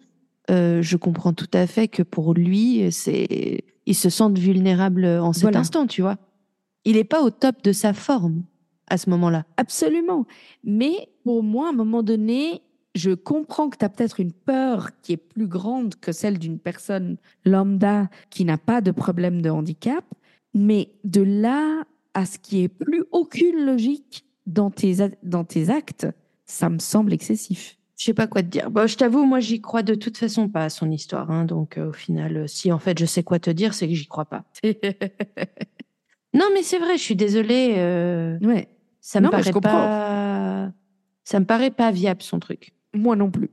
[0.50, 5.32] euh, je comprends tout à fait que pour lui, c'est, il se sente vulnérable en
[5.32, 5.60] cet Voilà.
[5.60, 6.16] instant, tu vois.
[6.84, 8.42] Il est pas au top de sa forme
[8.88, 9.44] à ce moment-là.
[9.56, 10.26] Absolument.
[10.64, 12.60] Mais pour moi, à un moment donné,
[12.94, 16.58] je comprends que tu as peut-être une peur qui est plus grande que celle d'une
[16.58, 20.04] personne lambda qui n'a pas de problème de handicap.
[20.54, 21.84] Mais de là
[22.14, 26.06] à ce qui est plus aucune logique dans tes, dans tes actes,
[26.44, 27.78] ça me semble excessif.
[27.96, 28.70] Je sais pas quoi te dire.
[28.70, 31.30] Bon, je t'avoue, moi, j'y crois de toute façon pas à son histoire.
[31.30, 31.44] hein.
[31.46, 33.94] donc, euh, au final, euh, si en fait je sais quoi te dire, c'est que
[33.94, 34.44] j'y crois pas.
[36.34, 37.74] Non, mais c'est vrai, je suis désolée.
[37.76, 38.68] euh, ouais,
[39.00, 40.72] ça me Non, paraît pas.
[41.24, 42.72] Ça me paraît pas viable son truc.
[42.94, 43.50] Moi non plus.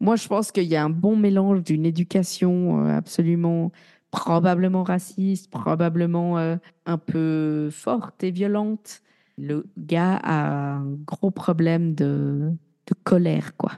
[0.00, 3.70] Moi, je pense qu'il y a un bon mélange d'une éducation euh, absolument,
[4.10, 9.00] probablement raciste, probablement euh, un peu forte et violente.
[9.38, 12.50] Le gars a un gros problème de,
[12.86, 13.72] de colère, quoi.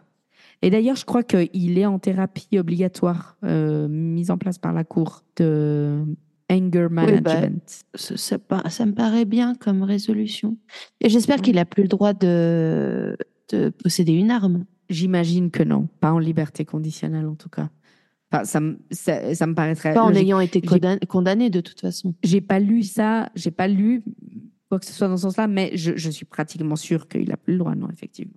[0.62, 4.82] Et d'ailleurs, je crois qu'il est en thérapie obligatoire, euh, mise en place par la
[4.82, 6.02] Cour de
[6.50, 7.84] anger bah, management.
[7.94, 10.56] Ça, ça pa- ça me paraît bien comme résolution.
[11.02, 13.16] Et j'espère qu'il a plus le droit de,
[13.50, 14.64] de posséder une arme.
[14.90, 17.70] J'imagine que non, pas en liberté conditionnelle en tout cas.
[18.32, 20.60] Enfin, ça, me- ça, ça me paraîtrait Pas en ayant été
[21.06, 22.14] condamné, de toute façon.
[22.22, 24.02] J'ai pas lu ça, j'ai pas lu
[24.68, 27.36] quoi que ce soit dans ce sens-là, mais je, je suis pratiquement sûre qu'il a
[27.36, 28.34] plus le droit, non, effectivement.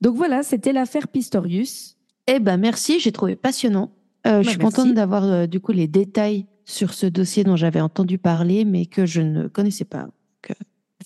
[0.00, 1.96] Donc voilà, c'était l'affaire Pistorius.
[2.26, 3.90] Eh ben merci, j'ai trouvé passionnant.
[4.26, 4.76] Euh, je suis merci.
[4.76, 8.86] contente d'avoir euh, du coup les détails sur ce dossier dont j'avais entendu parler, mais
[8.86, 10.08] que je ne connaissais pas.
[10.42, 10.52] Que...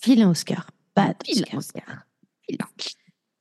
[0.03, 0.69] Vilain Oscar.
[0.95, 1.83] Bad Vilain Oscar.
[1.83, 2.05] Oscar.
[2.47, 2.65] Vilain.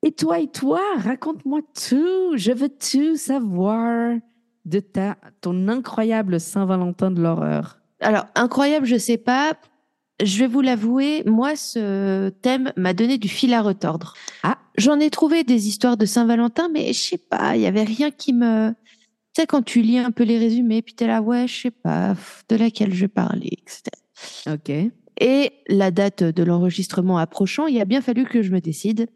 [0.05, 2.37] Et toi, et toi, raconte-moi tout.
[2.37, 4.17] Je veux tout savoir
[4.65, 7.79] de ta, ton incroyable Saint-Valentin de l'horreur.
[8.01, 9.55] Alors, incroyable, je sais pas.
[10.23, 14.15] Je vais vous l'avouer, moi, ce thème m'a donné du fil à retordre.
[14.43, 14.59] Ah.
[14.77, 18.11] J'en ai trouvé des histoires de Saint-Valentin, mais je sais pas, il y avait rien
[18.11, 18.71] qui me.
[19.35, 21.71] Tu sais, quand tu lis un peu les résumés, puis t'es là, ouais, je sais
[21.71, 22.15] pas,
[22.49, 23.83] de laquelle je parler, etc.
[24.49, 24.93] Ok.
[25.21, 29.09] Et la date de l'enregistrement approchant, il a bien fallu que je me décide.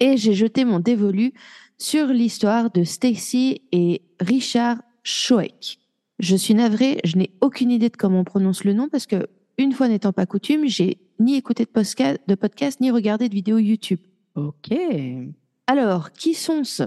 [0.00, 1.32] Et j'ai jeté mon dévolu
[1.78, 5.78] sur l'histoire de Stacy et Richard Schoeck.
[6.18, 9.28] Je suis navrée, je n'ai aucune idée de comment on prononce le nom parce que,
[9.56, 13.34] une fois n'étant pas coutume, j'ai ni écouté de podcast, de podcast ni regardé de
[13.34, 14.00] vidéo YouTube.
[14.34, 14.72] Ok.
[15.66, 16.84] Alors, qui sont-ce?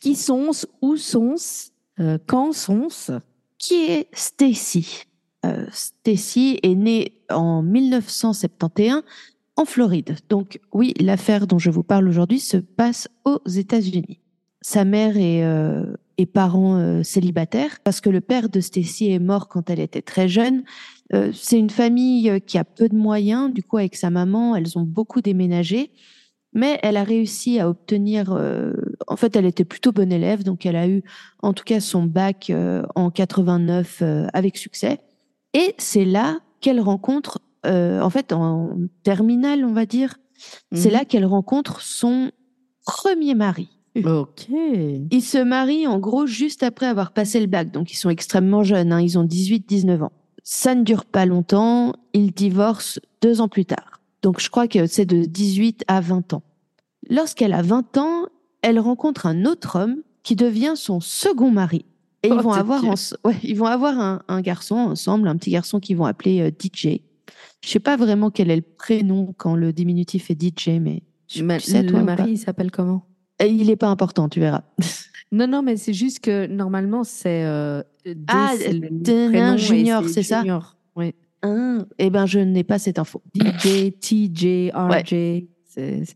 [0.00, 0.66] Qui sont-ce?
[0.82, 1.70] Où sont-ce?
[2.00, 3.12] Euh, Quand sont-ce?
[3.58, 5.04] Qui est Stacy?
[5.44, 9.02] Euh, Stacy est née en 1971
[9.56, 10.16] en Floride.
[10.28, 14.20] Donc oui, l'affaire dont je vous parle aujourd'hui se passe aux États-Unis.
[14.62, 15.84] Sa mère est, euh,
[16.18, 20.02] est parent euh, célibataire parce que le père de Stacy est mort quand elle était
[20.02, 20.64] très jeune.
[21.14, 23.52] Euh, c'est une famille euh, qui a peu de moyens.
[23.52, 25.92] Du coup, avec sa maman, elles ont beaucoup déménagé.
[26.52, 28.32] Mais elle a réussi à obtenir.
[28.32, 28.72] euh,
[29.06, 31.02] en fait, elle était plutôt bonne élève, donc elle a eu,
[31.42, 32.50] en tout cas, son bac
[32.94, 35.00] en 89 euh, avec succès.
[35.52, 38.70] Et c'est là qu'elle rencontre, euh, en fait, en
[39.02, 40.16] terminale, on va dire,
[40.72, 40.94] c'est Mhm.
[40.94, 42.30] là qu'elle rencontre son
[42.84, 43.68] premier mari.
[44.04, 44.48] Ok.
[45.10, 48.62] Ils se marient en gros juste après avoir passé le bac, donc ils sont extrêmement
[48.62, 50.12] jeunes, hein, ils ont 18-19 ans.
[50.44, 54.00] Ça ne dure pas longtemps, ils divorcent deux ans plus tard.
[54.22, 56.42] Donc je crois que c'est de 18 à 20 ans.
[57.08, 58.26] Lorsqu'elle a 20 ans,
[58.60, 61.86] elle rencontre un autre homme qui devient son second mari.
[62.22, 65.50] Et ils Oh, vont avoir, ouais, ils vont avoir un, un garçon ensemble, un petit
[65.50, 67.00] garçon qu'ils vont appeler euh, DJ.
[67.66, 71.42] Je sais pas vraiment quel est le prénom quand le diminutif est DJ, mais je-
[71.42, 73.04] tu sais, toi, le pas mari, il s'appelle comment?
[73.40, 74.62] Et il est pas important, tu verras.
[75.32, 77.44] Non, non, mais c'est juste que normalement, c'est.
[77.44, 77.82] euh,
[78.28, 80.38] Ah, le Junior, c'est ça?
[80.42, 80.76] Junior.
[80.94, 81.12] Oui.
[81.42, 83.20] Ah, eh ben, je n'ai pas cette info.
[83.34, 85.44] DJ, TJ, RJ.
[85.64, 86.14] C'est ça.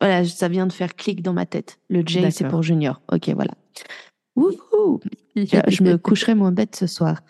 [0.00, 1.78] Voilà, ça vient de faire clic dans ma tête.
[1.90, 3.02] Le J, c'est pour Junior.
[3.12, 3.52] Ok, voilà.
[4.36, 5.00] Wouhou
[5.36, 7.20] je, je me coucherai moins bête ce soir.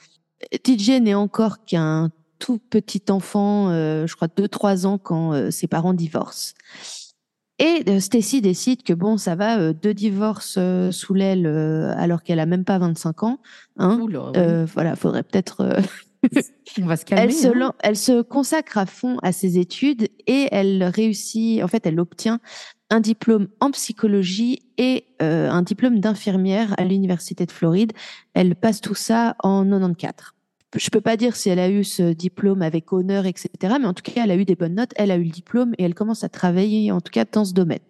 [0.64, 5.66] DJ n'est encore qu'un tout petit enfant, euh, je crois 2-3 ans quand euh, ses
[5.66, 6.54] parents divorcent.
[7.58, 11.94] Et euh, Stacy décide que bon, ça va, euh, deux divorces euh, sous l'aile euh,
[11.96, 13.40] alors qu'elle a même pas 25 ans.
[13.78, 13.98] Hein.
[13.98, 14.66] Oula, oui.
[14.74, 15.80] Voilà, faudrait peut-être
[16.82, 17.24] On va se calmer.
[17.24, 17.72] elle se, hein.
[17.82, 22.40] elle se consacre à fond à ses études et elle réussit, en fait, elle obtient
[22.90, 27.92] un diplôme en psychologie et un diplôme d'infirmière à l'Université de Floride.
[28.32, 30.35] Elle passe tout ça en 94.
[30.74, 33.48] Je peux pas dire si elle a eu ce diplôme avec honneur, etc.
[33.80, 35.74] Mais en tout cas, elle a eu des bonnes notes, elle a eu le diplôme
[35.78, 37.80] et elle commence à travailler, en tout cas, dans ce domaine.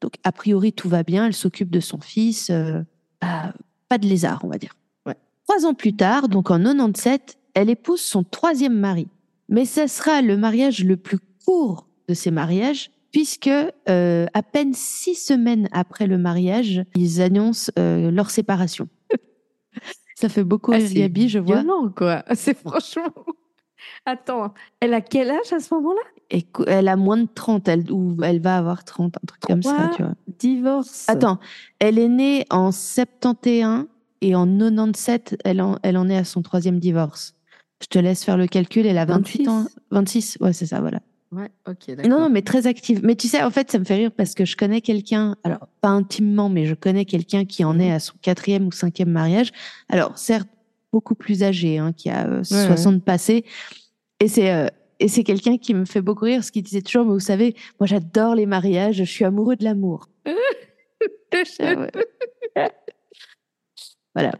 [0.00, 1.26] Donc, a priori, tout va bien.
[1.26, 2.50] Elle s'occupe de son fils.
[2.50, 2.82] euh,
[3.20, 3.54] bah,
[3.88, 4.74] pas de lézard, on va dire.
[5.06, 5.16] Ouais.
[5.46, 9.06] Trois ans plus tard, donc en 97, elle épouse son troisième mari.
[9.48, 13.50] Mais ce sera le mariage le plus court de ces mariages, puisque
[13.88, 18.88] euh, à peine six semaines après le mariage, ils annoncent euh, leur séparation.
[20.14, 21.56] Ça fait beaucoup Ah, Gabi, je vois.
[21.62, 22.24] violent, quoi.
[22.34, 23.12] C'est franchement.
[24.06, 26.42] Attends, elle a quel âge à ce moment-là?
[26.68, 29.90] Elle a moins de 30, elle, ou elle va avoir 30, un truc comme ça,
[29.96, 30.12] tu vois.
[30.38, 31.04] Divorce.
[31.08, 31.38] Attends,
[31.78, 33.86] elle est née en 71
[34.20, 37.34] et en 97, elle en, elle en est à son troisième divorce.
[37.82, 39.66] Je te laisse faire le calcul, elle a 28 ans.
[39.90, 41.00] 26, ouais, c'est ça, voilà.
[41.32, 42.10] Ouais, ok, Non, d'accord.
[42.20, 43.00] non, mais très active.
[43.02, 45.66] Mais tu sais, en fait, ça me fait rire parce que je connais quelqu'un, alors
[45.80, 47.80] pas intimement, mais je connais quelqu'un qui en Mhm.
[47.80, 49.50] est à son quatrième ou cinquième mariage.
[49.88, 50.48] Alors, certes,
[50.92, 53.44] beaucoup plus âgé, hein, qui a euh, Ouais, 60 passés.
[54.20, 54.66] Et c'est euh,
[55.00, 57.56] et c'est quelqu'un qui me fait beaucoup rire, parce qu'il disait toujours, mais vous savez,
[57.80, 60.08] moi j'adore les mariages, je suis amoureux de l'amour.
[61.60, 62.70] Ah ouais.
[64.14, 64.32] voilà.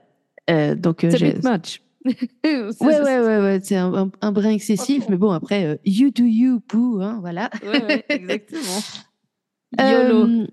[0.51, 1.83] Euh, donc, euh, C'est much.
[2.45, 6.11] Ouais, ouais, ouais, ouais, c'est un, un, un brin excessif, mais bon, après, euh, you
[6.11, 7.51] do you, boo, hein, voilà.
[7.63, 8.81] Ouais, ouais, exactement.
[9.79, 10.27] YOLO.
[10.27, 10.47] Euh,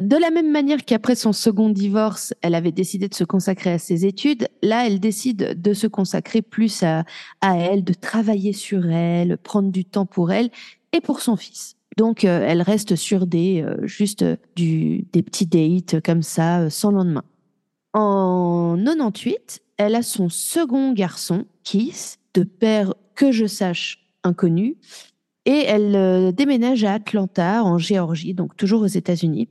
[0.00, 3.78] de la même manière qu'après son second divorce, elle avait décidé de se consacrer à
[3.78, 7.04] ses études, là, elle décide de se consacrer plus à,
[7.40, 10.50] à elle, de travailler sur elle, prendre du temps pour elle
[10.92, 11.76] et pour son fils.
[11.96, 16.70] Donc, euh, elle reste sur des, euh, juste du, des petits dates comme ça, euh,
[16.70, 17.24] sans lendemain.
[17.94, 24.76] En 98, elle a son second garçon, Keith, de père que je sache inconnu,
[25.44, 29.48] et elle euh, déménage à Atlanta, en Géorgie, donc toujours aux États-Unis,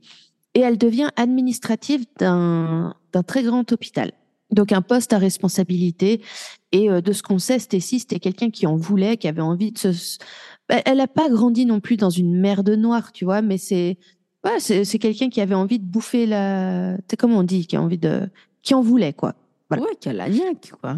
[0.54, 2.94] et elle devient administrative d'un
[3.26, 4.12] très grand hôpital.
[4.50, 6.20] Donc un poste à responsabilité.
[6.72, 9.72] Et euh, de ce qu'on sait, Stacy, c'était quelqu'un qui en voulait, qui avait envie
[9.72, 10.18] de se...
[10.68, 13.98] Ben, Elle n'a pas grandi non plus dans une merde noire, tu vois, mais c'est
[14.60, 16.96] c'est quelqu'un qui avait envie de bouffer la...
[17.18, 18.30] Comment on dit, qui a envie de...
[18.62, 19.34] qui en voulait, quoi.
[19.68, 19.84] Voilà.
[19.84, 20.96] Ouais, qu'elle a gnaque, quoi.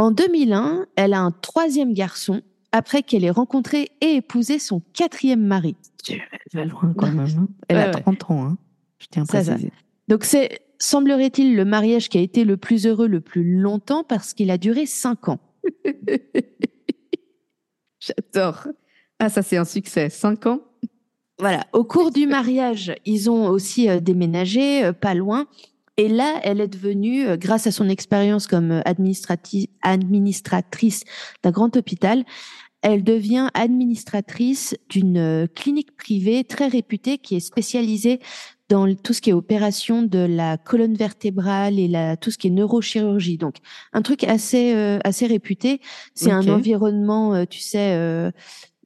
[0.00, 2.40] En 2001, elle a un troisième garçon
[2.70, 5.74] après qu'elle ait rencontré et épousé son quatrième mari.
[6.08, 6.20] Elle
[6.52, 7.18] va loin, quand même.
[7.20, 7.48] hein.
[7.68, 8.00] Elle Ouais, a ouais.
[8.02, 8.58] 30 ans, hein.
[9.00, 9.52] Je tiens à Ça, ça.
[9.52, 9.72] préciser.
[10.06, 14.34] Donc c'est, semblerait-il, le mariage qui a été le plus heureux le plus longtemps parce
[14.34, 15.40] qu'il a duré cinq ans.
[18.00, 18.68] J'adore.
[19.18, 20.08] Ah, ça, c'est un succès.
[20.10, 20.60] 5 ans?
[21.40, 21.66] Voilà.
[21.72, 25.46] Au cours du mariage, ils ont aussi euh, déménagé, euh, pas loin.
[25.98, 31.02] Et là, elle est devenue, euh, grâce à son expérience comme euh, administratrice
[31.42, 32.24] d'un grand hôpital,
[32.82, 38.20] elle devient administratrice d'une euh, clinique privée très réputée qui est spécialisée
[38.68, 42.48] dans tout ce qui est opération de la colonne vertébrale et la, tout ce qui
[42.48, 43.38] est neurochirurgie.
[43.38, 43.56] Donc,
[43.92, 45.80] un truc assez, euh, assez réputé.
[46.14, 48.30] C'est un environnement, euh, tu sais, euh,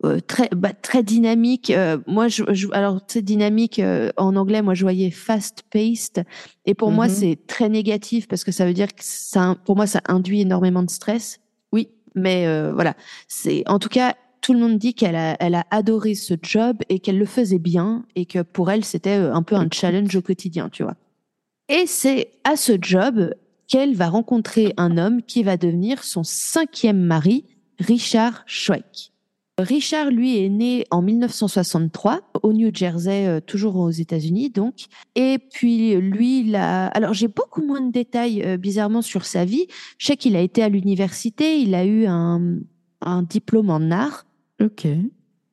[0.04, 1.70] euh, très, bah, très dynamique.
[1.70, 6.24] Euh, moi, je, je- alors, dynamique euh, en anglais, moi, je voyais fast-paced.
[6.66, 7.14] Et pour moi, Mhm.
[7.14, 10.82] c'est très négatif parce que ça veut dire que ça, pour moi, ça induit énormément
[10.82, 11.40] de stress.
[11.72, 11.88] Oui.
[12.14, 12.94] Mais euh, voilà,
[13.28, 16.78] c'est en tout cas tout le monde dit qu'elle a, elle a adoré ce job
[16.88, 20.14] et qu'elle le faisait bien et que pour elle c'était euh, un peu un challenge
[20.16, 20.96] au quotidien, tu vois.
[21.68, 23.32] Et c'est à ce job
[23.68, 27.44] qu'elle va rencontrer un homme qui va devenir son cinquième mari,
[27.78, 29.11] Richard Schweik.
[29.58, 34.86] Richard, lui, est né en 1963 au New Jersey, euh, toujours aux États-Unis, donc.
[35.14, 36.86] Et puis lui, il a...
[36.86, 39.66] alors j'ai beaucoup moins de détails euh, bizarrement sur sa vie.
[39.98, 42.60] Je sais qu'il a été à l'université, il a eu un,
[43.02, 44.24] un diplôme en art.
[44.60, 44.86] Ok.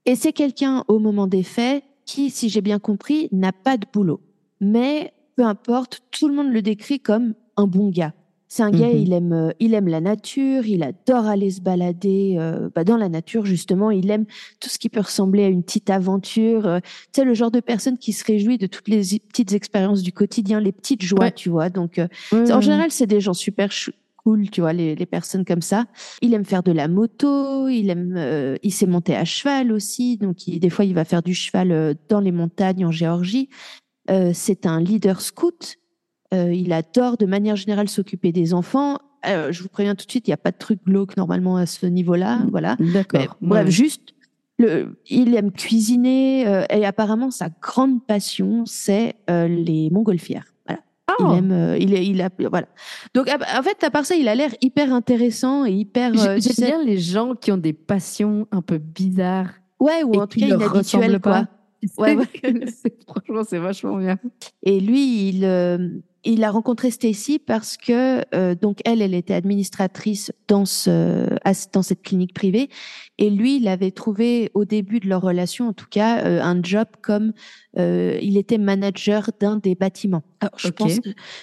[0.06, 3.86] Et c'est quelqu'un au moment des faits qui, si j'ai bien compris, n'a pas de
[3.92, 4.22] boulot.
[4.62, 8.14] Mais peu importe, tout le monde le décrit comme un bon gars.
[8.52, 8.98] C'est un gars, Mhm.
[8.98, 12.98] il aime, euh, il aime la nature, il adore aller se balader euh, bah, dans
[12.98, 13.92] la nature justement.
[13.92, 14.26] Il aime
[14.60, 16.66] tout ce qui peut ressembler à une petite aventure.
[16.66, 20.02] Euh, tu sais, le genre de personne qui se réjouit de toutes les petites expériences
[20.02, 21.32] du quotidien, les petites joies, Ouais.
[21.32, 21.70] tu vois.
[21.70, 23.70] Donc, euh, en général, c'est des gens super
[24.18, 25.86] cool, tu vois, les, les personnes comme ça.
[26.24, 30.18] Il aime faire de la moto, il aime, euh, il sait monter à cheval aussi,
[30.18, 33.48] donc il- des fois il va faire du cheval euh, dans les montagnes en Géorgie.
[34.10, 35.76] Euh, c'est un leader scout.
[36.34, 38.98] Euh, il adore de manière générale s'occuper des enfants.
[39.28, 41.58] Euh, je vous préviens tout de suite, il n'y a pas de truc glauque normalement
[41.58, 42.48] à ce niveau-là, Mm.
[42.52, 42.78] voilà.
[42.80, 42.92] ouais.
[42.94, 43.38] D'accord.
[43.42, 44.14] bref, juste,
[44.60, 50.46] le, il aime cuisiner euh, et apparemment sa grande passion, c'est euh, les montgolfières.
[50.68, 50.82] Voilà.
[51.20, 51.32] Oh.
[51.34, 52.68] Il aime, il, a, voilà.
[53.16, 56.12] Donc en fait, à part ça, il a l'air hyper intéressant et hyper.
[56.12, 59.50] Tu J'aime sais- bien les gens qui ont des passions un peu bizarres.
[59.80, 61.32] Ouais, ou en tout cas leur inhabituel, ressemblent quoi.
[61.32, 61.48] pas.
[61.98, 62.28] Ouais, ouais.
[63.08, 64.18] Franchement, c'est vachement bien.
[64.64, 65.78] Et lui, il, euh,
[66.24, 71.28] il a rencontré Stacy parce que euh, donc elle, elle était administratrice dans ce,
[71.74, 72.70] dans cette clinique privée,
[73.18, 76.62] et lui, il avait trouvé au début de leur relation, en tout cas, euh, un
[76.64, 77.34] job comme
[77.78, 80.24] euh, il était manager d'un des bâtiments.
[80.40, 80.76] Alors, je Ok.
[80.78, 81.00] pense,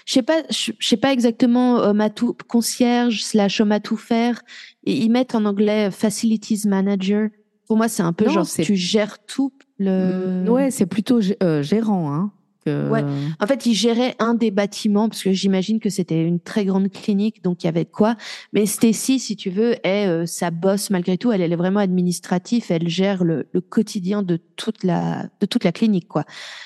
[0.06, 3.80] je sais pas, je, je sais pas exactement homme à tout concierge slash homme à
[3.80, 4.40] tout faire.
[4.84, 7.28] Ils mettent en anglais facilities manager.
[7.66, 9.52] Pour moi, c'est un peu Non, genre tu gères tout.
[9.78, 10.48] Le...
[10.48, 12.12] Ouais, c'est plutôt gé- euh, gérant.
[12.12, 12.32] Hein,
[12.66, 13.02] que- Ouais.
[13.40, 16.90] En fait, il gérait un des bâtiments parce que j'imagine que c'était une très grande
[16.90, 18.16] clinique, donc il y avait de quoi.
[18.52, 21.32] Mais Stacy, si tu veux, est euh, sa boss malgré tout.
[21.32, 22.64] Elle, elle est vraiment administrative.
[22.70, 26.24] Elle gère le, le quotidien de toute la de toute la clinique, quoi.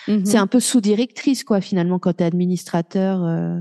[0.09, 0.25] Mhm.
[0.27, 3.23] C'est un peu sous-directrice, quoi, finalement, quand t'es administrateur.
[3.25, 3.61] euh.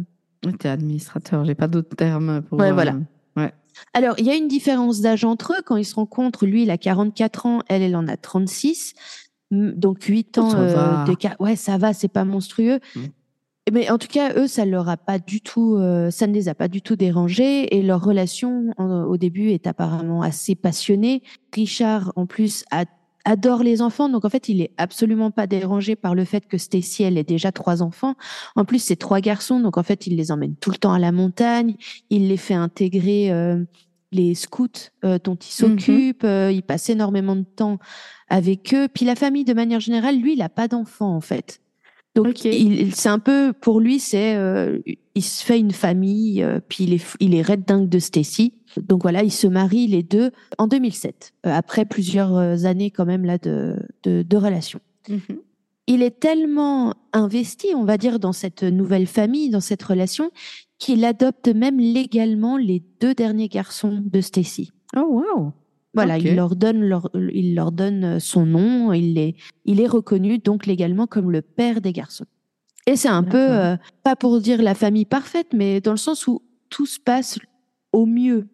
[0.60, 2.58] T'es administrateur, j'ai pas d'autres termes pour.
[2.60, 2.96] Ouais, euh, voilà.
[3.36, 3.52] ouais.
[3.94, 6.46] Alors, il y a une différence d'âge entre eux quand ils se rencontrent.
[6.46, 8.94] Lui, il a 44 ans, elle, elle en a 36.
[9.52, 11.04] Donc 8 ans euh, va.
[11.06, 11.36] d'écart.
[11.40, 12.80] Ouais, ça va, c'est pas monstrueux.
[12.96, 13.00] Mm.
[13.72, 16.50] Mais en tout cas, eux, ça leur a pas du tout, euh, ça ne les
[16.50, 21.22] a pas du tout dérangés et leur relation en- au début est apparemment assez passionnée.
[21.54, 22.86] Richard, en plus, a-
[23.26, 26.58] adore les enfants, donc en fait, il est absolument pas dérangé par le fait que
[26.58, 28.16] Stacy, elle ait déjà trois enfants.
[28.56, 31.00] En plus, c'est trois garçons, donc en fait, il les emmène tout le temps à
[31.00, 31.76] la montagne.
[32.10, 33.64] Il les fait intégrer euh,
[34.12, 34.68] les scouts
[35.06, 36.24] euh, dont il s'occupe.
[36.24, 37.78] euh, il passe énormément de temps
[38.28, 38.88] avec eux.
[38.94, 41.62] Puis la famille, de manière générale, lui, il a pas d'enfants en fait.
[42.16, 44.80] Donc, c'est un peu pour lui, c'est euh,
[45.16, 46.46] il se fait une famille.
[46.68, 48.54] puis il est il est red dingue de Stacy.
[48.78, 53.26] Donc voilà, ils se marient les deux en 2007, euh, après plusieurs années quand même
[53.26, 55.40] là de de, de relation Mhm.
[55.88, 60.30] il est tellement investi, on va dire, dans cette nouvelle famille, dans cette relation,
[60.80, 64.72] qu'il adopte même légalement les deux derniers garçons de Stacy.
[64.96, 65.54] Oh, wow.
[65.94, 69.36] Voilà, il leur donne leur, il leur donne son nom, il est,
[69.66, 72.26] il est reconnu donc légalement comme le père des garçons.
[72.86, 76.28] Et c'est un peu, euh, pas pour dire la famille parfaite, mais dans le sens
[76.28, 77.40] où tout se passe
[77.92, 78.48] au mieux,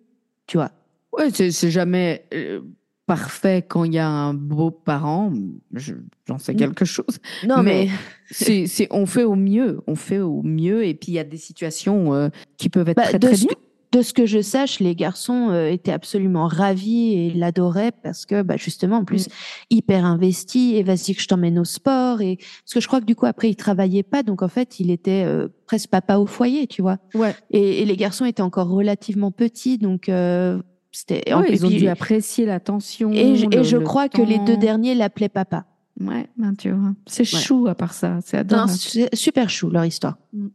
[0.47, 0.71] tu vois.
[1.13, 2.61] Ouais, c'est c'est jamais euh,
[3.05, 5.31] parfait quand il y a un beau parent.
[5.73, 5.93] je-
[6.27, 6.57] J'en sais Mm.
[6.57, 7.19] quelque chose.
[7.47, 7.89] Non, Mais- mais,
[8.31, 9.81] C'est, c'est- on fait au mieux.
[9.87, 10.85] On fait au mieux.
[10.85, 13.45] Et puis, il y a des situations euh, qui peuvent être Bah, très, très ce
[13.45, 13.53] bien.
[13.55, 18.25] que, de ce que je sache, les garçons euh, étaient absolument ravis et l'adoraient parce
[18.25, 19.29] que, bah, justement, en plus,
[19.69, 20.75] hyper investi.
[20.75, 22.21] Et vas-y que je t'emmène au sport.
[22.21, 24.79] Et parce que je crois que du coup après il travaillait pas, donc en fait
[24.79, 26.97] il était euh, presque papa au foyer, tu vois.
[27.13, 27.35] Ouais.
[27.51, 30.61] Et, et les garçons étaient encore relativement petits, donc euh,
[30.95, 31.33] c'était.
[31.33, 33.11] Ouais, ils ont dû apprécier l'attention.
[33.11, 33.45] et je,
[33.77, 35.65] et crois que les deux derniers l'appelaient papa.
[35.99, 36.93] Ouais, ben, tu vois.
[37.07, 37.39] C'est Ouais.
[37.39, 38.19] chou à part ça.
[38.23, 38.71] C'est adorable.
[39.13, 40.17] super chou leur histoire.
[40.33, 40.47] Mm.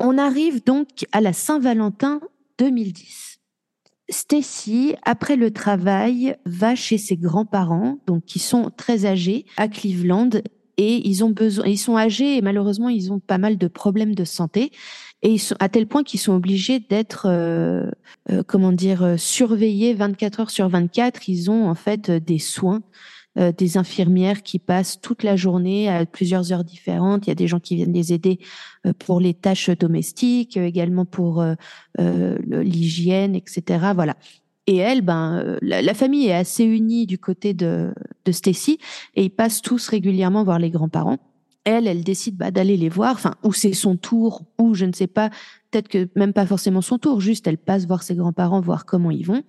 [0.00, 2.20] On arrive donc à la Saint-Valentin
[2.58, 3.38] 2010.
[4.10, 10.30] Stacy, après le travail, va chez ses grands-parents, donc qui sont très âgés, à Cleveland.
[10.76, 14.14] et ils ont besoin, ils sont âgés et malheureusement ils ont pas mal de problèmes
[14.16, 14.72] de santé
[15.24, 17.90] et ils sont à tel point qu'ils sont obligés d'être, euh,
[18.30, 21.30] euh, comment dire, euh, surveillés 24 heures sur 24.
[21.30, 22.82] Ils ont en fait des soins,
[23.36, 27.26] des infirmières qui passent toute la journée à plusieurs heures différentes.
[27.26, 28.38] Il y a des gens qui viennent les aider
[29.00, 31.44] pour les tâches domestiques, également pour
[31.98, 33.86] l'hygiène, etc.
[33.92, 34.14] Voilà.
[34.68, 37.92] Et elle, ben, la, famille est assez unie du côté de,
[38.24, 38.78] de Stacy
[39.16, 41.18] et ils passent tous régulièrement voir les grands-parents
[41.64, 44.92] elle, elle décide bah, d'aller les voir, enfin, ou c'est son tour, ou je ne
[44.92, 45.30] sais pas,
[45.70, 49.10] peut-être que même pas forcément son tour, juste elle passe voir ses grands-parents, voir comment
[49.10, 49.42] ils vont.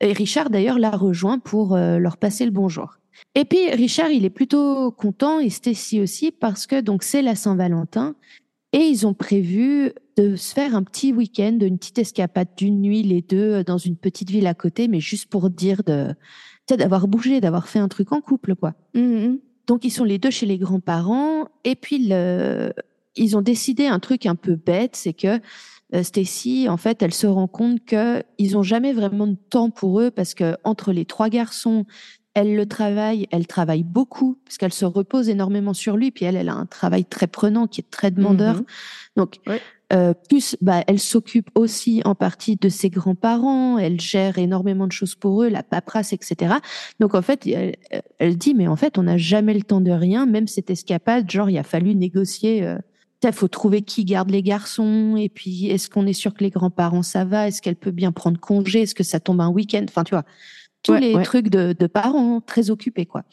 [0.00, 2.98] Et Richard, d'ailleurs, la rejoint pour euh, leur passer le bonjour.
[3.34, 7.34] Et puis, Richard, il est plutôt content, et Stacy aussi, parce que donc c'est la
[7.34, 8.14] Saint-Valentin,
[8.72, 13.02] et ils ont prévu de se faire un petit week-end, une petite escapade d'une nuit,
[13.02, 16.14] les deux, euh, dans une petite ville à côté, mais juste pour dire de,
[16.68, 18.74] d'avoir bougé, d'avoir fait un truc en couple, quoi.
[18.94, 19.36] Mmh
[19.68, 22.72] donc ils sont les deux chez les grands-parents et puis le,
[23.14, 25.40] ils ont décidé un truc un peu bête, c'est que
[25.94, 29.70] euh, Stacy, en fait, elle se rend compte que ils ont jamais vraiment de temps
[29.70, 31.86] pour eux parce que entre les trois garçons,
[32.34, 36.10] elle le travaille, elle travaille beaucoup parce qu'elle se repose énormément sur lui.
[36.10, 38.56] Puis elle, elle a un travail très prenant qui est très demandeur.
[38.56, 38.64] Mhm.
[39.16, 39.36] Donc,
[39.92, 43.78] euh, plus, bah, elle s'occupe aussi en partie de ses grands-parents.
[43.78, 46.56] Elle gère énormément de choses pour eux, la paperasse, etc.
[47.00, 47.48] Donc en fait,
[48.18, 50.26] elle, dit mais en fait, on n'a jamais le temps de rien.
[50.26, 52.62] Même cette escapade, genre, il a fallu négocier.
[52.64, 52.78] Euh,
[53.24, 56.50] il faut trouver qui garde les garçons et puis est-ce qu'on est sûr que les
[56.50, 57.48] grands-parents ça va?
[57.48, 58.82] Est-ce qu'elle peut bien prendre congé?
[58.82, 59.84] Est-ce que ça tombe un week-end?
[59.88, 60.24] Enfin, tu vois,
[60.84, 63.24] tous les trucs de, de, parents très occupés, quoi.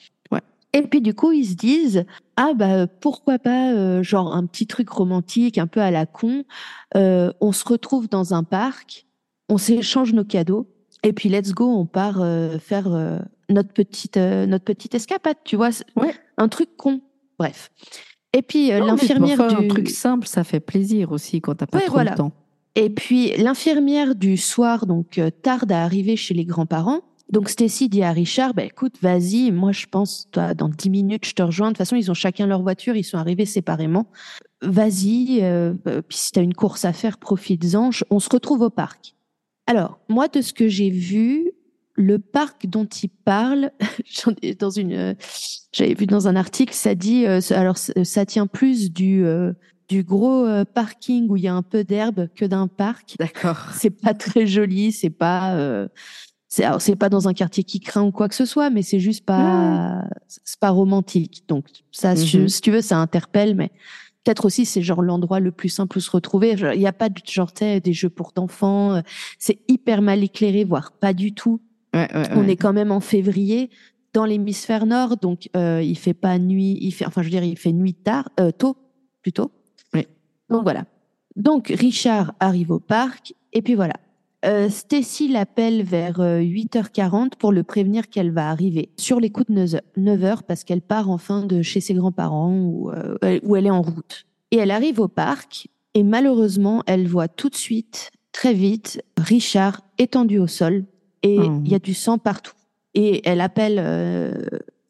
[0.75, 4.67] Et puis du coup, ils se disent ah bah pourquoi pas euh, genre un petit
[4.67, 6.43] truc romantique, un peu à la con.
[6.97, 9.05] Euh, on se retrouve dans un parc,
[9.47, 10.67] on s'échange nos cadeaux
[11.03, 12.89] et puis let's go, on part euh, faire
[13.49, 15.69] notre petite notre petite escapade, tu vois.
[15.95, 16.13] Ouais.
[16.37, 16.99] Un truc con.
[17.39, 17.71] Bref.
[18.33, 21.93] Et puis l'infirmière du un truc simple, ça fait plaisir aussi quand t'as pas trop
[21.93, 22.11] voilà.
[22.11, 22.31] le temps.
[22.75, 26.99] Et puis l'infirmière du soir donc tarde à arriver chez les grands-parents.
[27.29, 31.25] Donc Stacy dit à Richard, bah, écoute, vas-y, moi je pense, toi, dans dix minutes,
[31.25, 31.67] je te rejoins.
[31.67, 34.07] De toute façon, ils ont chacun leur voiture, ils sont arrivés séparément.
[34.61, 37.89] Vas-y, euh, euh puis si tu as une course à faire, profites-en.
[38.11, 39.15] On se retrouve au parc.
[39.65, 41.51] Alors, moi, de ce que j'ai vu,
[41.95, 43.71] le parc dont il parle,
[44.59, 45.13] dans une, euh,
[45.73, 49.25] j'avais vu dans un article, ça dit, euh, alors ça tient plus du
[49.87, 53.15] du gros parking où il y a un peu d'herbe que d'un parc.
[53.19, 53.67] D'accord.
[53.73, 55.87] C'est pas très joli, c'est pas
[56.79, 59.25] c'est pas dans un quartier qui craint ou quoi que ce soit, mais c'est juste
[59.25, 61.43] pas, c'est pas romantique.
[61.47, 62.47] Donc ça, Mhm.
[62.47, 63.69] si tu veux, ça interpelle, mais
[64.23, 66.55] peut-être aussi c'est genre l'endroit le plus simple où se retrouver.
[66.73, 68.93] Il n'y a pas de genre des jeux pour d'enfants.
[68.95, 69.01] euh,
[69.37, 71.59] C'est hyper mal éclairé, voire pas du tout.
[71.93, 72.51] Ouais, ouais, On ouais.
[72.51, 73.69] est quand même en février
[74.13, 76.77] dans l'hémisphère nord, donc euh, il fait pas nuit.
[76.81, 78.77] Il fait, enfin, je veux dire, il fait nuit tard, euh, tôt
[79.21, 79.51] plutôt.
[79.93, 80.07] Oui.
[80.49, 80.85] Donc voilà.
[81.35, 83.95] Donc Richard arrive au parc et puis voilà.
[84.45, 89.49] Euh, Stacy l'appelle vers euh, 8h40 pour le prévenir qu'elle va arriver sur les coups
[89.49, 89.65] de
[89.97, 93.81] 9h parce qu'elle part enfin de chez ses grands-parents ou euh, où elle est en
[93.81, 94.25] route.
[94.51, 99.81] Et elle arrive au parc et malheureusement, elle voit tout de suite, très vite, Richard
[99.97, 100.85] étendu au sol
[101.23, 101.61] et il Oh.
[101.65, 102.53] y a du sang partout.
[102.93, 104.33] Et elle appelle euh,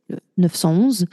[0.10, 1.06] le 911.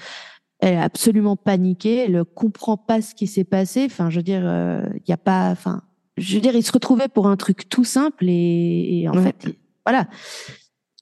[0.59, 1.97] Elle est absolument paniquée.
[1.99, 3.85] Elle ne comprend pas ce qui s'est passé.
[3.87, 5.51] Enfin, je veux dire, euh, il y a pas.
[5.51, 5.83] Enfin,
[6.17, 9.23] je veux dire, il se retrouvait pour un truc tout simple et, et en Ouais.
[9.23, 9.55] fait, il-
[9.87, 10.09] voilà.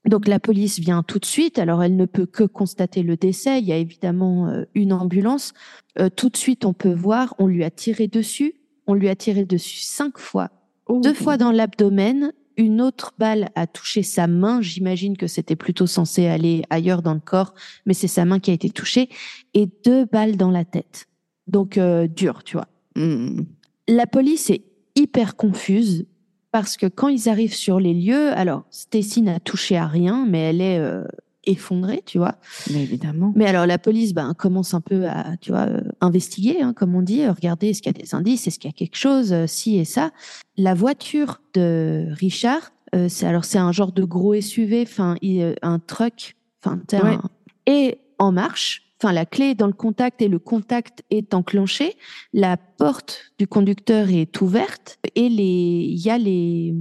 [0.07, 1.59] Donc la police vient tout de suite.
[1.59, 3.59] Alors elle ne peut que constater le décès.
[3.61, 5.53] Il y a évidemment euh, une ambulance.
[5.99, 8.55] Euh, tout de suite, on peut voir, on lui a tiré dessus.
[8.87, 10.51] On lui a tiré dessus cinq fois
[10.87, 11.01] Oh.
[11.03, 12.33] deux fois dans l'abdomen.
[12.57, 14.61] Une autre balle a touché sa main.
[14.61, 17.55] J'imagine que c'était plutôt censé aller ailleurs dans le corps,
[17.87, 19.09] mais c'est sa main qui a été touchée.
[19.55, 21.07] Et deux balles dans la tête.
[21.47, 22.67] Donc euh, dur, tu vois.
[22.97, 23.47] Mhm.
[23.87, 24.63] La police est
[25.01, 26.07] hyper confuse
[26.53, 30.41] parce que quand ils arrivent sur les lieux, alors Stacy n'a touché à rien, mais
[30.41, 31.05] elle est euh,
[31.45, 32.35] effondrée, tu vois.
[32.73, 33.33] Mais évidemment.
[33.37, 36.95] Mais alors la police ben, commence un peu à tu vois euh, investiguer, hein, comme
[36.95, 38.97] on dit, euh, regarder est-ce qu'il y a des indices, est-ce qu'il y a quelque
[38.97, 40.11] chose, euh, ci et ça?
[40.57, 45.55] La voiture de Richard, euh, c'est alors c'est un genre de gros SUV, enfin euh,
[45.63, 47.15] un truck, enfin Ouais.
[47.15, 47.23] un-
[47.67, 48.90] et en marche.
[49.03, 51.95] Enfin la clé est dans le contact et le contact est enclenché.
[52.35, 56.75] La porte du conducteur est ouverte et les il y a les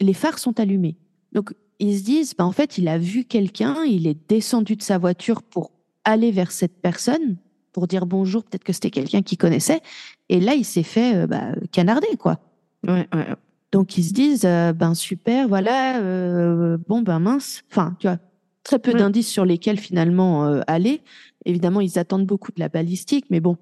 [0.00, 0.96] les phares sont allumés.
[1.32, 4.82] Donc ils se disent, bah, en fait, il a vu quelqu'un, il est descendu de
[4.82, 5.70] sa voiture pour
[6.04, 7.36] aller vers cette personne,
[7.72, 9.80] pour dire bonjour, peut-être que c'était quelqu'un qu'il connaissait,
[10.28, 12.40] et là, il s'est fait euh, bah, canarder, quoi.
[12.86, 13.34] Ouais, ouais, ouais.
[13.70, 18.18] Donc ils se disent, euh, ben super, voilà, euh, bon ben mince, enfin, tu vois,
[18.64, 18.98] très peu Ouais.
[18.98, 21.02] d'indices sur lesquels finalement euh, aller.
[21.48, 23.56] Évidemment, ils attendent beaucoup de la balistique, mais bon,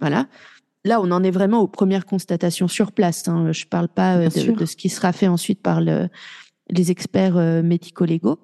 [0.00, 0.28] voilà.
[0.84, 3.26] Là, on en est vraiment aux premières constatations sur place.
[3.28, 3.52] Hein.
[3.52, 6.08] Je parle pas euh, de, de, ce qui sera fait ensuite par le,
[6.70, 8.38] les experts euh, médico-légaux.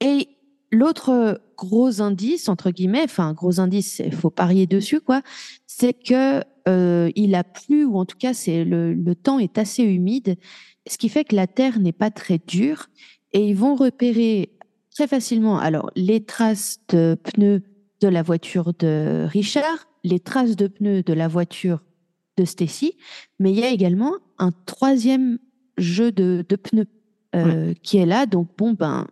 [0.00, 0.28] Et
[0.70, 5.22] l'autre gros indice, entre guillemets, enfin, gros indice, il faut parier dessus, quoi,
[5.66, 9.58] c'est que euh, il a plu, ou en tout cas, c'est le, le temps est
[9.58, 10.36] assez humide,
[10.86, 12.86] ce qui fait que la terre n'est pas très dure,
[13.32, 14.50] et ils vont repérer
[14.94, 17.62] très facilement, alors, les traces de pneus
[18.00, 21.80] de la voiture de Richard, les traces de pneus de la voiture
[22.36, 22.92] de Stacy,
[23.38, 25.38] mais il y a également un troisième
[25.76, 26.86] jeu de, de pneus
[27.34, 28.26] euh, qui est là.
[28.26, 29.06] Donc bon ben,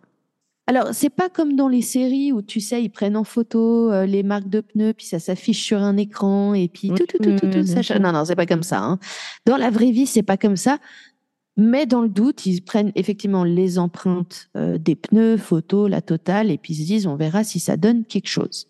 [0.65, 4.05] alors c'est pas comme dans les séries où tu sais ils prennent en photo euh,
[4.05, 7.35] les marques de pneus puis ça s'affiche sur un écran et puis tout tout tout
[7.35, 7.99] tout, tout ça.
[7.99, 8.81] Non non c'est pas comme ça.
[8.81, 8.99] Hein.
[9.45, 10.79] Dans la vraie vie c'est pas comme ça.
[11.59, 16.51] Mais dans le doute, ils prennent effectivement les empreintes euh, des pneus, photos, la totale,
[16.51, 18.67] et puis ils se disent, on verra si ça donne quelque chose.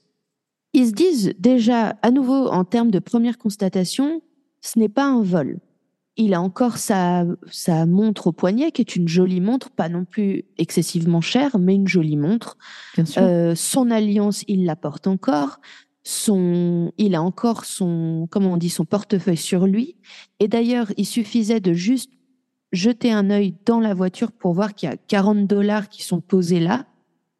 [0.74, 4.22] Ils se disent déjà, à nouveau, en termes de première constatation,
[4.62, 5.60] ce n'est pas un vol
[6.18, 10.04] il a encore sa, sa montre au poignet, qui est une jolie montre, pas non
[10.04, 12.58] plus excessivement chère, mais une jolie montre.
[13.18, 15.60] Euh, son alliance, il la porte encore.
[16.04, 19.96] Son, il a encore son, comment on dit, son portefeuille sur lui.
[20.40, 22.12] Et d'ailleurs, il suffisait de juste
[22.72, 26.20] jeter un œil dans la voiture pour voir qu'il y a 40 dollars qui sont
[26.20, 26.86] posés là.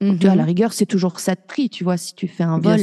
[0.02, 2.60] Donc, à la rigueur, c'est toujours ça de prix, tu vois, si tu fais un
[2.60, 2.80] vol.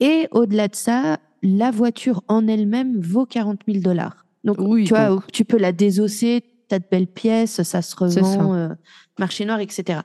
[0.00, 4.26] Et au-delà de ça, la voiture en elle-même vaut 40 000 dollars.
[4.44, 8.54] Donc, oui, tu vois, tu peux la désosser, t'as de belles pièces, ça se revend,
[8.54, 8.68] euh,
[9.18, 10.00] marché noir, etc.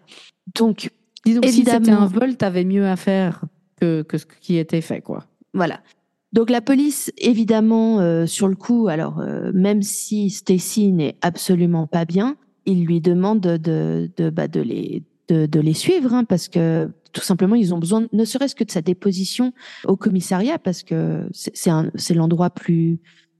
[0.55, 0.89] Donc,
[1.25, 3.43] disons que si c'était un vol, t'avais mieux à faire
[3.79, 5.25] que, que ce qui était fait, quoi.
[5.53, 5.81] Voilà.
[6.33, 11.87] Donc la police, évidemment, euh, sur le coup, alors euh, même si Stacy n'est absolument
[11.87, 16.23] pas bien, il lui demande de de bah, de les de, de les suivre hein,
[16.23, 19.53] parce que tout simplement ils ont besoin, ne serait-ce que de sa déposition
[19.85, 21.53] au commissariat parce que c'est
[21.95, 22.99] c'est l'endroit plus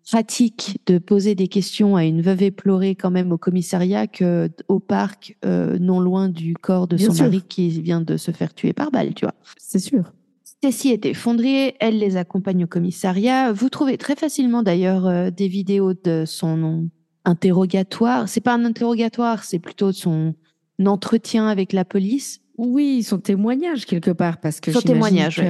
[0.09, 4.79] pratique de poser des questions à une veuve éplorée quand même au commissariat que au
[4.79, 8.73] parc euh, non loin du corps de son mari qui vient de se faire tuer
[8.73, 9.35] par balle, tu vois.
[9.57, 10.11] C'est sûr.
[10.43, 13.51] Stacy est effondrée, elle les accompagne au commissariat.
[13.51, 16.89] Vous trouvez très facilement d'ailleurs euh, des vidéos de son
[17.25, 18.27] interrogatoire.
[18.27, 20.35] C'est pas un interrogatoire, c'est plutôt son
[20.85, 25.41] entretien avec la police oui, son témoignage quelque part, parce que son témoignage.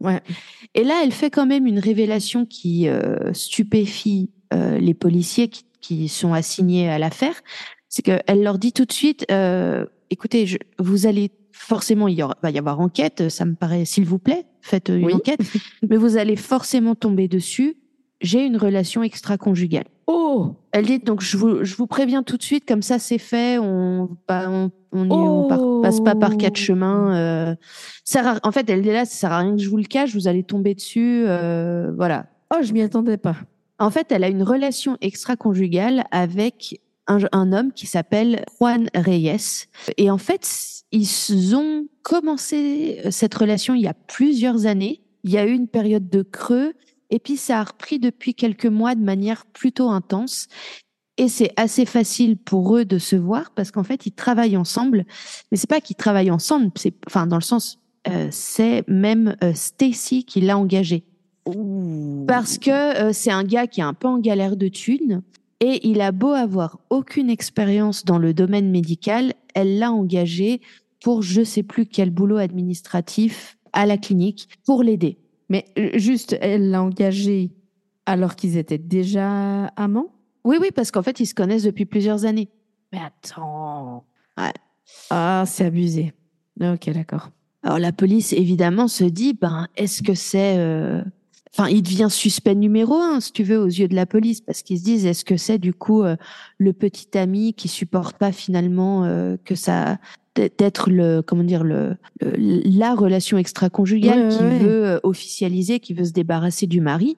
[0.00, 0.20] Ouais.
[0.74, 5.64] Et là, elle fait quand même une révélation qui euh, stupéfie euh, les policiers qui,
[5.80, 7.34] qui, sont assignés à l'affaire.
[7.88, 12.22] C'est qu'elle leur dit tout de suite euh, "Écoutez, je, vous allez forcément, il y
[12.22, 13.30] aura, va y avoir enquête.
[13.30, 15.40] Ça me paraît, s'il vous plaît, faites une enquête,
[15.88, 17.76] mais vous allez forcément tomber dessus.
[18.20, 19.86] J'ai une relation extra-conjugale.
[20.06, 23.18] Oh Elle dit donc je vous, je vous préviens tout de suite, comme ça c'est
[23.18, 26.64] fait, on, on on, passe pas par quatre oh.
[26.64, 27.16] chemins.
[27.16, 27.54] Euh,
[28.04, 30.14] ça, en fait, elle dit là, ça sert à rien que je vous le cache,
[30.14, 31.24] vous allez tomber dessus.
[31.26, 32.26] Euh, voilà.
[32.52, 33.36] Oh, je m'y attendais pas.
[33.78, 39.68] En fait, elle a une relation extra-conjugale avec un, un homme qui s'appelle Juan Reyes.
[39.96, 40.46] Et en fait,
[40.92, 45.00] ils ont commencé cette relation il y a plusieurs années.
[45.22, 46.72] Il y a eu une période de creux.
[47.10, 50.48] Et puis ça a repris depuis quelques mois de manière plutôt intense.
[51.16, 55.04] Et c'est assez facile pour eux de se voir parce qu'en fait, ils travaillent ensemble.
[55.50, 57.78] Mais c'est pas qu'ils travaillent ensemble, c'est, enfin, dans le sens,
[58.08, 61.04] euh, c'est même euh, Stacy qui l'a engagé.
[62.26, 65.22] Parce que euh, c'est un gars qui est un peu en galère de thunes
[65.60, 70.60] et il a beau avoir aucune expérience dans le domaine médical, elle l'a engagé
[71.02, 75.18] pour je sais plus quel boulot administratif à la clinique pour l'aider.
[75.50, 77.50] Mais juste, elle l'a engagé
[78.06, 80.14] alors qu'ils étaient déjà amants?
[80.44, 82.48] Oui, oui, parce qu'en fait, ils se connaissent depuis plusieurs années.
[82.92, 84.04] Mais attends.
[85.10, 86.12] Ah, c'est abusé.
[86.60, 87.30] Ok, d'accord.
[87.62, 90.56] Alors la police, évidemment, se dit, ben, est-ce que c'est...
[90.58, 91.02] Euh,
[91.52, 94.62] enfin, il devient suspect numéro un, si tu veux, aux yeux de la police, parce
[94.62, 96.16] qu'ils se disent, est-ce que c'est du coup euh,
[96.58, 99.98] le petit ami qui supporte pas finalement euh, que ça
[100.36, 106.66] d'être le comment dire le, la relation extra-conjugale qui veut officialiser, qui veut se débarrasser
[106.66, 107.16] du mari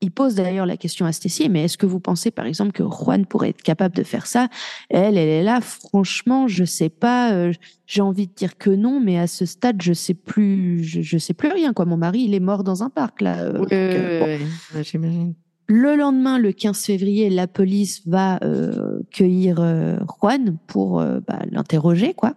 [0.00, 2.84] il pose d'ailleurs la question à Stécie, mais est-ce que vous pensez par exemple que
[2.84, 4.48] Juan pourrait être capable de faire ça?
[4.90, 5.60] Elle, elle est là.
[5.60, 7.32] Franchement, je sais pas.
[7.32, 7.52] Euh,
[7.86, 10.84] j'ai envie de dire que non, mais à ce stade, je sais plus.
[10.84, 11.72] Je, sais plus rien.
[11.72, 13.40] Quoi, mon mari, il est mort dans un parc là.
[13.40, 14.38] Euh, euh,
[14.82, 15.34] j'imagine.
[15.68, 18.40] Le lendemain, le 15 février, la police va
[19.12, 19.56] cueillir
[20.18, 22.36] Juan pour bah, l'interroger, quoi.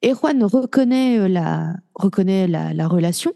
[0.00, 3.32] Et Juan reconnaît la reconnaît la, la relation.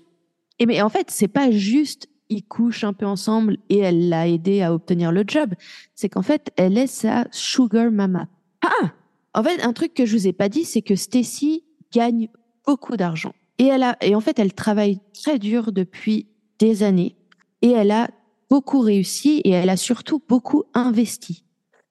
[0.59, 4.27] Et mais en fait, c'est pas juste ils couchent un peu ensemble et elle l'a
[4.27, 5.55] aidé à obtenir le job.
[5.95, 8.29] C'est qu'en fait, elle est sa sugar mama.
[8.63, 8.93] Ah!
[9.35, 12.29] En fait, un truc que je vous ai pas dit, c'est que Stacy gagne
[12.67, 13.35] beaucoup d'argent.
[13.59, 16.27] Et, elle a, et en fait, elle travaille très dur depuis
[16.59, 17.17] des années
[17.61, 18.09] et elle a
[18.53, 21.43] beaucoup réussi et elle a surtout beaucoup investi.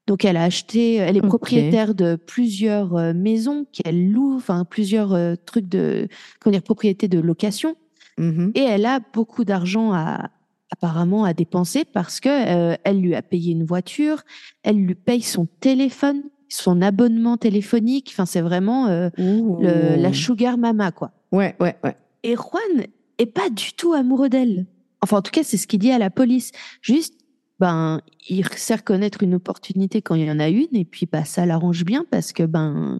[0.05, 5.13] Donc, elle a acheté, elle est propriétaire de plusieurs euh, maisons qu'elle loue, enfin, plusieurs
[5.13, 6.07] euh, trucs de,
[6.39, 7.75] comment dire, propriétés de location.
[8.19, 8.51] Mhm.
[8.53, 10.29] Et elle a beaucoup d'argent à,
[10.71, 14.21] apparemment à dépenser parce que euh, elle lui a payé une voiture,
[14.61, 18.09] elle lui paye son téléphone, son abonnement téléphonique.
[18.13, 21.11] Enfin, c'est vraiment euh, le- la sugar mama, quoi.
[21.31, 21.95] Ouais, ouais, ouais.
[22.21, 22.85] Et Juan
[23.17, 24.67] est pas du tout amoureux d'elle.
[25.01, 26.51] Enfin, en tout cas, c'est ce qu'il dit à la police.
[26.81, 27.15] Juste,
[27.59, 31.25] ben, il sait reconnaître une opportunité quand il y en a une, et puis bah,
[31.25, 32.99] ça l'arrange bien parce que ben,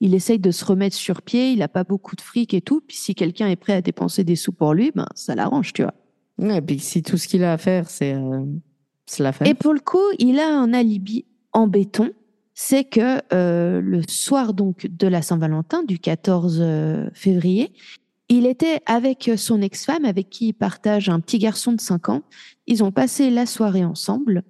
[0.00, 1.52] il essaye de se remettre sur pied.
[1.52, 2.80] Il a pas beaucoup de fric et tout.
[2.86, 5.82] Puis si quelqu'un est prêt à dépenser des sous pour lui, ben, ça l'arrange, tu
[5.82, 5.94] vois.
[6.38, 8.44] Ouais, Et puis si tout ce qu'il a à faire, c'est euh,
[9.18, 9.46] la fête.
[9.46, 12.10] Et pour le coup, il a un alibi en béton.
[12.54, 17.72] C'est que euh, le soir donc de la Saint-Valentin, du 14 euh, février,
[18.30, 22.22] il était avec son ex-femme, avec qui il partage un petit garçon de 5 ans.
[22.66, 24.44] Ils ont passé la soirée ensemble.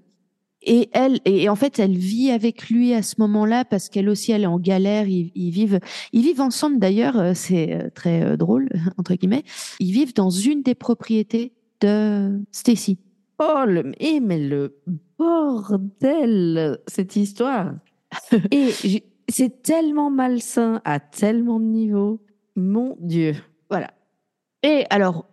[0.62, 4.32] Et elle, et en fait, elle vit avec lui à ce moment-là parce qu'elle aussi,
[4.32, 5.08] elle est en galère.
[5.08, 5.80] Ils, ils vivent,
[6.12, 7.18] ils vivent ensemble d'ailleurs.
[7.18, 9.44] euh, C'est euh, très euh, drôle entre guillemets.
[9.80, 12.98] Ils vivent dans une des propriétés de Stacy.
[13.38, 13.92] Oh, le...
[13.98, 14.78] eh, mais le
[15.18, 17.72] bordel, cette histoire.
[18.50, 22.20] Et c'est tellement malsain à tellement de niveaux.
[22.54, 23.34] Mon Dieu.
[23.70, 23.92] Voilà.
[24.62, 25.24] Et alors,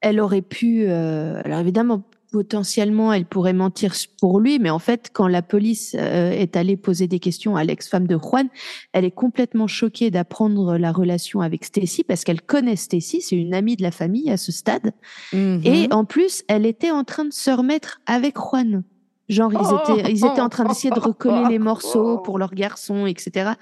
[0.00, 5.10] elle aurait pu, euh, alors évidemment, potentiellement, elle pourrait mentir pour lui, mais en fait,
[5.12, 8.48] quand la police euh, est allée poser des questions à l'ex-femme de Juan,
[8.92, 13.54] elle est complètement choquée d'apprendre la relation avec Stacy parce qu'elle connaît Stacy, c'est une
[13.54, 14.90] amie de la famille à ce stade.
[15.32, 15.60] Mhm.
[15.64, 18.82] Et en plus, elle était en train de se remettre avec Juan.
[19.28, 23.06] Genre, ils étaient, ils étaient en train d'essayer de recoller les morceaux pour leur garçon,
[23.06, 23.52] etc.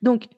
[0.00, 0.28] Donc,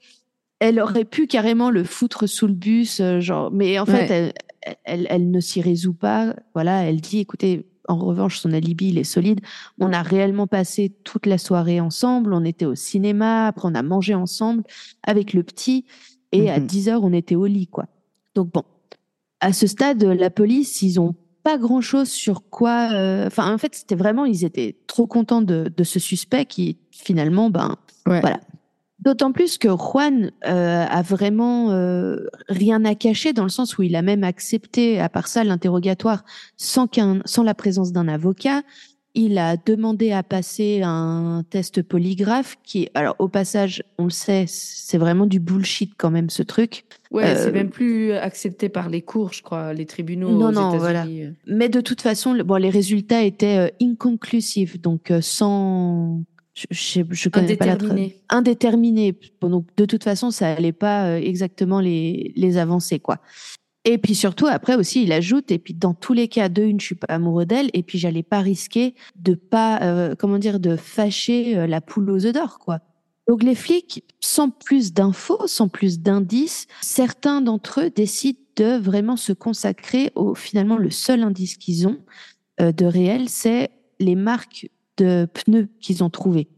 [0.60, 3.50] elle aurait pu carrément le foutre sous le bus, euh, genre.
[3.50, 4.32] Mais en fait, Ouais.
[4.62, 6.34] elle, elle, elle ne s'y résout pas.
[6.54, 9.40] Voilà, elle dit, écoutez, en revanche, son alibi, il est solide.
[9.78, 12.32] On a réellement passé toute la soirée ensemble.
[12.34, 13.46] On était au cinéma.
[13.46, 14.64] Après, on a mangé ensemble
[15.04, 15.84] avec le petit.
[16.32, 16.66] Et à Mhm.
[16.66, 17.86] 10 heures, on était au lit, quoi.
[18.34, 18.64] Donc bon,
[19.40, 21.14] à ce stade, la police, ils ont
[21.44, 22.88] pas grand chose sur quoi.
[22.92, 26.78] euh, Enfin, en fait, c'était vraiment, ils étaient trop contents de, de ce suspect qui
[26.90, 27.76] finalement, ben,
[28.08, 28.20] Ouais.
[28.20, 28.40] voilà.
[29.06, 33.82] D'autant plus que Juan euh, a vraiment euh, rien à cacher dans le sens où
[33.84, 36.24] il a même accepté, à part ça, l'interrogatoire
[36.56, 38.62] sans qu'un, sans la présence d'un avocat.
[39.14, 44.44] Il a demandé à passer un test polygraphe qui, alors au passage, on le sait,
[44.48, 46.84] c'est vraiment du bullshit quand même ce truc.
[47.12, 50.52] Ouais, Euh, c'est même plus accepté par les cours, je crois, les tribunaux Non, aux
[50.52, 51.28] non, États-Unis.
[51.46, 56.22] Mais de toute façon, le- bon, les résultats étaient euh, inconclusifs, donc euh, sans.
[56.70, 58.22] Je, connais pas la Indéterminé.
[58.30, 59.18] indéterminé.
[59.40, 63.20] Bon, donc de toute façon, ça allait pas euh, exactement les, les avancer, quoi.
[63.84, 66.80] Et puis surtout, après aussi, il ajoute, et puis dans tous les cas, de une,
[66.80, 70.58] je suis pas amoureux d'elle, et puis j'allais pas risquer de pas, euh, comment dire,
[70.58, 72.80] de fâcher euh, la poule aux œufs d'or, quoi.
[73.28, 79.16] Donc les flics, sans plus d'infos, sans plus d'indices, certains d'entre eux décident de vraiment
[79.16, 81.98] se consacrer au finalement le seul indice qu'ils ont
[82.60, 83.70] euh, de réel, c'est
[84.00, 86.48] les marques de pneus qu'ils ont trouvées.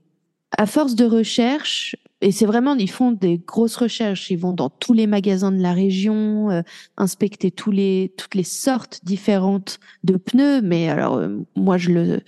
[0.56, 4.70] À force de recherche, et c'est vraiment, ils font des grosses recherches, ils vont dans
[4.70, 6.62] tous les magasins de la région, euh,
[6.96, 12.20] inspecter tous les, toutes les sortes différentes de pneus, mais alors euh, moi je le,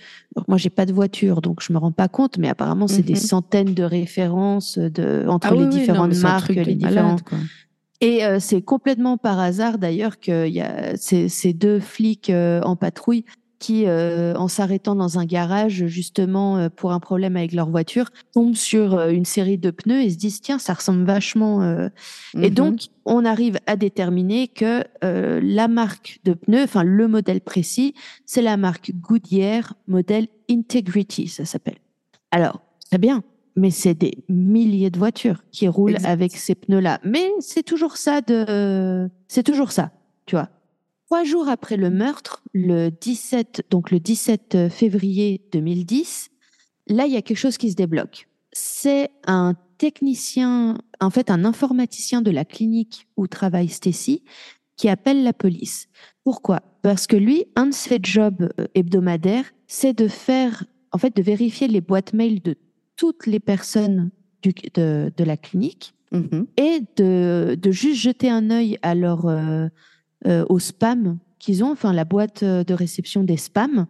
[0.47, 3.13] moi j'ai pas de voiture, donc je me rends pas compte, mais apparemment c'est des
[3.13, 3.19] Mhm.
[3.19, 7.39] centaines de références de, entre Ah les oui, différentes marques, les malade, quoi.
[8.01, 12.61] et euh, c'est complètement par hasard d'ailleurs qu'il y a ces, ces deux flics euh,
[12.61, 13.25] en patrouille
[13.61, 18.09] qui, euh, en s'arrêtant dans un garage justement euh, pour un problème avec leur voiture,
[18.33, 21.61] tombent sur euh, une série de pneus et se disent tiens ça ressemble vachement.
[21.61, 21.87] euh.
[22.41, 22.55] Et Mhm.
[22.55, 27.93] donc on arrive à déterminer que euh, la marque de pneus, enfin le modèle précis,
[28.25, 31.77] c'est la marque Goodyear modèle Integrity, ça s'appelle.
[32.31, 32.59] Alors
[32.89, 33.23] très bien,
[33.55, 36.09] mais c'est des milliers de voitures qui roulent Exact.
[36.09, 36.99] avec ces pneus-là.
[37.03, 39.91] Mais c'est toujours ça de, c'est toujours ça,
[40.25, 40.49] tu vois.
[41.11, 46.29] Trois jours après le meurtre, le 17, donc le 17 février 2010,
[46.87, 48.29] là, il y a quelque chose qui se débloque.
[48.53, 54.23] C'est un technicien, en fait, un informaticien de la clinique où travaille Stacy,
[54.77, 55.89] qui appelle la police.
[56.23, 56.61] Pourquoi?
[56.81, 60.63] Parce que lui, un de ses jobs euh, hebdomadaires, c'est de faire,
[60.93, 62.55] en fait, de vérifier les boîtes mail de
[62.95, 64.11] toutes les personnes
[64.43, 66.45] du, de, de la clinique Mhm.
[66.57, 69.69] et de, de juste jeter un œil à leur, euh, euh,
[70.25, 73.87] au spam qu'ils ont, enfin la boîte euh, de réception des spams,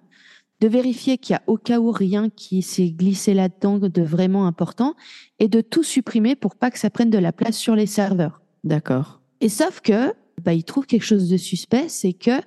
[0.61, 4.47] de vérifier qu'il y a au cas où rien qui s'est glissé là-dedans de vraiment
[4.47, 4.95] important
[5.39, 8.41] et de tout supprimer pour pas que ça prenne de la place sur les serveurs.
[8.63, 9.21] D'accord.
[9.41, 12.39] Et sauf que bah, il trouve quelque chose de suspect, c'est que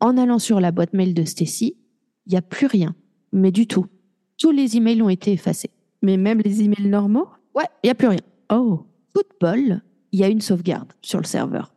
[0.00, 1.76] en allant sur la boîte mail de Stacy,
[2.26, 2.94] il y a plus rien,
[3.32, 3.86] mais du tout.
[4.38, 5.70] Tous les emails ont été effacés.
[6.02, 7.28] Mais même les emails normaux?
[7.54, 8.20] Ouais, il y a plus rien.
[8.50, 9.82] Oh, Football,
[10.12, 11.74] il y a une sauvegarde sur le serveur.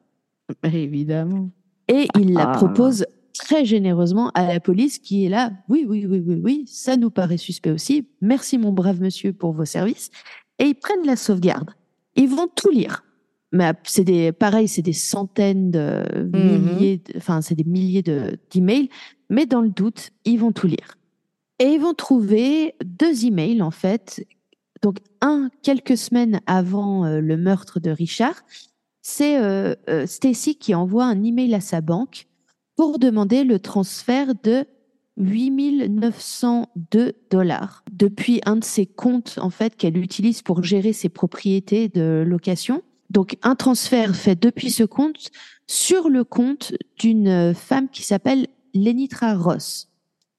[0.63, 1.49] évidemment.
[1.87, 2.51] Et il la Ah.
[2.57, 3.05] propose
[3.37, 5.51] très généreusement à la police qui est là.
[5.67, 8.07] Oui, oui, oui, oui, oui, ça nous paraît suspect aussi.
[8.21, 10.09] Merci mon brave monsieur pour vos services.
[10.59, 11.71] Et ils prennent la sauvegarde.
[12.15, 13.03] Ils vont tout lire.
[13.51, 16.03] Mais c'est des, pareil, c'est des centaines de
[16.33, 16.59] Mhm.
[16.75, 18.89] milliers, enfin, c'est des milliers de, d'emails.
[19.29, 20.97] Mais dans le doute, ils vont tout lire.
[21.59, 24.25] Et ils vont trouver deux emails, en fait.
[24.81, 28.43] Donc, un, quelques semaines avant euh, le meurtre de Richard,
[29.03, 32.25] c'est euh, euh, Stacy qui envoie un email à sa banque
[32.75, 34.65] pour demander le transfert de
[35.17, 41.89] 8902 dollars depuis un de ses comptes en fait qu'elle utilise pour gérer ses propriétés
[41.89, 42.81] de location.
[43.09, 45.29] Donc un transfert fait depuis ce compte
[45.67, 49.89] sur le compte d'une femme qui s'appelle Lenitra Ross.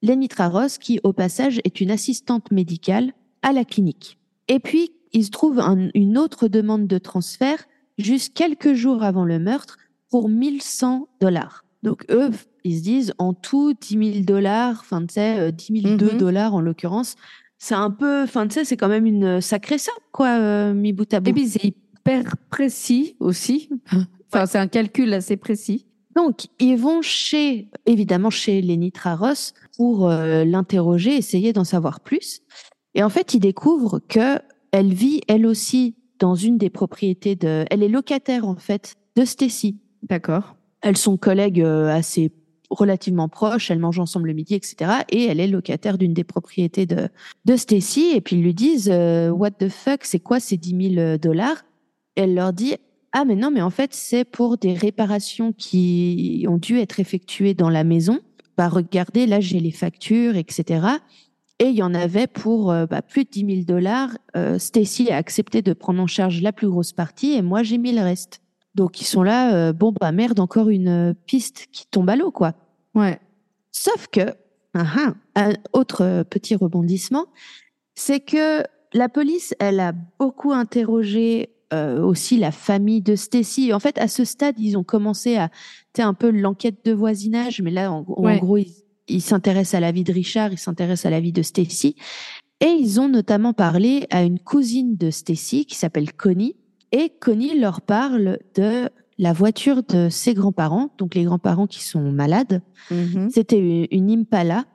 [0.01, 3.13] Lenitra Ross qui au passage est une assistante médicale
[3.43, 4.17] à la clinique.
[4.49, 7.63] Et puis il se trouve un- une autre demande de transfert
[7.97, 9.77] juste quelques jours avant le meurtre
[10.09, 11.63] pour 1100 dollars.
[11.83, 12.29] Donc eux,
[12.63, 16.17] ils se disent en tout 10 000 dollars, enfin tu sais, euh, 10 002 Mhm.
[16.17, 17.15] dollars en l'occurrence.
[17.57, 20.93] C'est un peu, enfin tu sais, c'est quand même une sacrée somme quoi, euh, mis
[20.93, 21.29] bout à bout.
[21.29, 23.69] Et puis c'est hyper précis aussi.
[24.33, 25.85] Enfin, c'est un calcul assez précis.
[26.15, 32.41] Donc, ils vont chez, évidemment, chez Lenitra Ross pour euh, l'interroger, essayer d'en savoir plus.
[32.95, 34.39] Et en fait, ils découvrent que
[34.71, 39.25] elle vit, elle aussi, dans une des propriétés de, elle est locataire, en fait, de
[39.25, 39.77] Stacy.
[40.03, 40.55] D'accord.
[40.81, 42.31] Elles sont collègues euh, assez
[42.69, 44.91] relativement proches, elles mangent ensemble le midi, etc.
[45.09, 47.09] Et elle est locataire d'une des propriétés de,
[47.45, 48.11] de Stacy.
[48.15, 51.63] Et puis ils lui disent euh, What the fuck, c'est quoi ces 10 000 dollars?
[52.15, 52.75] Elle leur dit
[53.11, 57.53] Ah, mais non, mais en fait, c'est pour des réparations qui ont dû être effectuées
[57.53, 58.19] dans la maison.
[58.57, 60.87] Bah, regardez, là, j'ai les factures, etc.
[61.59, 64.09] Et il y en avait pour euh, bah, plus de 10 000 dollars.
[64.35, 67.77] Euh, Stacy a accepté de prendre en charge la plus grosse partie et moi, j'ai
[67.77, 68.41] mis le reste.
[68.75, 72.17] Donc ils sont là, euh, bon bah merde, encore une euh, piste qui tombe à
[72.17, 72.53] l'eau quoi.
[72.93, 73.19] Ouais.
[73.71, 74.35] Sauf que,
[74.73, 77.27] ah, un autre euh, petit rebondissement,
[77.95, 78.63] c'est que
[78.93, 83.73] la police, elle a beaucoup interrogé euh, aussi la famille de Stacy.
[83.73, 85.49] En fait, à ce stade, ils ont commencé à,
[85.93, 88.73] tu un peu l'enquête de voisinage, mais là, en, en gros, ils
[89.07, 91.95] ils s'intéressent à la vie de Richard, ils s'intéressent à la vie de Stacy.
[92.61, 96.55] Et ils ont notamment parlé à une cousine de Stacy qui s'appelle Connie.
[96.91, 102.11] Et Connie leur parle de la voiture de ses grands-parents, donc les grands-parents qui sont
[102.11, 102.61] malades.
[102.91, 103.29] Mhm.
[103.29, 104.65] C'était une, Impala.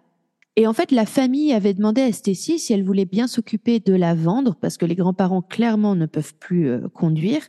[0.57, 3.94] Et en fait, la famille avait demandé à Stacy si elle voulait bien s'occuper de
[3.94, 7.43] la vendre, parce que les grands-parents, clairement, ne peuvent plus euh, conduire.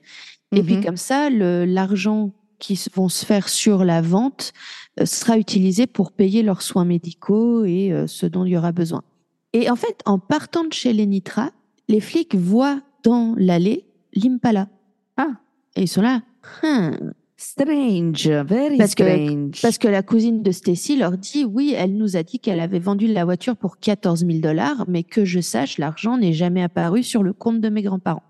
[0.53, 0.83] Et puis, Mhm.
[0.85, 4.53] comme ça, l'argent qui vont se faire sur la vente
[4.99, 8.71] euh, sera utilisé pour payer leurs soins médicaux et euh, ce dont il y aura
[8.71, 9.03] besoin.
[9.51, 11.51] Et en fait, en partant de chez Lenitra,
[11.89, 14.69] les flics voient dans l'allée l'Impala.
[15.17, 15.31] Ah.
[15.75, 16.21] Et ils sont là.
[16.63, 17.11] Hmm.
[17.35, 19.61] Strange, very Parce que- strange.
[19.63, 22.77] Parce que la cousine de Stacy leur dit oui, elle nous a dit qu'elle avait
[22.79, 27.01] vendu la voiture pour 14 000 dollars, mais que je sache, l'argent n'est jamais apparu
[27.01, 28.23] sur le compte de mes grands-parents.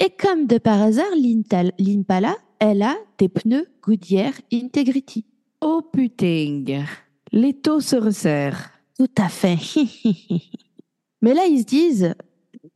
[0.00, 1.12] Et comme de par hasard,
[1.78, 5.24] l'Impala, elle a des pneus Goodyear Integrity.
[5.60, 6.84] Oh putain,
[7.32, 8.70] les taux se resserrent.
[8.96, 9.58] Tout à fait.
[11.22, 12.14] mais là, ils se disent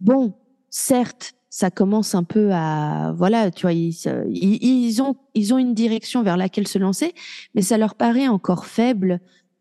[0.01, 0.35] bon,
[0.71, 6.23] certes, ça commence un peu à voilà, tu vois, ils, ont ils ont une direction
[6.23, 7.15] vers laquelle se lancer,
[7.55, 9.21] mais ça leur paraît encore faible.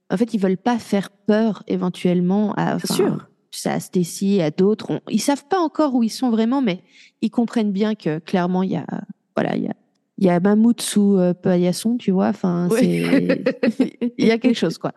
[0.10, 3.28] En fait, ils veulent pas faire peur éventuellement à, enfin, sûr.
[3.66, 5.02] à Stacy, à d'autres.
[5.10, 6.84] Ils savent pas encore où ils sont vraiment, mais
[7.22, 8.88] ils comprennent bien que clairement il y a
[9.36, 9.76] voilà, il y a
[10.18, 12.28] il y a mammouth sous euh, paillasson, tu vois.
[12.28, 13.04] Enfin, Oui.
[14.18, 14.94] il y a quelque chose quoi.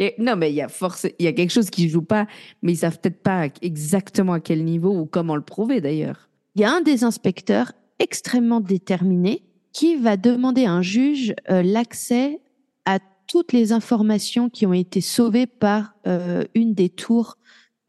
[0.00, 2.26] A- Non, mais il y a force, il y a quelque chose qui joue pas,
[2.62, 6.28] mais ils savent peut-être pas exactement à quel niveau ou comment le prouver d'ailleurs.
[6.54, 9.42] il y a un des inspecteurs extrêmement déterminé
[9.72, 12.40] qui va demander à un juge euh, l'accès
[12.84, 17.36] à toutes les informations qui ont été sauvées par euh, une des tours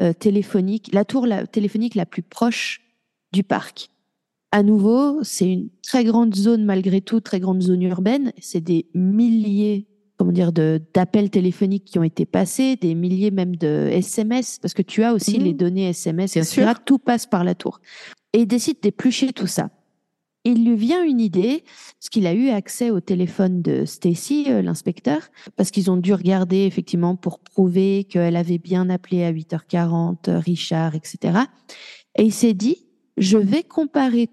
[0.01, 2.81] euh, téléphoniques, la tour la- téléphonique la plus proche
[3.34, 3.89] du parc.
[4.51, 8.31] À nouveau, c'est une très grande zone malgré tout, très grande zone urbaine.
[8.39, 9.85] C'est des milliers,
[10.17, 14.81] comment dire, d'appels téléphoniques qui ont été passés, des milliers même de SMS, parce que
[14.81, 15.43] tu as aussi Mhm.
[15.45, 16.61] les données SMS, Bien etc.
[16.65, 16.84] sûr.
[16.84, 17.80] Tout passe par la tour.
[18.34, 19.69] Et il décide d'éplucher tout ça.
[20.45, 21.63] Il lui vient une idée,
[21.99, 25.21] parce qu'il a eu accès au téléphone de Stacy, euh, l'inspecteur,
[25.57, 30.39] parce qu'ils ont dû regarder effectivement pour prouver qu'elle avait bien appelé à 8h40 euh,
[30.39, 31.39] Richard, etc.
[32.17, 32.77] Et il s'est dit,
[33.17, 34.30] je vais comparer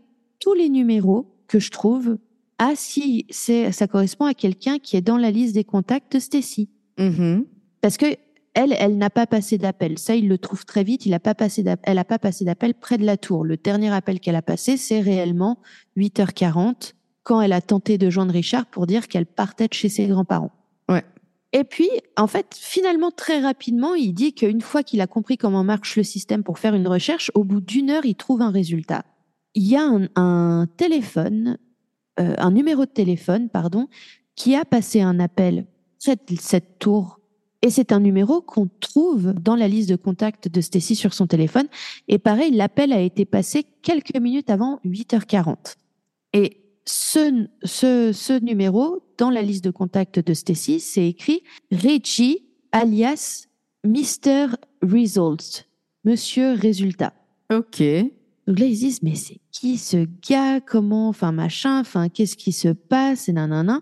[0.47, 2.18] tous les numéros que je trouve
[2.59, 6.20] ah si, c'est ça correspond à quelqu'un qui est dans la liste des contacts de
[6.20, 6.68] Stacy.
[6.98, 7.44] Mhm.
[7.81, 8.06] Parce que
[8.55, 9.98] elle, elle n'a pas passé d'appel.
[9.98, 11.05] Ça, il le trouve très vite.
[11.05, 11.82] Il a pas passé d'appel.
[11.90, 13.44] Elle n'a pas passé d'appel près de la tour.
[13.44, 15.59] Le dernier appel qu'elle a passé, c'est réellement
[15.97, 16.93] 8h40
[17.24, 20.52] quand elle a tenté de joindre Richard pour dire qu'elle partait de chez ses grands-parents.
[20.89, 21.05] Ouais.
[21.52, 25.64] Et puis, en fait, finalement, très rapidement, il dit qu'une fois qu'il a compris comment
[25.64, 29.05] marche le système pour faire une recherche, au bout d'une heure, il trouve un résultat.
[29.57, 31.59] Il y a un, un téléphone,
[32.20, 33.89] euh, un numéro de téléphone, pardon,
[34.37, 35.66] qui a passé un appel
[35.99, 37.19] cette, cette tour.
[37.62, 41.27] Et c'est un numéro qu'on trouve dans la liste de contacts de Stacy sur son
[41.27, 41.66] téléphone.
[42.07, 45.77] Et pareil, l'appel a été passé quelques minutes avant 8h40.
[46.35, 51.43] Et ce, ce, ce numéro, dans la liste de contacts de Stacy, c'est écrit
[51.73, 53.47] Reggie alias
[53.85, 54.49] Mr.
[54.83, 55.65] Results,
[56.05, 57.15] Monsieur Résultat.
[57.53, 57.83] Ok.
[58.47, 60.60] Donc là, ils se disent, mais c'est qui ce gars?
[60.60, 61.09] Comment?
[61.09, 63.28] Enfin, machin, enfin, qu'est-ce qui se passe?
[63.28, 63.81] Et nanana.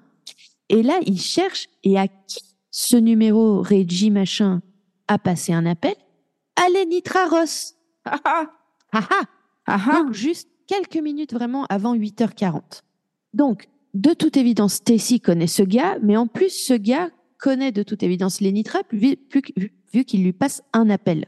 [0.71, 4.63] Et là, ils cherchent, et à qui ce numéro Reggie machin
[5.09, 5.95] a passé un appel?
[6.57, 7.75] À Lenitra Ross.
[8.07, 8.51] Ah ah.
[8.93, 9.23] Ah ah
[9.67, 12.83] Ah donc, juste quelques minutes vraiment avant 8h40.
[13.35, 17.83] Donc, de toute évidence, Stacy connaît ce gars, mais en plus, ce gars connaît de
[17.83, 21.27] toute évidence vu, vu- vu qu'il lui passe un appel.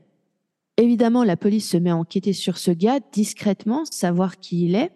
[0.76, 4.92] Évidemment, la police se met à enquêter sur ce gars discrètement, savoir qui il est.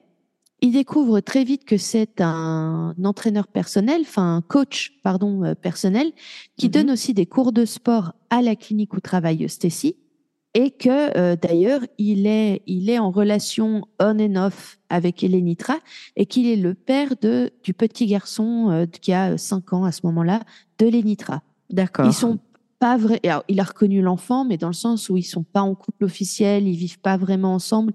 [0.62, 6.12] Il découvre très vite que c'est un entraîneur personnel, enfin un coach, pardon, euh, personnel,
[6.58, 6.72] qui Mhm.
[6.72, 9.96] donne aussi des cours de sport à la clinique où travaille Stacy
[10.52, 15.78] et que euh, d'ailleurs il est il est en relation on and off avec Elenitra
[16.16, 19.92] et qu'il est le père de du petit garçon euh, qui a 5 ans à
[19.92, 20.40] ce moment-là
[20.78, 21.42] de Lenitra.
[21.70, 22.04] D'accord.
[22.06, 22.38] Ils sont
[22.80, 25.76] pas alors, il a reconnu l'enfant mais dans le sens où ils sont pas en
[25.76, 27.92] couple officiel, ils vivent pas vraiment ensemble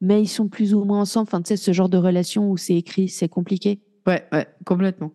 [0.00, 2.56] mais ils sont plus ou moins ensemble enfin tu sais ce genre de relation où
[2.56, 3.80] c'est écrit, c'est compliqué.
[4.06, 5.12] Ouais, ouais, complètement.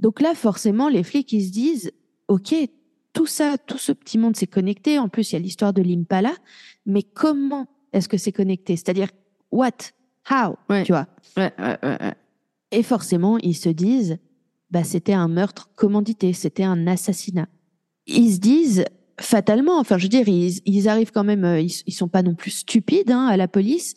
[0.00, 1.92] Donc là, forcément, les flics, ils se disent,
[2.28, 2.54] OK,
[3.12, 4.98] tout ça, tout ce petit monde s'est connecté.
[4.98, 6.32] En plus, il y a l'histoire de l'Impala.
[6.86, 8.76] Mais comment est-ce que c'est connecté?
[8.76, 9.08] C'est-à-dire,
[9.50, 9.92] what?
[10.30, 10.56] How?
[10.70, 10.84] Ouais.
[10.84, 11.06] Tu vois?
[11.36, 12.14] Ouais, ouais.
[12.70, 14.16] Et forcément, ils se disent,
[14.70, 17.48] bah, c'était un meurtre commandité, c'était un assassinat.
[18.10, 18.84] Ils se disent,
[19.20, 22.22] fatalement, enfin, je veux dire, ils, ils arrivent quand même, euh, ils, ils sont pas
[22.22, 23.94] non plus stupides, hein, à la police.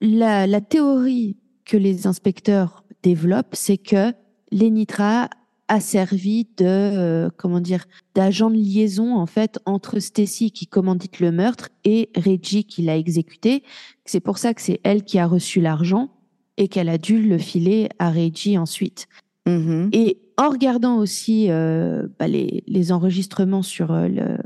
[0.00, 4.12] La, la théorie que les inspecteurs développent, c'est que
[4.50, 5.28] Lenitra
[5.68, 7.84] a servi de, euh, comment dire,
[8.16, 12.96] d'agent de liaison, en fait, entre Stacy qui commandite le meurtre et Reggie qui l'a
[12.96, 13.62] exécuté.
[14.04, 16.10] C'est pour ça que c'est elle qui a reçu l'argent
[16.56, 19.06] et qu'elle a dû le filer à Reggie ensuite.
[19.46, 19.90] Mhm.
[19.92, 24.38] Et en regardant aussi euh, bah, les, enregistrements sur euh, le,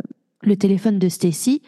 [0.43, 1.63] le téléphone de Stacy,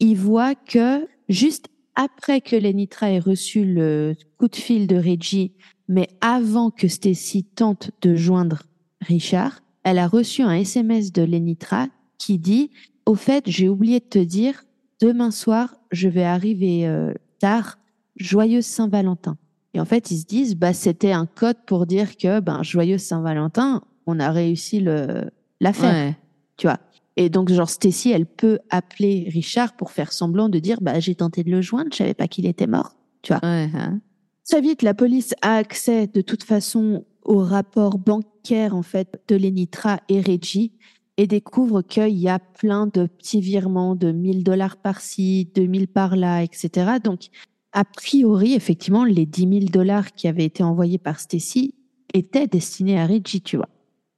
[0.00, 5.52] il voit que juste après que Lenitra ait reçu le coup de fil de Reggie,
[5.86, 8.64] mais avant que Stacy tente de joindre
[9.02, 11.86] Richard, elle a reçu un SMS de Lenitra
[12.18, 12.70] qui dit
[13.06, 14.64] Au fait, j'ai oublié de te dire,
[15.00, 17.78] demain soir, je vais arriver euh, tard.
[18.16, 19.38] Joyeuse Saint-Valentin.
[19.74, 22.98] Et en fait, ils se disent, bah, c'était un code pour dire que, ben, joyeux
[22.98, 25.30] Saint-Valentin, on a réussi le,
[25.60, 26.16] l'affaire, Ouais.
[26.56, 26.78] tu vois.
[27.16, 31.14] Et donc, genre, Stacy, elle peut appeler Richard pour faire semblant de dire, bah, j'ai
[31.14, 33.40] tenté de le joindre, je savais pas qu'il était mort, tu vois.
[33.48, 34.00] Ouais, hein.
[34.48, 39.36] Très vite, la police a accès, de toute façon, au rapport bancaire, en fait, de
[39.36, 40.72] Lenitra et Reggie
[41.16, 46.42] et découvre qu'il y a plein de petits virements de 1000 dollars par-ci, 2000 par-là,
[46.42, 46.92] etc.
[47.04, 47.26] Donc,
[47.72, 51.74] a priori, effectivement, les 10 000 dollars qui avaient été envoyés par Stacy
[52.12, 53.68] étaient destinés à Reggie, tu vois.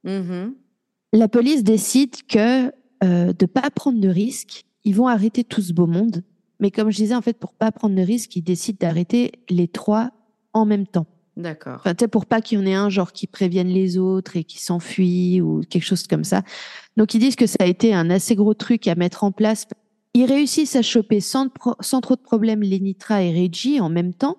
[0.03, 0.55] Mhm.
[1.13, 2.71] La police décide que
[3.03, 6.23] euh, de pas prendre de risques, ils vont arrêter tout ce beau monde.
[6.59, 9.67] Mais comme je disais, en fait, pour pas prendre de risques, ils décident d'arrêter les
[9.67, 10.11] trois
[10.53, 11.05] en même temps.
[11.35, 11.75] D'accord.
[11.77, 14.37] Enfin, tu sais, pour pas qu'il y en ait un genre qui prévienne les autres
[14.37, 16.43] et qui s'enfuit ou quelque chose comme ça.
[16.95, 19.67] Donc ils disent que ça a été un assez gros truc à mettre en place.
[20.13, 24.37] Ils réussissent à choper sans, trop de problèmes Lenitra et Reggie en même temps.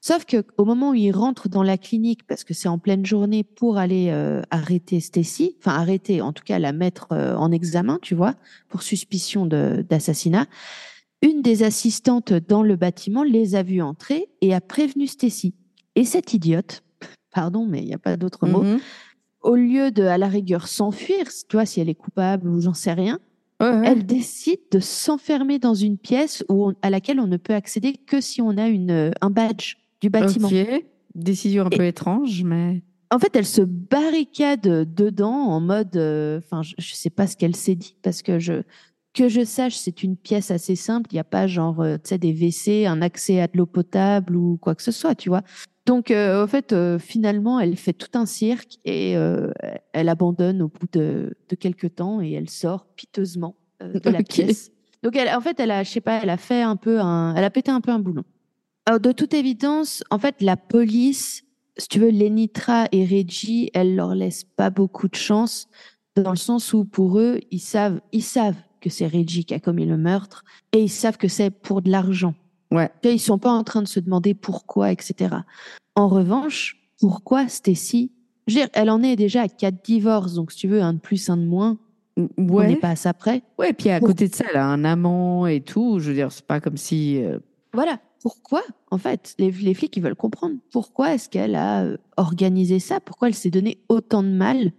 [0.00, 3.06] Sauf que au moment où ils rentrent dans la clinique, parce que c'est en pleine
[3.06, 7.50] journée pour aller euh, arrêter Stacy, enfin arrêter, en tout cas la mettre euh, en
[7.52, 8.34] examen, tu vois,
[8.68, 10.46] pour suspicion de- d'assassinat,
[11.22, 15.54] une des assistantes dans le bâtiment les a vus entrer et a prévenu Stacy.
[15.94, 16.82] Et cette idiote,
[17.32, 18.80] pardon, mais il n'y a pas d'autre mot, Mhm.
[19.40, 22.74] au lieu de, à la rigueur, s'enfuir, tu vois, si elle est coupable ou j'en
[22.74, 23.20] sais rien,
[23.72, 23.82] Ouais, ouais.
[23.86, 27.94] elle décide de s'enfermer dans une pièce où on- à laquelle on ne peut accéder
[28.06, 30.48] que si on a une, euh, un badge du bâtiment.
[31.14, 32.82] Décision un Et- peu étrange, mais.
[33.10, 34.62] En fait, elle se barricade
[34.94, 38.38] dedans en mode, euh, enfin, je, je sais pas ce qu'elle s'est dit parce que
[38.38, 38.62] je,
[39.14, 41.08] que je sache, c'est une pièce assez simple.
[41.12, 43.66] Il n'y a pas genre, euh, tu sais, des WC, un accès à de l'eau
[43.66, 45.42] potable ou quoi que ce soit, tu vois.
[45.86, 49.50] Donc, euh, en fait, euh, finalement, elle fait tout un cirque et euh,
[49.92, 54.22] elle abandonne au bout de, de quelques temps et elle sort piteusement euh, de la
[54.22, 54.70] pièce.
[55.02, 57.34] Donc, elle, en fait, elle a, je sais pas, elle a fait un peu un,
[57.34, 58.24] elle a pété un peu un boulon.
[58.86, 61.44] Alors, de toute évidence, en fait, la police,
[61.76, 65.68] si tu veux, Lenitra et Reggie, elle leur laisse pas beaucoup de chance
[66.16, 69.60] dans le sens où pour eux, ils savent, ils savent que c'est Reggie qui a
[69.60, 72.34] commis le meurtre et ils savent que c'est pour de l'argent.
[72.70, 72.90] Ouais.
[73.02, 75.36] Sais, Ils sont pas en train de se demander pourquoi, etc.
[75.96, 78.10] En revanche, pourquoi Stacy
[78.74, 81.38] elle en est déjà à quatre divorces, donc si tu veux, un de plus, un
[81.38, 81.78] de moins,
[82.18, 82.68] on Ouais.
[82.68, 83.42] n'est pas à ça près.
[83.58, 85.98] Ouais, puis à côté de ça, elle a un amant et tout.
[85.98, 87.22] Je veux dire, c'est pas comme si.
[87.24, 87.38] euh,
[87.72, 87.98] Voilà.
[88.20, 92.78] Pourquoi, en fait, les, les flics, ils veulent comprendre pourquoi est-ce qu'elle a euh, organisé
[92.80, 94.72] ça, pourquoi elle s'est donné autant de mal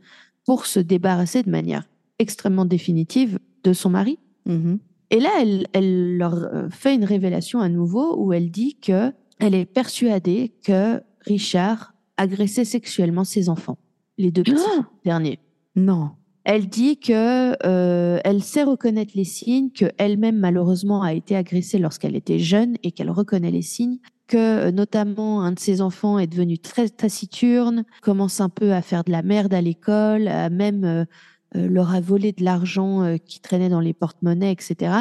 [0.45, 1.87] pour se débarrasser de manière
[2.19, 4.19] extrêmement définitive de son mari.
[4.45, 4.79] mhm.
[5.11, 9.13] Et là, elle, elle leur euh, fait une révélation à nouveau où elle dit que
[9.39, 13.77] elle est persuadée que Richard agressait sexuellement ses enfants,
[14.17, 15.39] les deux petits Ah derniers.
[15.75, 16.11] Non.
[16.43, 21.79] Elle dit que euh, elle sait reconnaître les signes, que elle-même malheureusement a été agressée
[21.79, 23.97] lorsqu'elle était jeune et qu'elle reconnaît les signes,
[24.27, 28.83] que euh, notamment un de ses enfants est devenu très taciturne, commence un peu à
[28.83, 31.05] faire de la merde à l'école, à même euh,
[31.53, 34.93] leur a volé de l'argent euh, qui traînait dans les porte-monnaies, etc.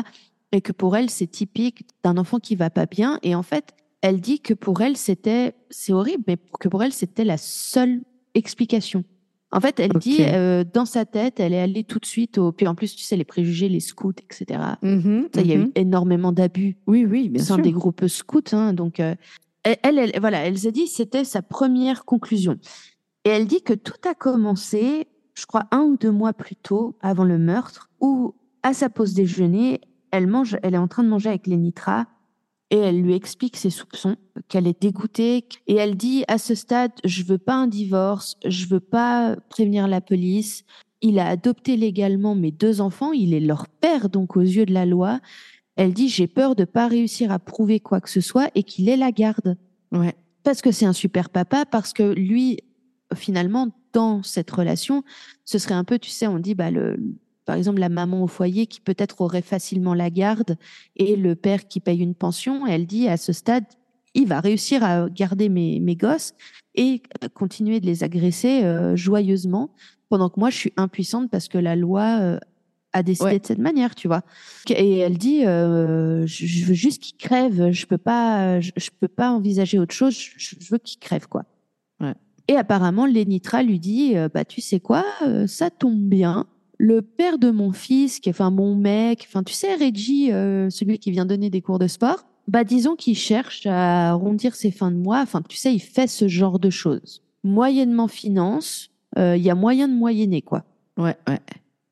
[0.53, 3.19] Et que pour elle c'est typique d'un enfant qui va pas bien.
[3.23, 6.93] Et en fait, elle dit que pour elle c'était, c'est horrible, mais que pour elle
[6.93, 8.03] c'était la seule
[8.35, 9.05] explication.
[9.53, 12.51] En fait, elle dit, euh, dans sa tête, elle est allée tout de suite au.
[12.51, 14.59] Puis en plus, tu sais, les préjugés, les scouts, etc.
[14.83, 15.71] Mhm, Ça, Il y a eu mhm.
[15.77, 17.59] énormément d'abus Oui, oui, bien sûr.
[17.59, 18.43] des groupes scouts.
[18.51, 19.15] hein, donc, euh,
[19.62, 22.57] elle, elle, elle- voilà, elle s'est dit, c'était sa première conclusion.
[23.25, 26.97] Et elle dit que tout a commencé, je crois, un ou deux mois plus tôt,
[27.01, 29.81] avant le meurtre, où, à sa pause déjeuner,
[30.11, 32.06] elle mange, elle est en train de manger avec Lenitra
[32.70, 34.16] et elle lui explique ses soupçons,
[34.48, 38.66] qu'elle est dégoûtée et elle dit à ce stade, je veux pas un divorce, je
[38.66, 40.65] veux pas prévenir la police.
[41.02, 44.73] Il a adopté légalement mes deux enfants, il est leur père donc aux yeux de
[44.73, 45.20] la loi.
[45.77, 48.89] Elle dit j'ai peur de pas réussir à prouver quoi que ce soit et qu'il
[48.89, 49.56] ait la garde
[49.93, 50.15] Ouais.
[50.43, 52.59] parce que c'est un super papa, parce que lui,
[53.15, 55.03] finalement, dans cette relation,
[55.47, 56.99] ce serait un peu, tu sais, on dit, bah, le,
[57.47, 60.57] par exemple, la maman au foyer qui peut-être aurait facilement la garde
[60.97, 62.66] et le père qui paye une pension.
[62.66, 63.65] Elle dit, à ce stade,
[64.15, 66.35] il va réussir à garder mes, mes gosses
[66.75, 67.03] et
[67.35, 69.71] continuer de les agresser euh, joyeusement,
[70.09, 72.39] pendant que moi, je suis impuissante parce que la loi euh,
[72.93, 73.39] a décidé Ouais.
[73.41, 74.23] de cette manière, tu vois.
[74.71, 78.91] Et elle dit, euh, je, je veux juste qu'il crève, je peux pas, je, je
[79.01, 80.31] peux pas envisager autre chose, je,
[80.61, 81.45] je veux qu'il crève, quoi.
[82.49, 86.47] Et apparemment, Lenitra lui dit, euh, bah tu sais quoi, euh, ça tombe bien.
[86.79, 90.69] Le père de mon fils, qui est enfin mon mec, enfin tu sais Reggie, euh,
[90.71, 94.71] celui qui vient donner des cours de sport, bah disons qu'il cherche à arrondir ses
[94.71, 95.21] fins de mois.
[95.21, 97.23] Enfin tu sais, il fait ce genre de choses.
[97.45, 100.65] Moyennement finance, euh, il y a moyen de moyenner quoi.
[100.99, 101.41] Ouais, ouais.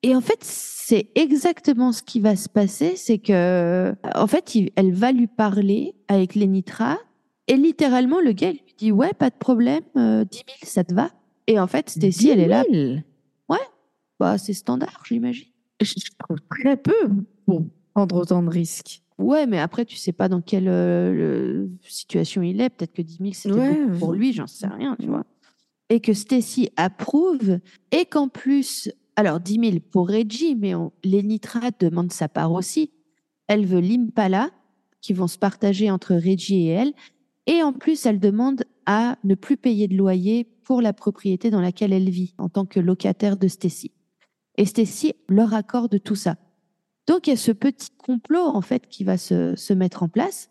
[0.03, 4.71] Et en fait, c'est exactement ce qui va se passer, c'est que, en fait, il-
[4.75, 6.99] elle va lui parler avec Lenitra,
[7.47, 10.93] et littéralement, le gars lui dit, ouais, pas de problème, euh, 10 000, ça te
[10.95, 11.11] va?
[11.47, 13.01] Et en fait, Stacy, elle est là, 10 000.
[14.19, 15.49] bah, c'est standard, j'imagine.
[15.81, 16.95] Je je trouve très peu
[17.47, 17.65] pour
[17.95, 19.03] prendre autant de risques.
[19.19, 22.71] Ouais, mais après, tu sais pas dans quelle euh, situation il est.
[22.71, 23.85] Peut-être que 10 000, c'était Ouais.
[23.87, 25.25] beaucoup pour lui, j'en sais rien, tu vois.
[25.91, 27.59] Et que Stacy approuve,
[27.91, 32.93] et qu'en plus, alors 10 000 pour Reggie, mais on, Lenitra demande sa part aussi.
[33.49, 34.51] Elle veut l'Impala,
[35.01, 36.93] qui vont se partager entre Reggie et elle.
[37.47, 41.61] Et en plus, elle demande à ne plus payer de loyer pour la propriété dans
[41.61, 43.93] laquelle elle vit, en tant que locataire de Stacy.
[44.57, 46.37] Et Stacy leur accorde tout ça.
[47.07, 50.09] Donc, il y a ce petit complot, en fait, qui va se, se mettre en
[50.09, 50.51] place.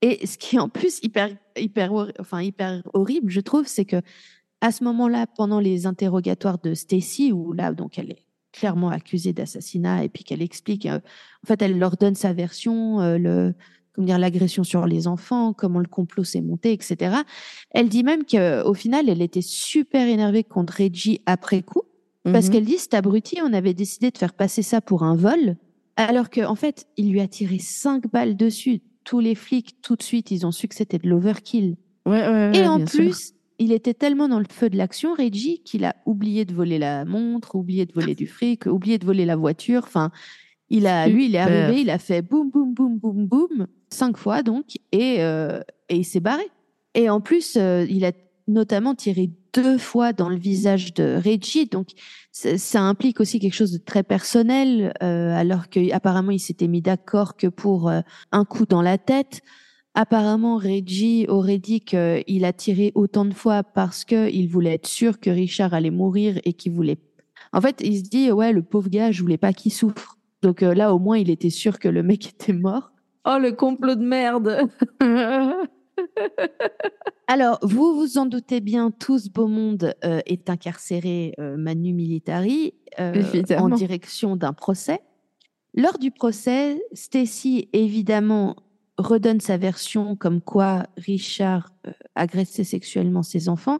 [0.00, 4.00] Et ce qui est en plus hyper, hyper, enfin, hyper horrible, je trouve, c'est que
[4.60, 9.32] à ce moment-là, pendant les interrogatoires de Stacy, où là, donc, elle est clairement accusée
[9.32, 13.54] d'assassinat et puis qu'elle explique, euh, en fait, elle leur donne sa version, euh, le,
[13.94, 17.16] comment dire, l'agression sur les enfants, comment le complot s'est monté, etc.
[17.70, 21.82] Elle dit même qu'au final, elle était super énervée contre Reggie après coup,
[22.24, 22.52] parce Mhm.
[22.52, 25.56] qu'elle dit, cet abruti, on avait décidé de faire passer ça pour un vol,
[25.96, 28.80] alors qu'en en fait, il lui a tiré cinq balles dessus.
[29.04, 31.76] Tous les flics, tout de suite, ils ont su que c'était de l'overkill.
[32.06, 32.86] Ouais, ouais, ouais, Et en sûr.
[32.86, 36.78] plus, il était tellement dans le feu de l'action, Reggie, qu'il a oublié de voler
[36.78, 39.82] la montre, oublié de voler du fric, oublié de voler la voiture.
[39.84, 40.10] Enfin,
[40.70, 44.16] il a, lui, il est arrivé, il a fait boum, boum, boum, boum, boum, cinq
[44.16, 46.44] fois donc, et, euh, et il s'est barré.
[46.94, 48.12] Et en plus, euh, il a
[48.48, 51.66] notamment tiré deux fois dans le visage de Reggie.
[51.66, 51.88] Donc,
[52.32, 57.36] ça implique aussi quelque chose de très personnel, euh, alors qu'apparemment, il s'était mis d'accord
[57.36, 58.00] que pour euh,
[58.32, 59.40] un coup dans la tête.
[59.94, 65.20] Apparemment, Reggie aurait dit qu'il a tiré autant de fois parce qu'il voulait être sûr
[65.20, 66.96] que Richard allait mourir et qu'il voulait.
[67.52, 70.16] En fait, il se dit, ouais, le pauvre gars, je voulais pas qu'il souffre.
[70.40, 72.91] Donc là, au moins, il était sûr que le mec était mort.
[73.24, 74.68] Oh, le complot de merde
[77.28, 81.92] Alors, vous vous en doutez bien, tout ce beau monde euh, est incarcéré euh, manu
[81.92, 85.00] militari en direction d'un procès.
[85.74, 88.56] Lors du procès, Stacy évidemment
[88.98, 91.72] redonne sa version comme quoi Richard
[92.14, 93.78] agressait sexuellement ses enfants,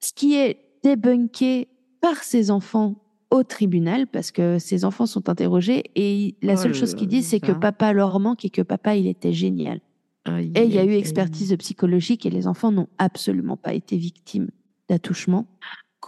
[0.00, 1.68] ce qui est débunké
[2.00, 3.05] par ses enfants
[3.36, 7.28] au tribunal parce que ses enfants sont interrogés et la seule oh chose qu'ils disent
[7.28, 9.80] c'est que papa leur manque et que papa il était génial.
[10.28, 14.48] et il y a eu expertise psychologique et les enfants n'ont absolument pas été victimes
[14.88, 15.46] d'attouchement,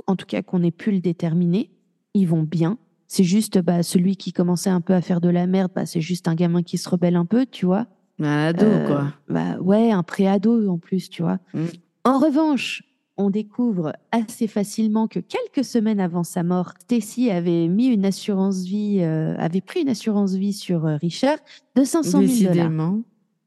[0.07, 1.71] en tout cas qu'on ait pu le déterminer.
[2.15, 2.79] Ils vont bien.
[3.07, 6.01] C'est juste bah, celui qui commençait un peu à faire de la merde, bah, c'est
[6.01, 7.87] juste un gamin qui se rebelle un peu, tu vois.
[8.21, 9.13] Un ado, euh, quoi.
[9.29, 11.39] Bah, ouais, un pré-ado en plus, tu vois.
[11.55, 11.65] Mm.
[12.05, 12.83] En revanche,
[13.19, 18.63] on découvre assez facilement que quelques semaines avant sa mort, Stacy avait mis une assurance
[18.63, 21.39] vie, euh, avait pris une assurance vie sur euh, Richard
[21.75, 23.01] de 500 000 Décidément.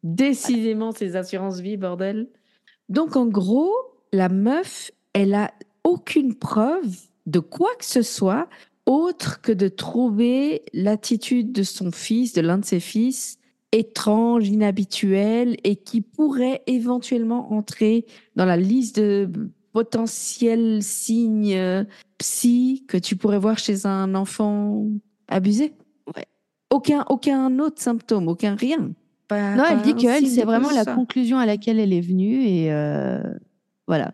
[0.03, 2.27] Décidément, ces assurances vie, bordel.
[2.89, 3.72] Donc, en gros,
[4.11, 5.52] la meuf, elle a
[5.84, 6.95] aucune preuve
[7.26, 8.49] de quoi que ce soit
[8.85, 13.38] autre que de trouver l'attitude de son fils, de l'un de ses fils,
[13.72, 19.30] étrange, inhabituelle et qui pourrait éventuellement entrer dans la liste de
[19.72, 21.84] potentiel signe euh,
[22.18, 24.85] psy que tu pourrais voir chez un enfant
[25.27, 25.73] abusé?
[26.15, 26.26] Ouais.
[26.69, 28.91] Aucun, aucun autre symptôme, aucun rien.
[29.31, 33.22] non, elle dit qu'elle, c'est vraiment la conclusion à laquelle elle est venue et euh,
[33.88, 34.14] voilà.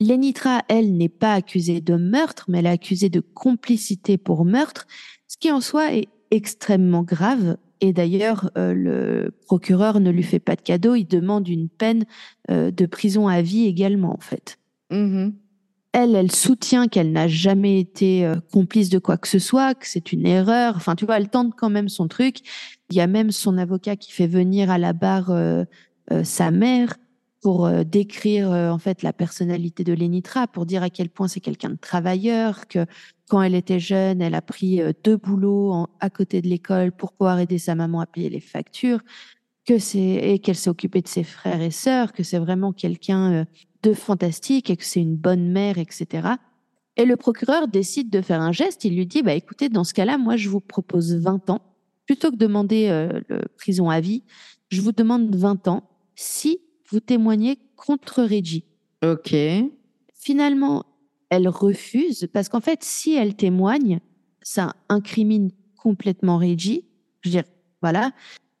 [0.00, 4.86] Lenitra, elle, n'est pas accusée de meurtre, mais elle est accusée de complicité pour meurtre,
[5.28, 7.56] ce qui en soi est extrêmement grave.
[7.80, 12.04] Et d'ailleurs, euh, le procureur ne lui fait pas de cadeau, il demande une peine
[12.48, 14.58] de prison à vie également, en fait.
[14.90, 15.30] Mmh
[15.94, 19.86] elle, elle soutient qu'elle n'a jamais été euh, complice de quoi que ce soit, que
[19.86, 20.74] c'est une erreur.
[20.76, 22.38] Enfin, tu vois, elle tente quand même son truc.
[22.90, 25.64] Il y a même son avocat qui fait venir à la barre euh,
[26.10, 26.94] euh, sa mère
[27.42, 31.68] pour décrire en fait la personnalité de Lenitra, pour dire à quel point c'est quelqu'un
[31.68, 32.86] de travailleur, que
[33.28, 37.38] quand elle était jeune, elle a pris deux boulots à côté de l'école pour pouvoir
[37.38, 39.00] aider sa maman à payer les factures,
[39.66, 43.44] que c'est et qu'elle s'est occupée de ses frères et sœurs, que c'est vraiment quelqu'un
[43.84, 46.28] de fantastique et que c'est une bonne mère, etc.
[46.96, 48.84] Et le procureur décide de faire un geste.
[48.84, 51.60] Il lui dit, bah, écoutez, dans ce cas-là, moi, je vous propose 20 ans.
[52.06, 54.22] Plutôt que de demander euh, le prison à vie,
[54.70, 58.64] je vous demande 20 ans si vous témoignez contre Reggie.
[59.02, 59.34] OK.
[60.14, 60.86] Finalement,
[61.30, 64.00] elle refuse parce qu'en fait, si elle témoigne,
[64.42, 66.84] ça incrimine complètement Reggie.
[67.22, 67.44] Je veux dire,
[67.82, 68.12] voilà.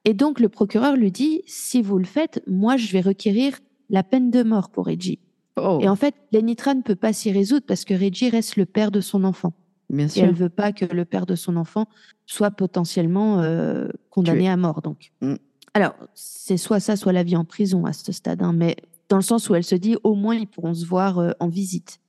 [0.04, 3.58] Et donc, le procureur lui dit, si vous le faites, moi, je vais requérir
[3.90, 5.18] la peine de mort pour Reggie.
[5.56, 5.78] Oh.
[5.80, 8.90] Et en fait, Lenitra ne peut pas s'y résoudre parce que Reggie reste le père
[8.90, 9.52] de son enfant.
[9.90, 10.24] Bien sûr.
[10.24, 11.86] Et elle veut pas que le père de son enfant
[12.26, 14.82] soit potentiellement euh, condamné à mort.
[14.82, 15.34] Donc, mm.
[15.74, 18.42] alors c'est soit ça, soit la vie en prison à ce stade.
[18.42, 18.76] Hein, mais
[19.08, 21.48] dans le sens où elle se dit, au moins ils pourront se voir euh, en
[21.48, 22.00] visite.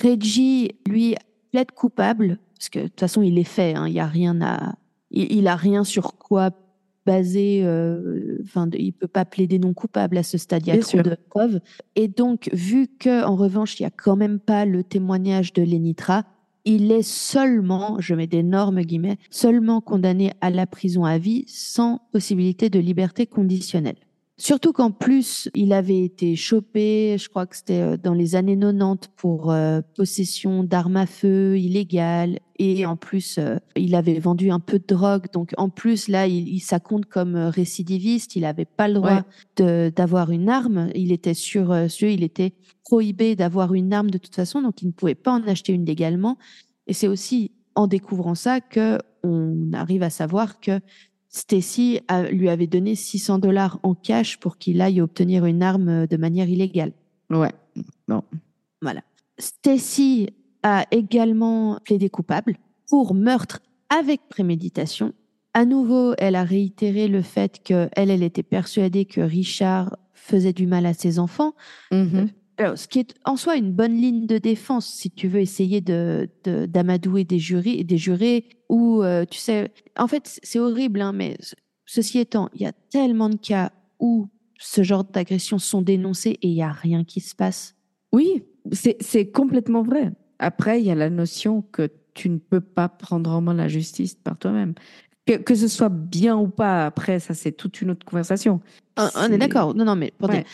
[0.00, 1.16] Reggie, lui,
[1.50, 3.74] plaide coupable parce que de toute façon il est fait.
[3.74, 4.76] Hein, il y a rien à,
[5.10, 6.50] il, il a rien sur quoi
[7.06, 10.66] basé, euh, enfin, il peut pas plaider non coupable à ce stade.
[10.66, 11.60] Il y a trop de preuves.
[11.96, 15.62] Et donc, vu que en revanche, il y a quand même pas le témoignage de
[15.62, 16.24] Lenitra,
[16.64, 22.00] il est seulement, je mets d'énormes guillemets, seulement condamné à la prison à vie sans
[22.10, 23.96] possibilité de liberté conditionnelle.
[24.36, 28.58] Surtout qu'en plus, il avait été chopé, je crois que c'était euh, dans les années
[28.58, 34.50] 90 pour euh, possession d'armes à feu illégales et en plus, euh, il avait vendu
[34.50, 35.26] un peu de drogue.
[35.32, 38.34] Donc en plus, là, il, il ça compte comme récidiviste.
[38.34, 39.22] Il n'avait pas le droit
[39.56, 40.88] d'avoir une arme.
[40.96, 44.92] Il était sur, il était prohibé d'avoir une arme de toute façon, donc il ne
[44.92, 46.38] pouvait pas en acheter une légalement.
[46.88, 50.80] Et c'est aussi en découvrant ça que on arrive à savoir que
[51.34, 52.00] Stacy
[52.30, 56.16] lui avait donné 600 dollars en cash pour qu'il aille obtenir une arme euh, de
[56.16, 56.92] manière illégale.
[57.28, 57.50] Ouais,
[58.06, 58.22] non.
[58.80, 59.00] Voilà.
[59.38, 60.28] Stacy
[60.62, 62.56] a également plaidé coupable
[62.88, 63.58] pour meurtre
[63.88, 65.12] avec préméditation.
[65.54, 70.68] À nouveau, elle a réitéré le fait qu'elle, elle était persuadée que Richard faisait du
[70.68, 71.54] mal à ses enfants.
[71.90, 72.28] Mm-hmm.
[72.56, 75.80] Alors, ce qui est en soi une bonne ligne de défense si tu veux essayer
[75.80, 81.12] de, d'amadouer des jurys, des jurés ou euh, tu sais, en fait, c'est horrible, hein,
[81.12, 81.36] mais
[81.84, 84.28] ceci étant, il y a tellement de cas où
[84.58, 87.74] ce genre d'agressions sont dénoncées et il y a rien qui se passe.
[88.12, 90.12] Oui, c'est complètement vrai.
[90.38, 93.68] Après, il y a la notion que tu ne peux pas prendre en main la
[93.68, 94.74] justice par toi-même.
[95.26, 98.60] Que, que ce soit bien ou pas, après, ça, c'est toute une autre conversation.
[98.96, 99.74] On, est d'accord.
[99.74, 100.12] Non, non, mais.
[100.20, 100.44] Ouais.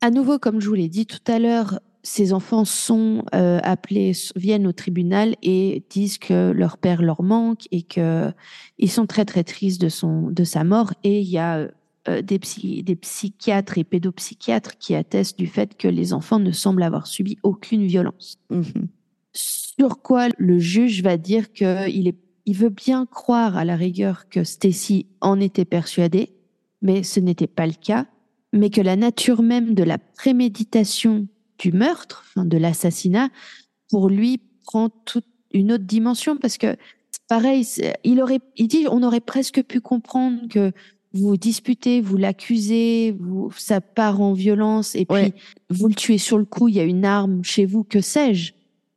[0.00, 4.12] À nouveau, comme je vous l'ai dit tout à l'heure, ces enfants sont euh, appelés,
[4.34, 8.32] viennent au tribunal et disent que leur père leur manque et que
[8.78, 10.94] ils sont très très tristes de son de sa mort.
[11.04, 11.68] Et il y a
[12.08, 16.52] euh, des, psy- des psychiatres et pédopsychiatres qui attestent du fait que les enfants ne
[16.52, 18.38] semblent avoir subi aucune violence.
[18.48, 18.88] Mhm.
[19.34, 22.16] Sur quoi le juge va dire qu'il est,
[22.46, 26.30] il veut bien croire à la rigueur que Stacy en était persuadée,
[26.80, 28.06] mais ce n'était pas le cas,
[28.52, 31.26] mais que la nature même de la préméditation
[31.58, 33.28] du meurtre, enfin, de l'assassinat,
[33.90, 36.76] pour lui prend toute une autre dimension parce que
[37.28, 37.66] pareil,
[38.04, 40.72] il aurait, il dit, on aurait presque pu comprendre que
[41.12, 45.34] vous vous disputez, vous l'accusez, vous, ça part en violence et puis Ouais.
[45.68, 48.52] vous le tuez sur le coup, il y a une arme chez vous, que sais-je.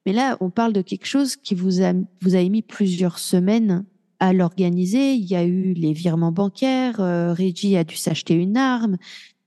[0.06, 3.84] Mais là, on parle de quelque chose qui vous a, vous a mis plusieurs semaines
[4.20, 5.14] à l'organiser.
[5.14, 8.98] Il y a eu les virements bancaires, euh, Reggie a dû s'acheter une arme,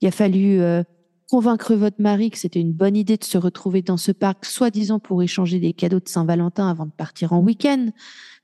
[0.01, 0.83] il a fallu euh,
[1.31, 4.99] convaincre votre mari que c'était une bonne idée de se retrouver dans ce parc, soi-disant
[4.99, 7.89] pour échanger des cadeaux de Saint-Valentin avant de partir en week-end.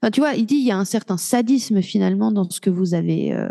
[0.01, 2.71] Enfin, tu vois, il dit il y a un certain sadisme finalement dans ce que
[2.71, 3.49] vous avez, euh,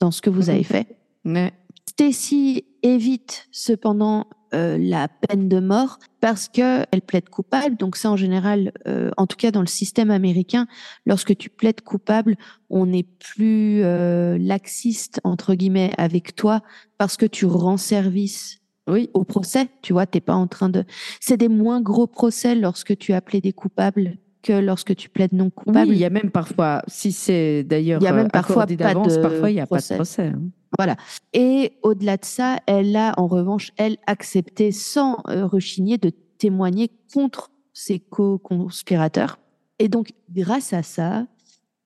[0.00, 0.96] dans ce que vous avez fait.
[1.24, 1.52] Ouais.
[1.88, 7.76] Stacy évite cependant euh, la peine de mort parce que elle plaide coupable.
[7.76, 10.66] Donc ça, en général, euh, en tout cas dans le système américain,
[11.04, 12.36] lorsque tu plaides coupable,
[12.70, 16.62] on n'est plus euh, laxiste entre guillemets avec toi
[16.98, 18.58] parce que tu rends service
[18.88, 19.10] Oui.
[19.12, 19.68] au procès.
[19.82, 20.84] Tu vois, t'es pas en train de.
[21.20, 25.46] C'est des moins gros procès lorsque tu as plaidé coupable que lorsque tu plaides non
[25.46, 25.88] Oui, coupable.
[25.92, 29.16] il y a même parfois, si c'est d'ailleurs Il y a même parfois pas d'avance,
[29.18, 29.88] parfois il n'y a procès.
[29.88, 30.26] pas de procès.
[30.26, 30.40] hein.
[30.78, 30.96] Voilà.
[31.32, 36.90] Et au-delà de ça, elle a en revanche, elle accepté sans euh, rechigner de témoigner
[37.12, 39.38] contre ses co-conspirateurs.
[39.78, 41.26] Et donc, grâce à ça,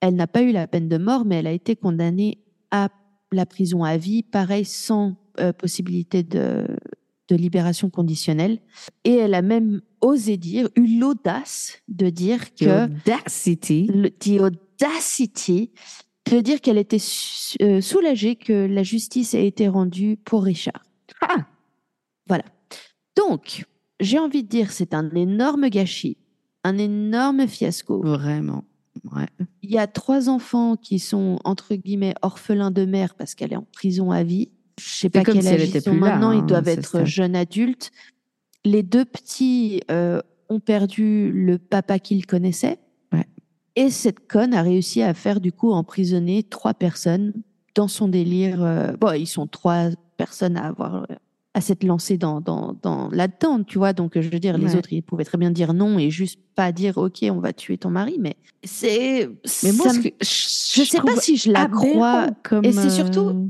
[0.01, 2.39] elle n'a pas eu la peine de mort, mais elle a été condamnée
[2.71, 2.89] à
[3.33, 6.67] la prison à vie, pareil, sans euh, possibilité de,
[7.29, 8.59] de libération conditionnelle.
[9.05, 13.91] Et elle a même osé dire, eu l'audace de dire que Audacity.
[14.21, 15.71] the audacity
[16.31, 17.03] de dire qu'elle était
[17.63, 20.83] euh, soulagée que la justice ait été rendue pour Richard.
[21.21, 21.47] Ah.
[22.27, 22.45] Voilà.
[23.17, 23.65] Donc,
[24.01, 26.17] j'ai envie de dire, c'est un énorme gâchis,
[26.65, 28.01] un énorme fiasco.
[28.03, 28.65] Vraiment.
[29.13, 29.27] Ouais.
[29.63, 33.57] Il y a trois enfants qui sont, entre guillemets, orphelins de mère parce qu'elle est
[33.57, 34.51] en prison à vie.
[34.79, 36.69] Je sais pas quel si elle âge ils ont plus là, maintenant, hein, ils doivent
[36.69, 37.91] à ce être jeunes adultes.
[38.65, 42.79] Les deux petits euh, ont perdu le papa qu'ils connaissaient.
[43.79, 47.33] Et cette conne a réussi à faire du coup emprisonner trois personnes
[47.75, 48.63] dans son délire.
[48.65, 51.15] euh, bon, ils sont trois personnes à avoir euh,
[51.55, 53.93] à s'être lancées dans, dans, dans là-dedans, tu vois.
[53.93, 56.73] Donc, je veux dire, les autres, ils pouvaient très bien dire non et juste pas
[56.73, 58.17] dire OK, on va tuer ton mari.
[58.19, 59.29] Mais c'est.
[59.63, 62.29] Mais moi, me- que- je sais pas si je la crois.
[62.43, 63.47] comme, Et c'est surtout- euh,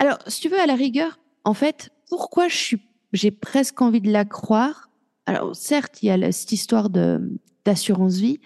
[0.00, 2.78] Alors, si tu veux, à la rigueur, en fait, pourquoi je suis,
[3.14, 4.90] j'ai presque envie de la croire?
[5.26, 7.20] Alors, certes, il y a la- cette histoire de
[7.64, 8.38] d'assurance vie,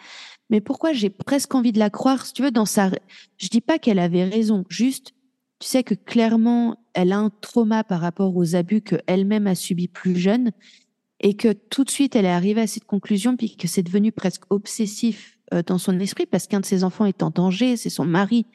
[0.51, 2.91] mais pourquoi j'ai presque envie de la croire, si tu veux, dans sa.
[3.39, 5.13] Je dis pas qu'elle avait raison, juste,
[5.59, 9.55] tu sais que clairement, elle a un trauma par rapport aux abus que elle-même a
[9.55, 10.51] subis plus jeune,
[11.21, 14.11] et que tout de suite, elle est arrivée à cette conclusion, puis que c'est devenu
[14.11, 17.91] presque obsessif euh, dans son esprit, parce qu'un de ses enfants est en danger, c'est
[17.91, 18.47] son mari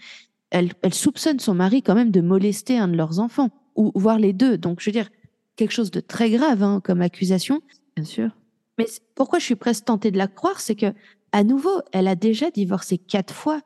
[0.55, 4.19] elle, elle soupçonne son mari quand même de molester un de leurs enfants, ou voire
[4.19, 4.57] les deux.
[4.57, 5.09] Donc, je veux dire,
[5.55, 7.61] quelque chose de très grave hein, comme accusation.
[7.95, 8.29] Bien sûr.
[8.77, 8.85] Mais
[9.15, 10.93] pourquoi je suis presque tentée de la croire, c'est que,
[11.35, 13.59] à nouveau, elle a déjà divorcé quatre fois.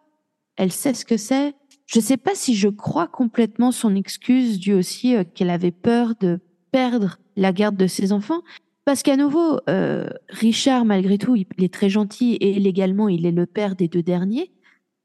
[0.58, 1.54] Elle sait ce que c'est.
[1.86, 6.16] Je sais pas si je crois complètement son excuse due aussi euh, qu'elle avait peur
[6.20, 6.40] de
[6.72, 8.42] perdre la garde de ses enfants.
[8.86, 13.32] Parce qu'à nouveau, euh, Richard, malgré tout, il, est très gentil et légalement, il est
[13.32, 14.52] le père des deux derniers,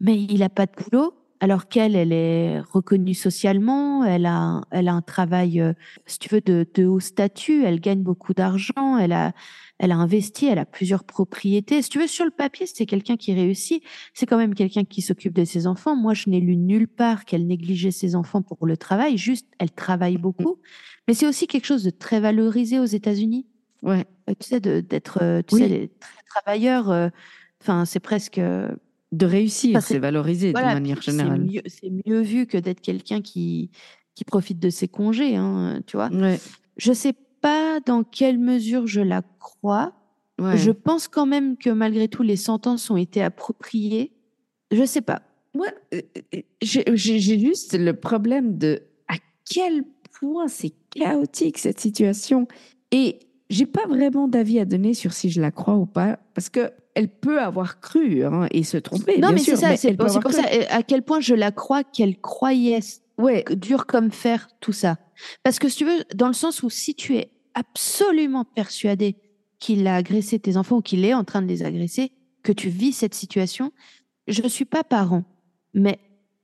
[0.01, 1.13] mais il a pas de boulot.
[1.41, 5.75] Alors qu'elle, elle est reconnue socialement, elle a, un- elle a un travail, euh,
[6.07, 9.35] si tu veux, de, de haut statut, elle gagne beaucoup d'argent, elle a,
[9.79, 11.83] elle a investi, elle a plusieurs propriétés.
[11.83, 13.83] Si tu veux, sur le papier, c'est quelqu'un qui réussit.
[14.15, 15.97] C'est quand même quelqu'un qui s'occupe de ses enfants.
[15.97, 19.19] Moi, je n'ai lu nulle part qu'elle négligeait ses enfants pour le travail.
[19.19, 20.59] Juste, elle travaille beaucoup.
[21.09, 23.47] Mais c'est aussi quelque chose de très valorisé aux États-Unis.
[23.83, 24.05] Ouais.
[24.31, 25.61] Euh, Tu sais, d'être, euh, tu Oui.
[25.63, 25.91] sais, les
[26.89, 27.11] euh,
[27.85, 28.39] c'est presque.
[28.39, 28.69] euh,
[29.13, 31.41] De réussir, c'est- valorisé voilà, de manière puis c'est générale.
[31.45, 33.71] mieux- C'est mieux, vu que d'être quelqu'un qui
[34.17, 36.09] qui profite de ses congés, hein, tu vois.
[36.09, 36.39] Ouais.
[36.77, 37.15] Je sais
[37.45, 39.93] pas dans quelle mesure je la crois.
[40.41, 40.57] Ouais.
[40.57, 44.13] Je pense quand même que malgré tout, les sentences ont été appropriées.
[44.71, 45.21] Je sais pas.
[45.53, 46.01] Moi, euh,
[46.35, 49.85] euh, j'ai juste le problème de à quel
[50.19, 52.49] point c'est chaotique cette situation.
[52.91, 53.19] Et
[53.51, 56.71] j'ai pas vraiment d'avis à donner sur si je la crois ou pas, parce que
[56.95, 59.19] elle peut avoir cru hein, et se tromper.
[59.19, 60.33] Non, bien mais c'est ça, c'est pour cru.
[60.33, 62.81] ça euh, à quel point je la crois qu'elle croyait
[63.19, 64.97] Ouais, dur comme fer tout ça.
[65.43, 69.17] Parce que si tu veux, dans le sens où si tu es absolument persuadé
[69.59, 72.13] qu'il a agressé tes enfants ou qu'il est en train de les agresser,
[72.43, 73.73] que tu vis cette situation,
[74.29, 75.25] je ne suis pas parent,
[75.73, 75.99] mais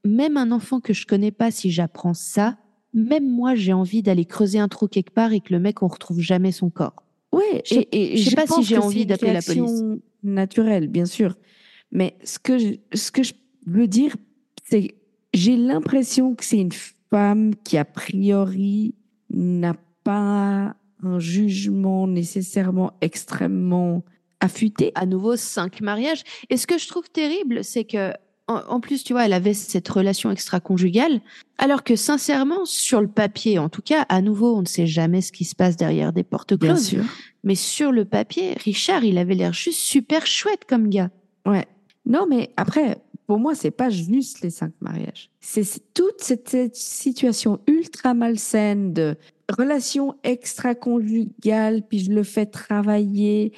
[0.05, 2.57] même un enfant que je connais pas, si j'apprends ça,
[2.95, 5.89] même moi j'ai envie d'aller creuser un trou quelque part et que le mec on
[5.89, 7.03] retrouve jamais son corps.
[7.33, 7.63] ouais.
[7.67, 11.07] Je et, et je sais pas si j'ai que envie d'appeler la réaction Naturelle, bien
[11.07, 11.37] sûr.
[11.93, 13.33] Mais ce que je, ce que je
[13.67, 14.17] veux dire,
[14.69, 14.95] c'est
[15.33, 16.73] j'ai l'impression que c'est une
[17.11, 18.95] femme qui a priori
[19.31, 19.75] n'a
[20.05, 24.05] pas un jugement nécessairement extrêmement
[24.41, 24.93] affûté.
[24.95, 26.23] à nouveau cinq mariages.
[26.49, 28.13] Et ce que je trouve terrible, c'est que
[28.51, 31.21] en, plus, tu vois, elle avait cette relation extra-conjugale,
[31.59, 35.21] alors que sincèrement, sur le papier, en tout cas, à nouveau, on ne sait jamais
[35.21, 36.89] ce qui se passe derrière des portes Bien closes.
[36.89, 37.05] sûr.
[37.45, 41.11] Mais sur le papier, Richard, il avait l'air juste super chouette comme gars.
[41.47, 41.65] Ouais.
[42.07, 45.31] Non, mais après, pour moi, c'est pas juste les cinq mariages.
[45.41, 49.17] C'est c'est toute cette, cette situation ultra malsaine de
[49.51, 53.53] relation extra-conjugale, puis je le fais travailler,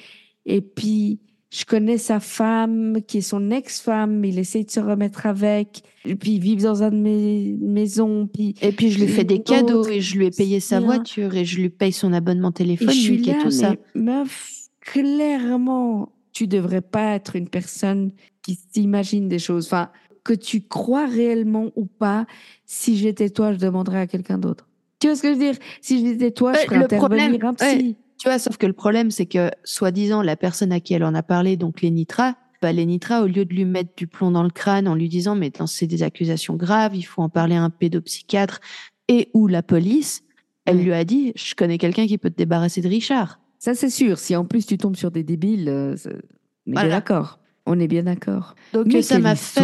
[0.45, 1.19] et puis
[1.53, 6.15] je connais sa femme, qui est son ex-femme, il essaie de se remettre avec, et
[6.15, 9.87] puis ils vivent dans une mes maisons, puis Et puis, je lui fais des cadeaux
[9.87, 10.87] et je lui ai payé sa bien.
[10.87, 13.75] voiture et je lui paye son abonnement Et je suis téléphonique et, tout ça.
[13.93, 18.11] mais meuf, clairement, tu devrais pas être une personne
[18.41, 19.67] qui s'imagine des choses.
[19.67, 19.89] Enfin,
[20.23, 22.25] que tu crois réellement ou pas,
[22.65, 24.67] si j'étais toi, je demanderais à quelqu'un d'autre.
[25.03, 25.55] Tu vois ce que je veux dire?
[25.81, 27.97] Si j'étais toi, je le intervenir problème- un psy.
[28.17, 31.13] Tu vois, sauf que le problème, c'est que, soi-disant, la personne à qui elle en
[31.13, 34.49] a parlé, donc Lénitra, bah, Lénitra, au lieu de lui mettre du plomb dans le
[34.49, 37.69] crâne en lui disant, mais c'est des accusations graves, il faut en parler à un
[37.69, 38.61] pédopsychiatre
[39.09, 40.23] et ou la police,
[40.63, 40.83] elle Ouais.
[40.83, 43.41] lui a dit, je connais quelqu'un qui peut te débarrasser de Richard.
[43.59, 44.17] Ça, c'est sûr.
[44.17, 46.89] Si en plus tu tombes sur des débiles, euh, on est Voilà.
[46.89, 47.39] d'accord.
[47.65, 48.55] On est bien d'accord.
[48.71, 49.61] Donc, Mais ça m'a fait,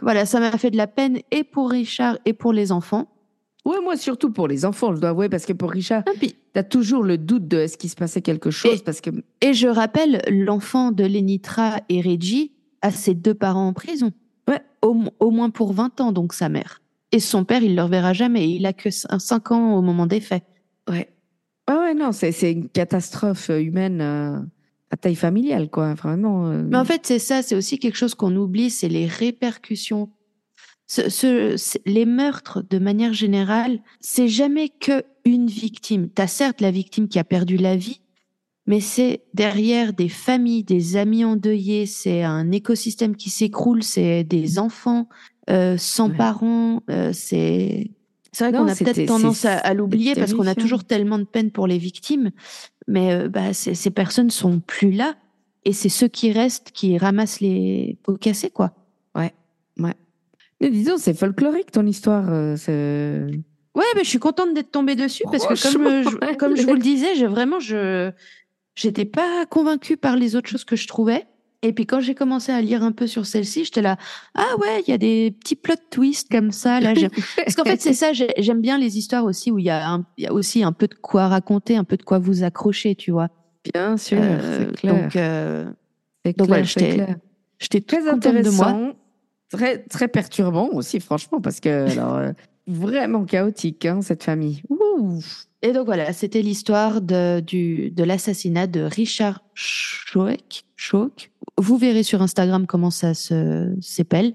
[0.00, 3.06] voilà, ça m'a fait de la peine et pour Richard et pour les enfants.
[3.68, 6.34] Ouais, moi surtout pour les enfants, je dois avouer, parce que pour Richard, Et puis,
[6.52, 9.52] t'as toujours le doute de est-ce qu'il se passait quelque chose, Et- parce que Et
[9.54, 14.12] je rappelle, l'enfant de Lénitra et Reggie a ses deux parents en prison.
[14.48, 14.60] Ouais.
[14.82, 16.80] Au, mo- au moins pour 20 ans, donc sa mère.
[17.12, 18.50] Et son père, il le reverra jamais.
[18.50, 20.44] Il a que 5 ans au moment des faits.
[20.88, 21.08] Ouais.
[21.68, 24.38] Ouais, ouais, non, c'est une catastrophe humaine euh,
[24.90, 26.46] à taille familiale, quoi, vraiment.
[26.46, 26.62] euh.
[26.66, 30.08] Mais en fait, c'est ça, c'est aussi quelque chose qu'on oublie, c'est les répercussions.
[30.88, 36.08] Ce, ce- les meurtres, de manière générale, c'est jamais que une victime.
[36.08, 38.00] T'as certes la victime qui a perdu la vie,
[38.66, 44.58] mais c'est derrière des familles, des amis endeuillés, c'est un écosystème qui s'écroule, c'est des
[44.58, 45.08] enfants
[45.50, 46.16] euh, sans Ouais.
[46.16, 47.90] parents, euh, c'est.
[48.32, 51.24] C'est vrai qu'on a peut-être tendance à, à l'oublier parce qu'on a toujours tellement de
[51.24, 52.30] peine pour les victimes,
[52.86, 55.16] mais euh, bah, ces, personnes sont plus là
[55.64, 58.72] et c'est ceux qui restent qui ramassent les pots cassés, quoi.
[60.60, 62.26] Mais disons, c'est folklorique ton histoire.
[62.30, 63.26] euh, c'est-
[63.74, 66.62] Ouais, mais je suis contente d'être tombée dessus parce que comme, euh, je, comme je
[66.66, 68.10] vous le disais, j'ai vraiment, je
[68.74, 71.26] j'étais pas convaincue par les autres choses que je trouvais.
[71.62, 73.96] Et puis quand j'ai commencé à lire un peu sur celle-ci, j'étais là,
[74.34, 76.78] ah ouais, il y a des petits plot twists comme ça.
[76.80, 79.64] Là, j'ai- parce qu'en fait c'est ça, j'ai- j'aime bien les histoires aussi où il
[79.64, 82.02] y a, un- il y a aussi un peu de quoi raconter, un peu de
[82.04, 83.28] quoi vous accrocher, tu vois.
[83.72, 84.94] Bien sûr, Euh, c'est clair.
[85.02, 85.70] donc, euh,
[86.24, 87.16] c'est donc voilà, c'est j'étais clair.
[87.58, 88.66] j'étais toute Très contente de moi.
[88.68, 88.92] intéressant,
[89.50, 92.32] très, très perturbant aussi, franchement, parce que alors, euh,
[92.66, 94.62] vraiment chaotique, hein, cette famille.
[94.68, 95.20] Ouh.
[95.62, 100.64] Et donc voilà, c'était l'histoire de, du, de l'assassinat de Richard Schoek.
[101.56, 104.34] Vous verrez sur Instagram comment ça se s'épelle.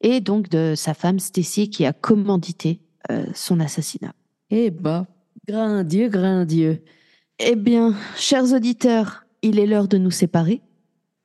[0.00, 4.14] Et donc de sa femme Stacy qui a commandité euh, son assassinat.
[4.50, 5.06] Eh ben,
[5.46, 6.82] grand Dieu, grand Dieu.
[7.38, 10.62] Eh bien, chers auditeurs, il est l'heure de nous séparer.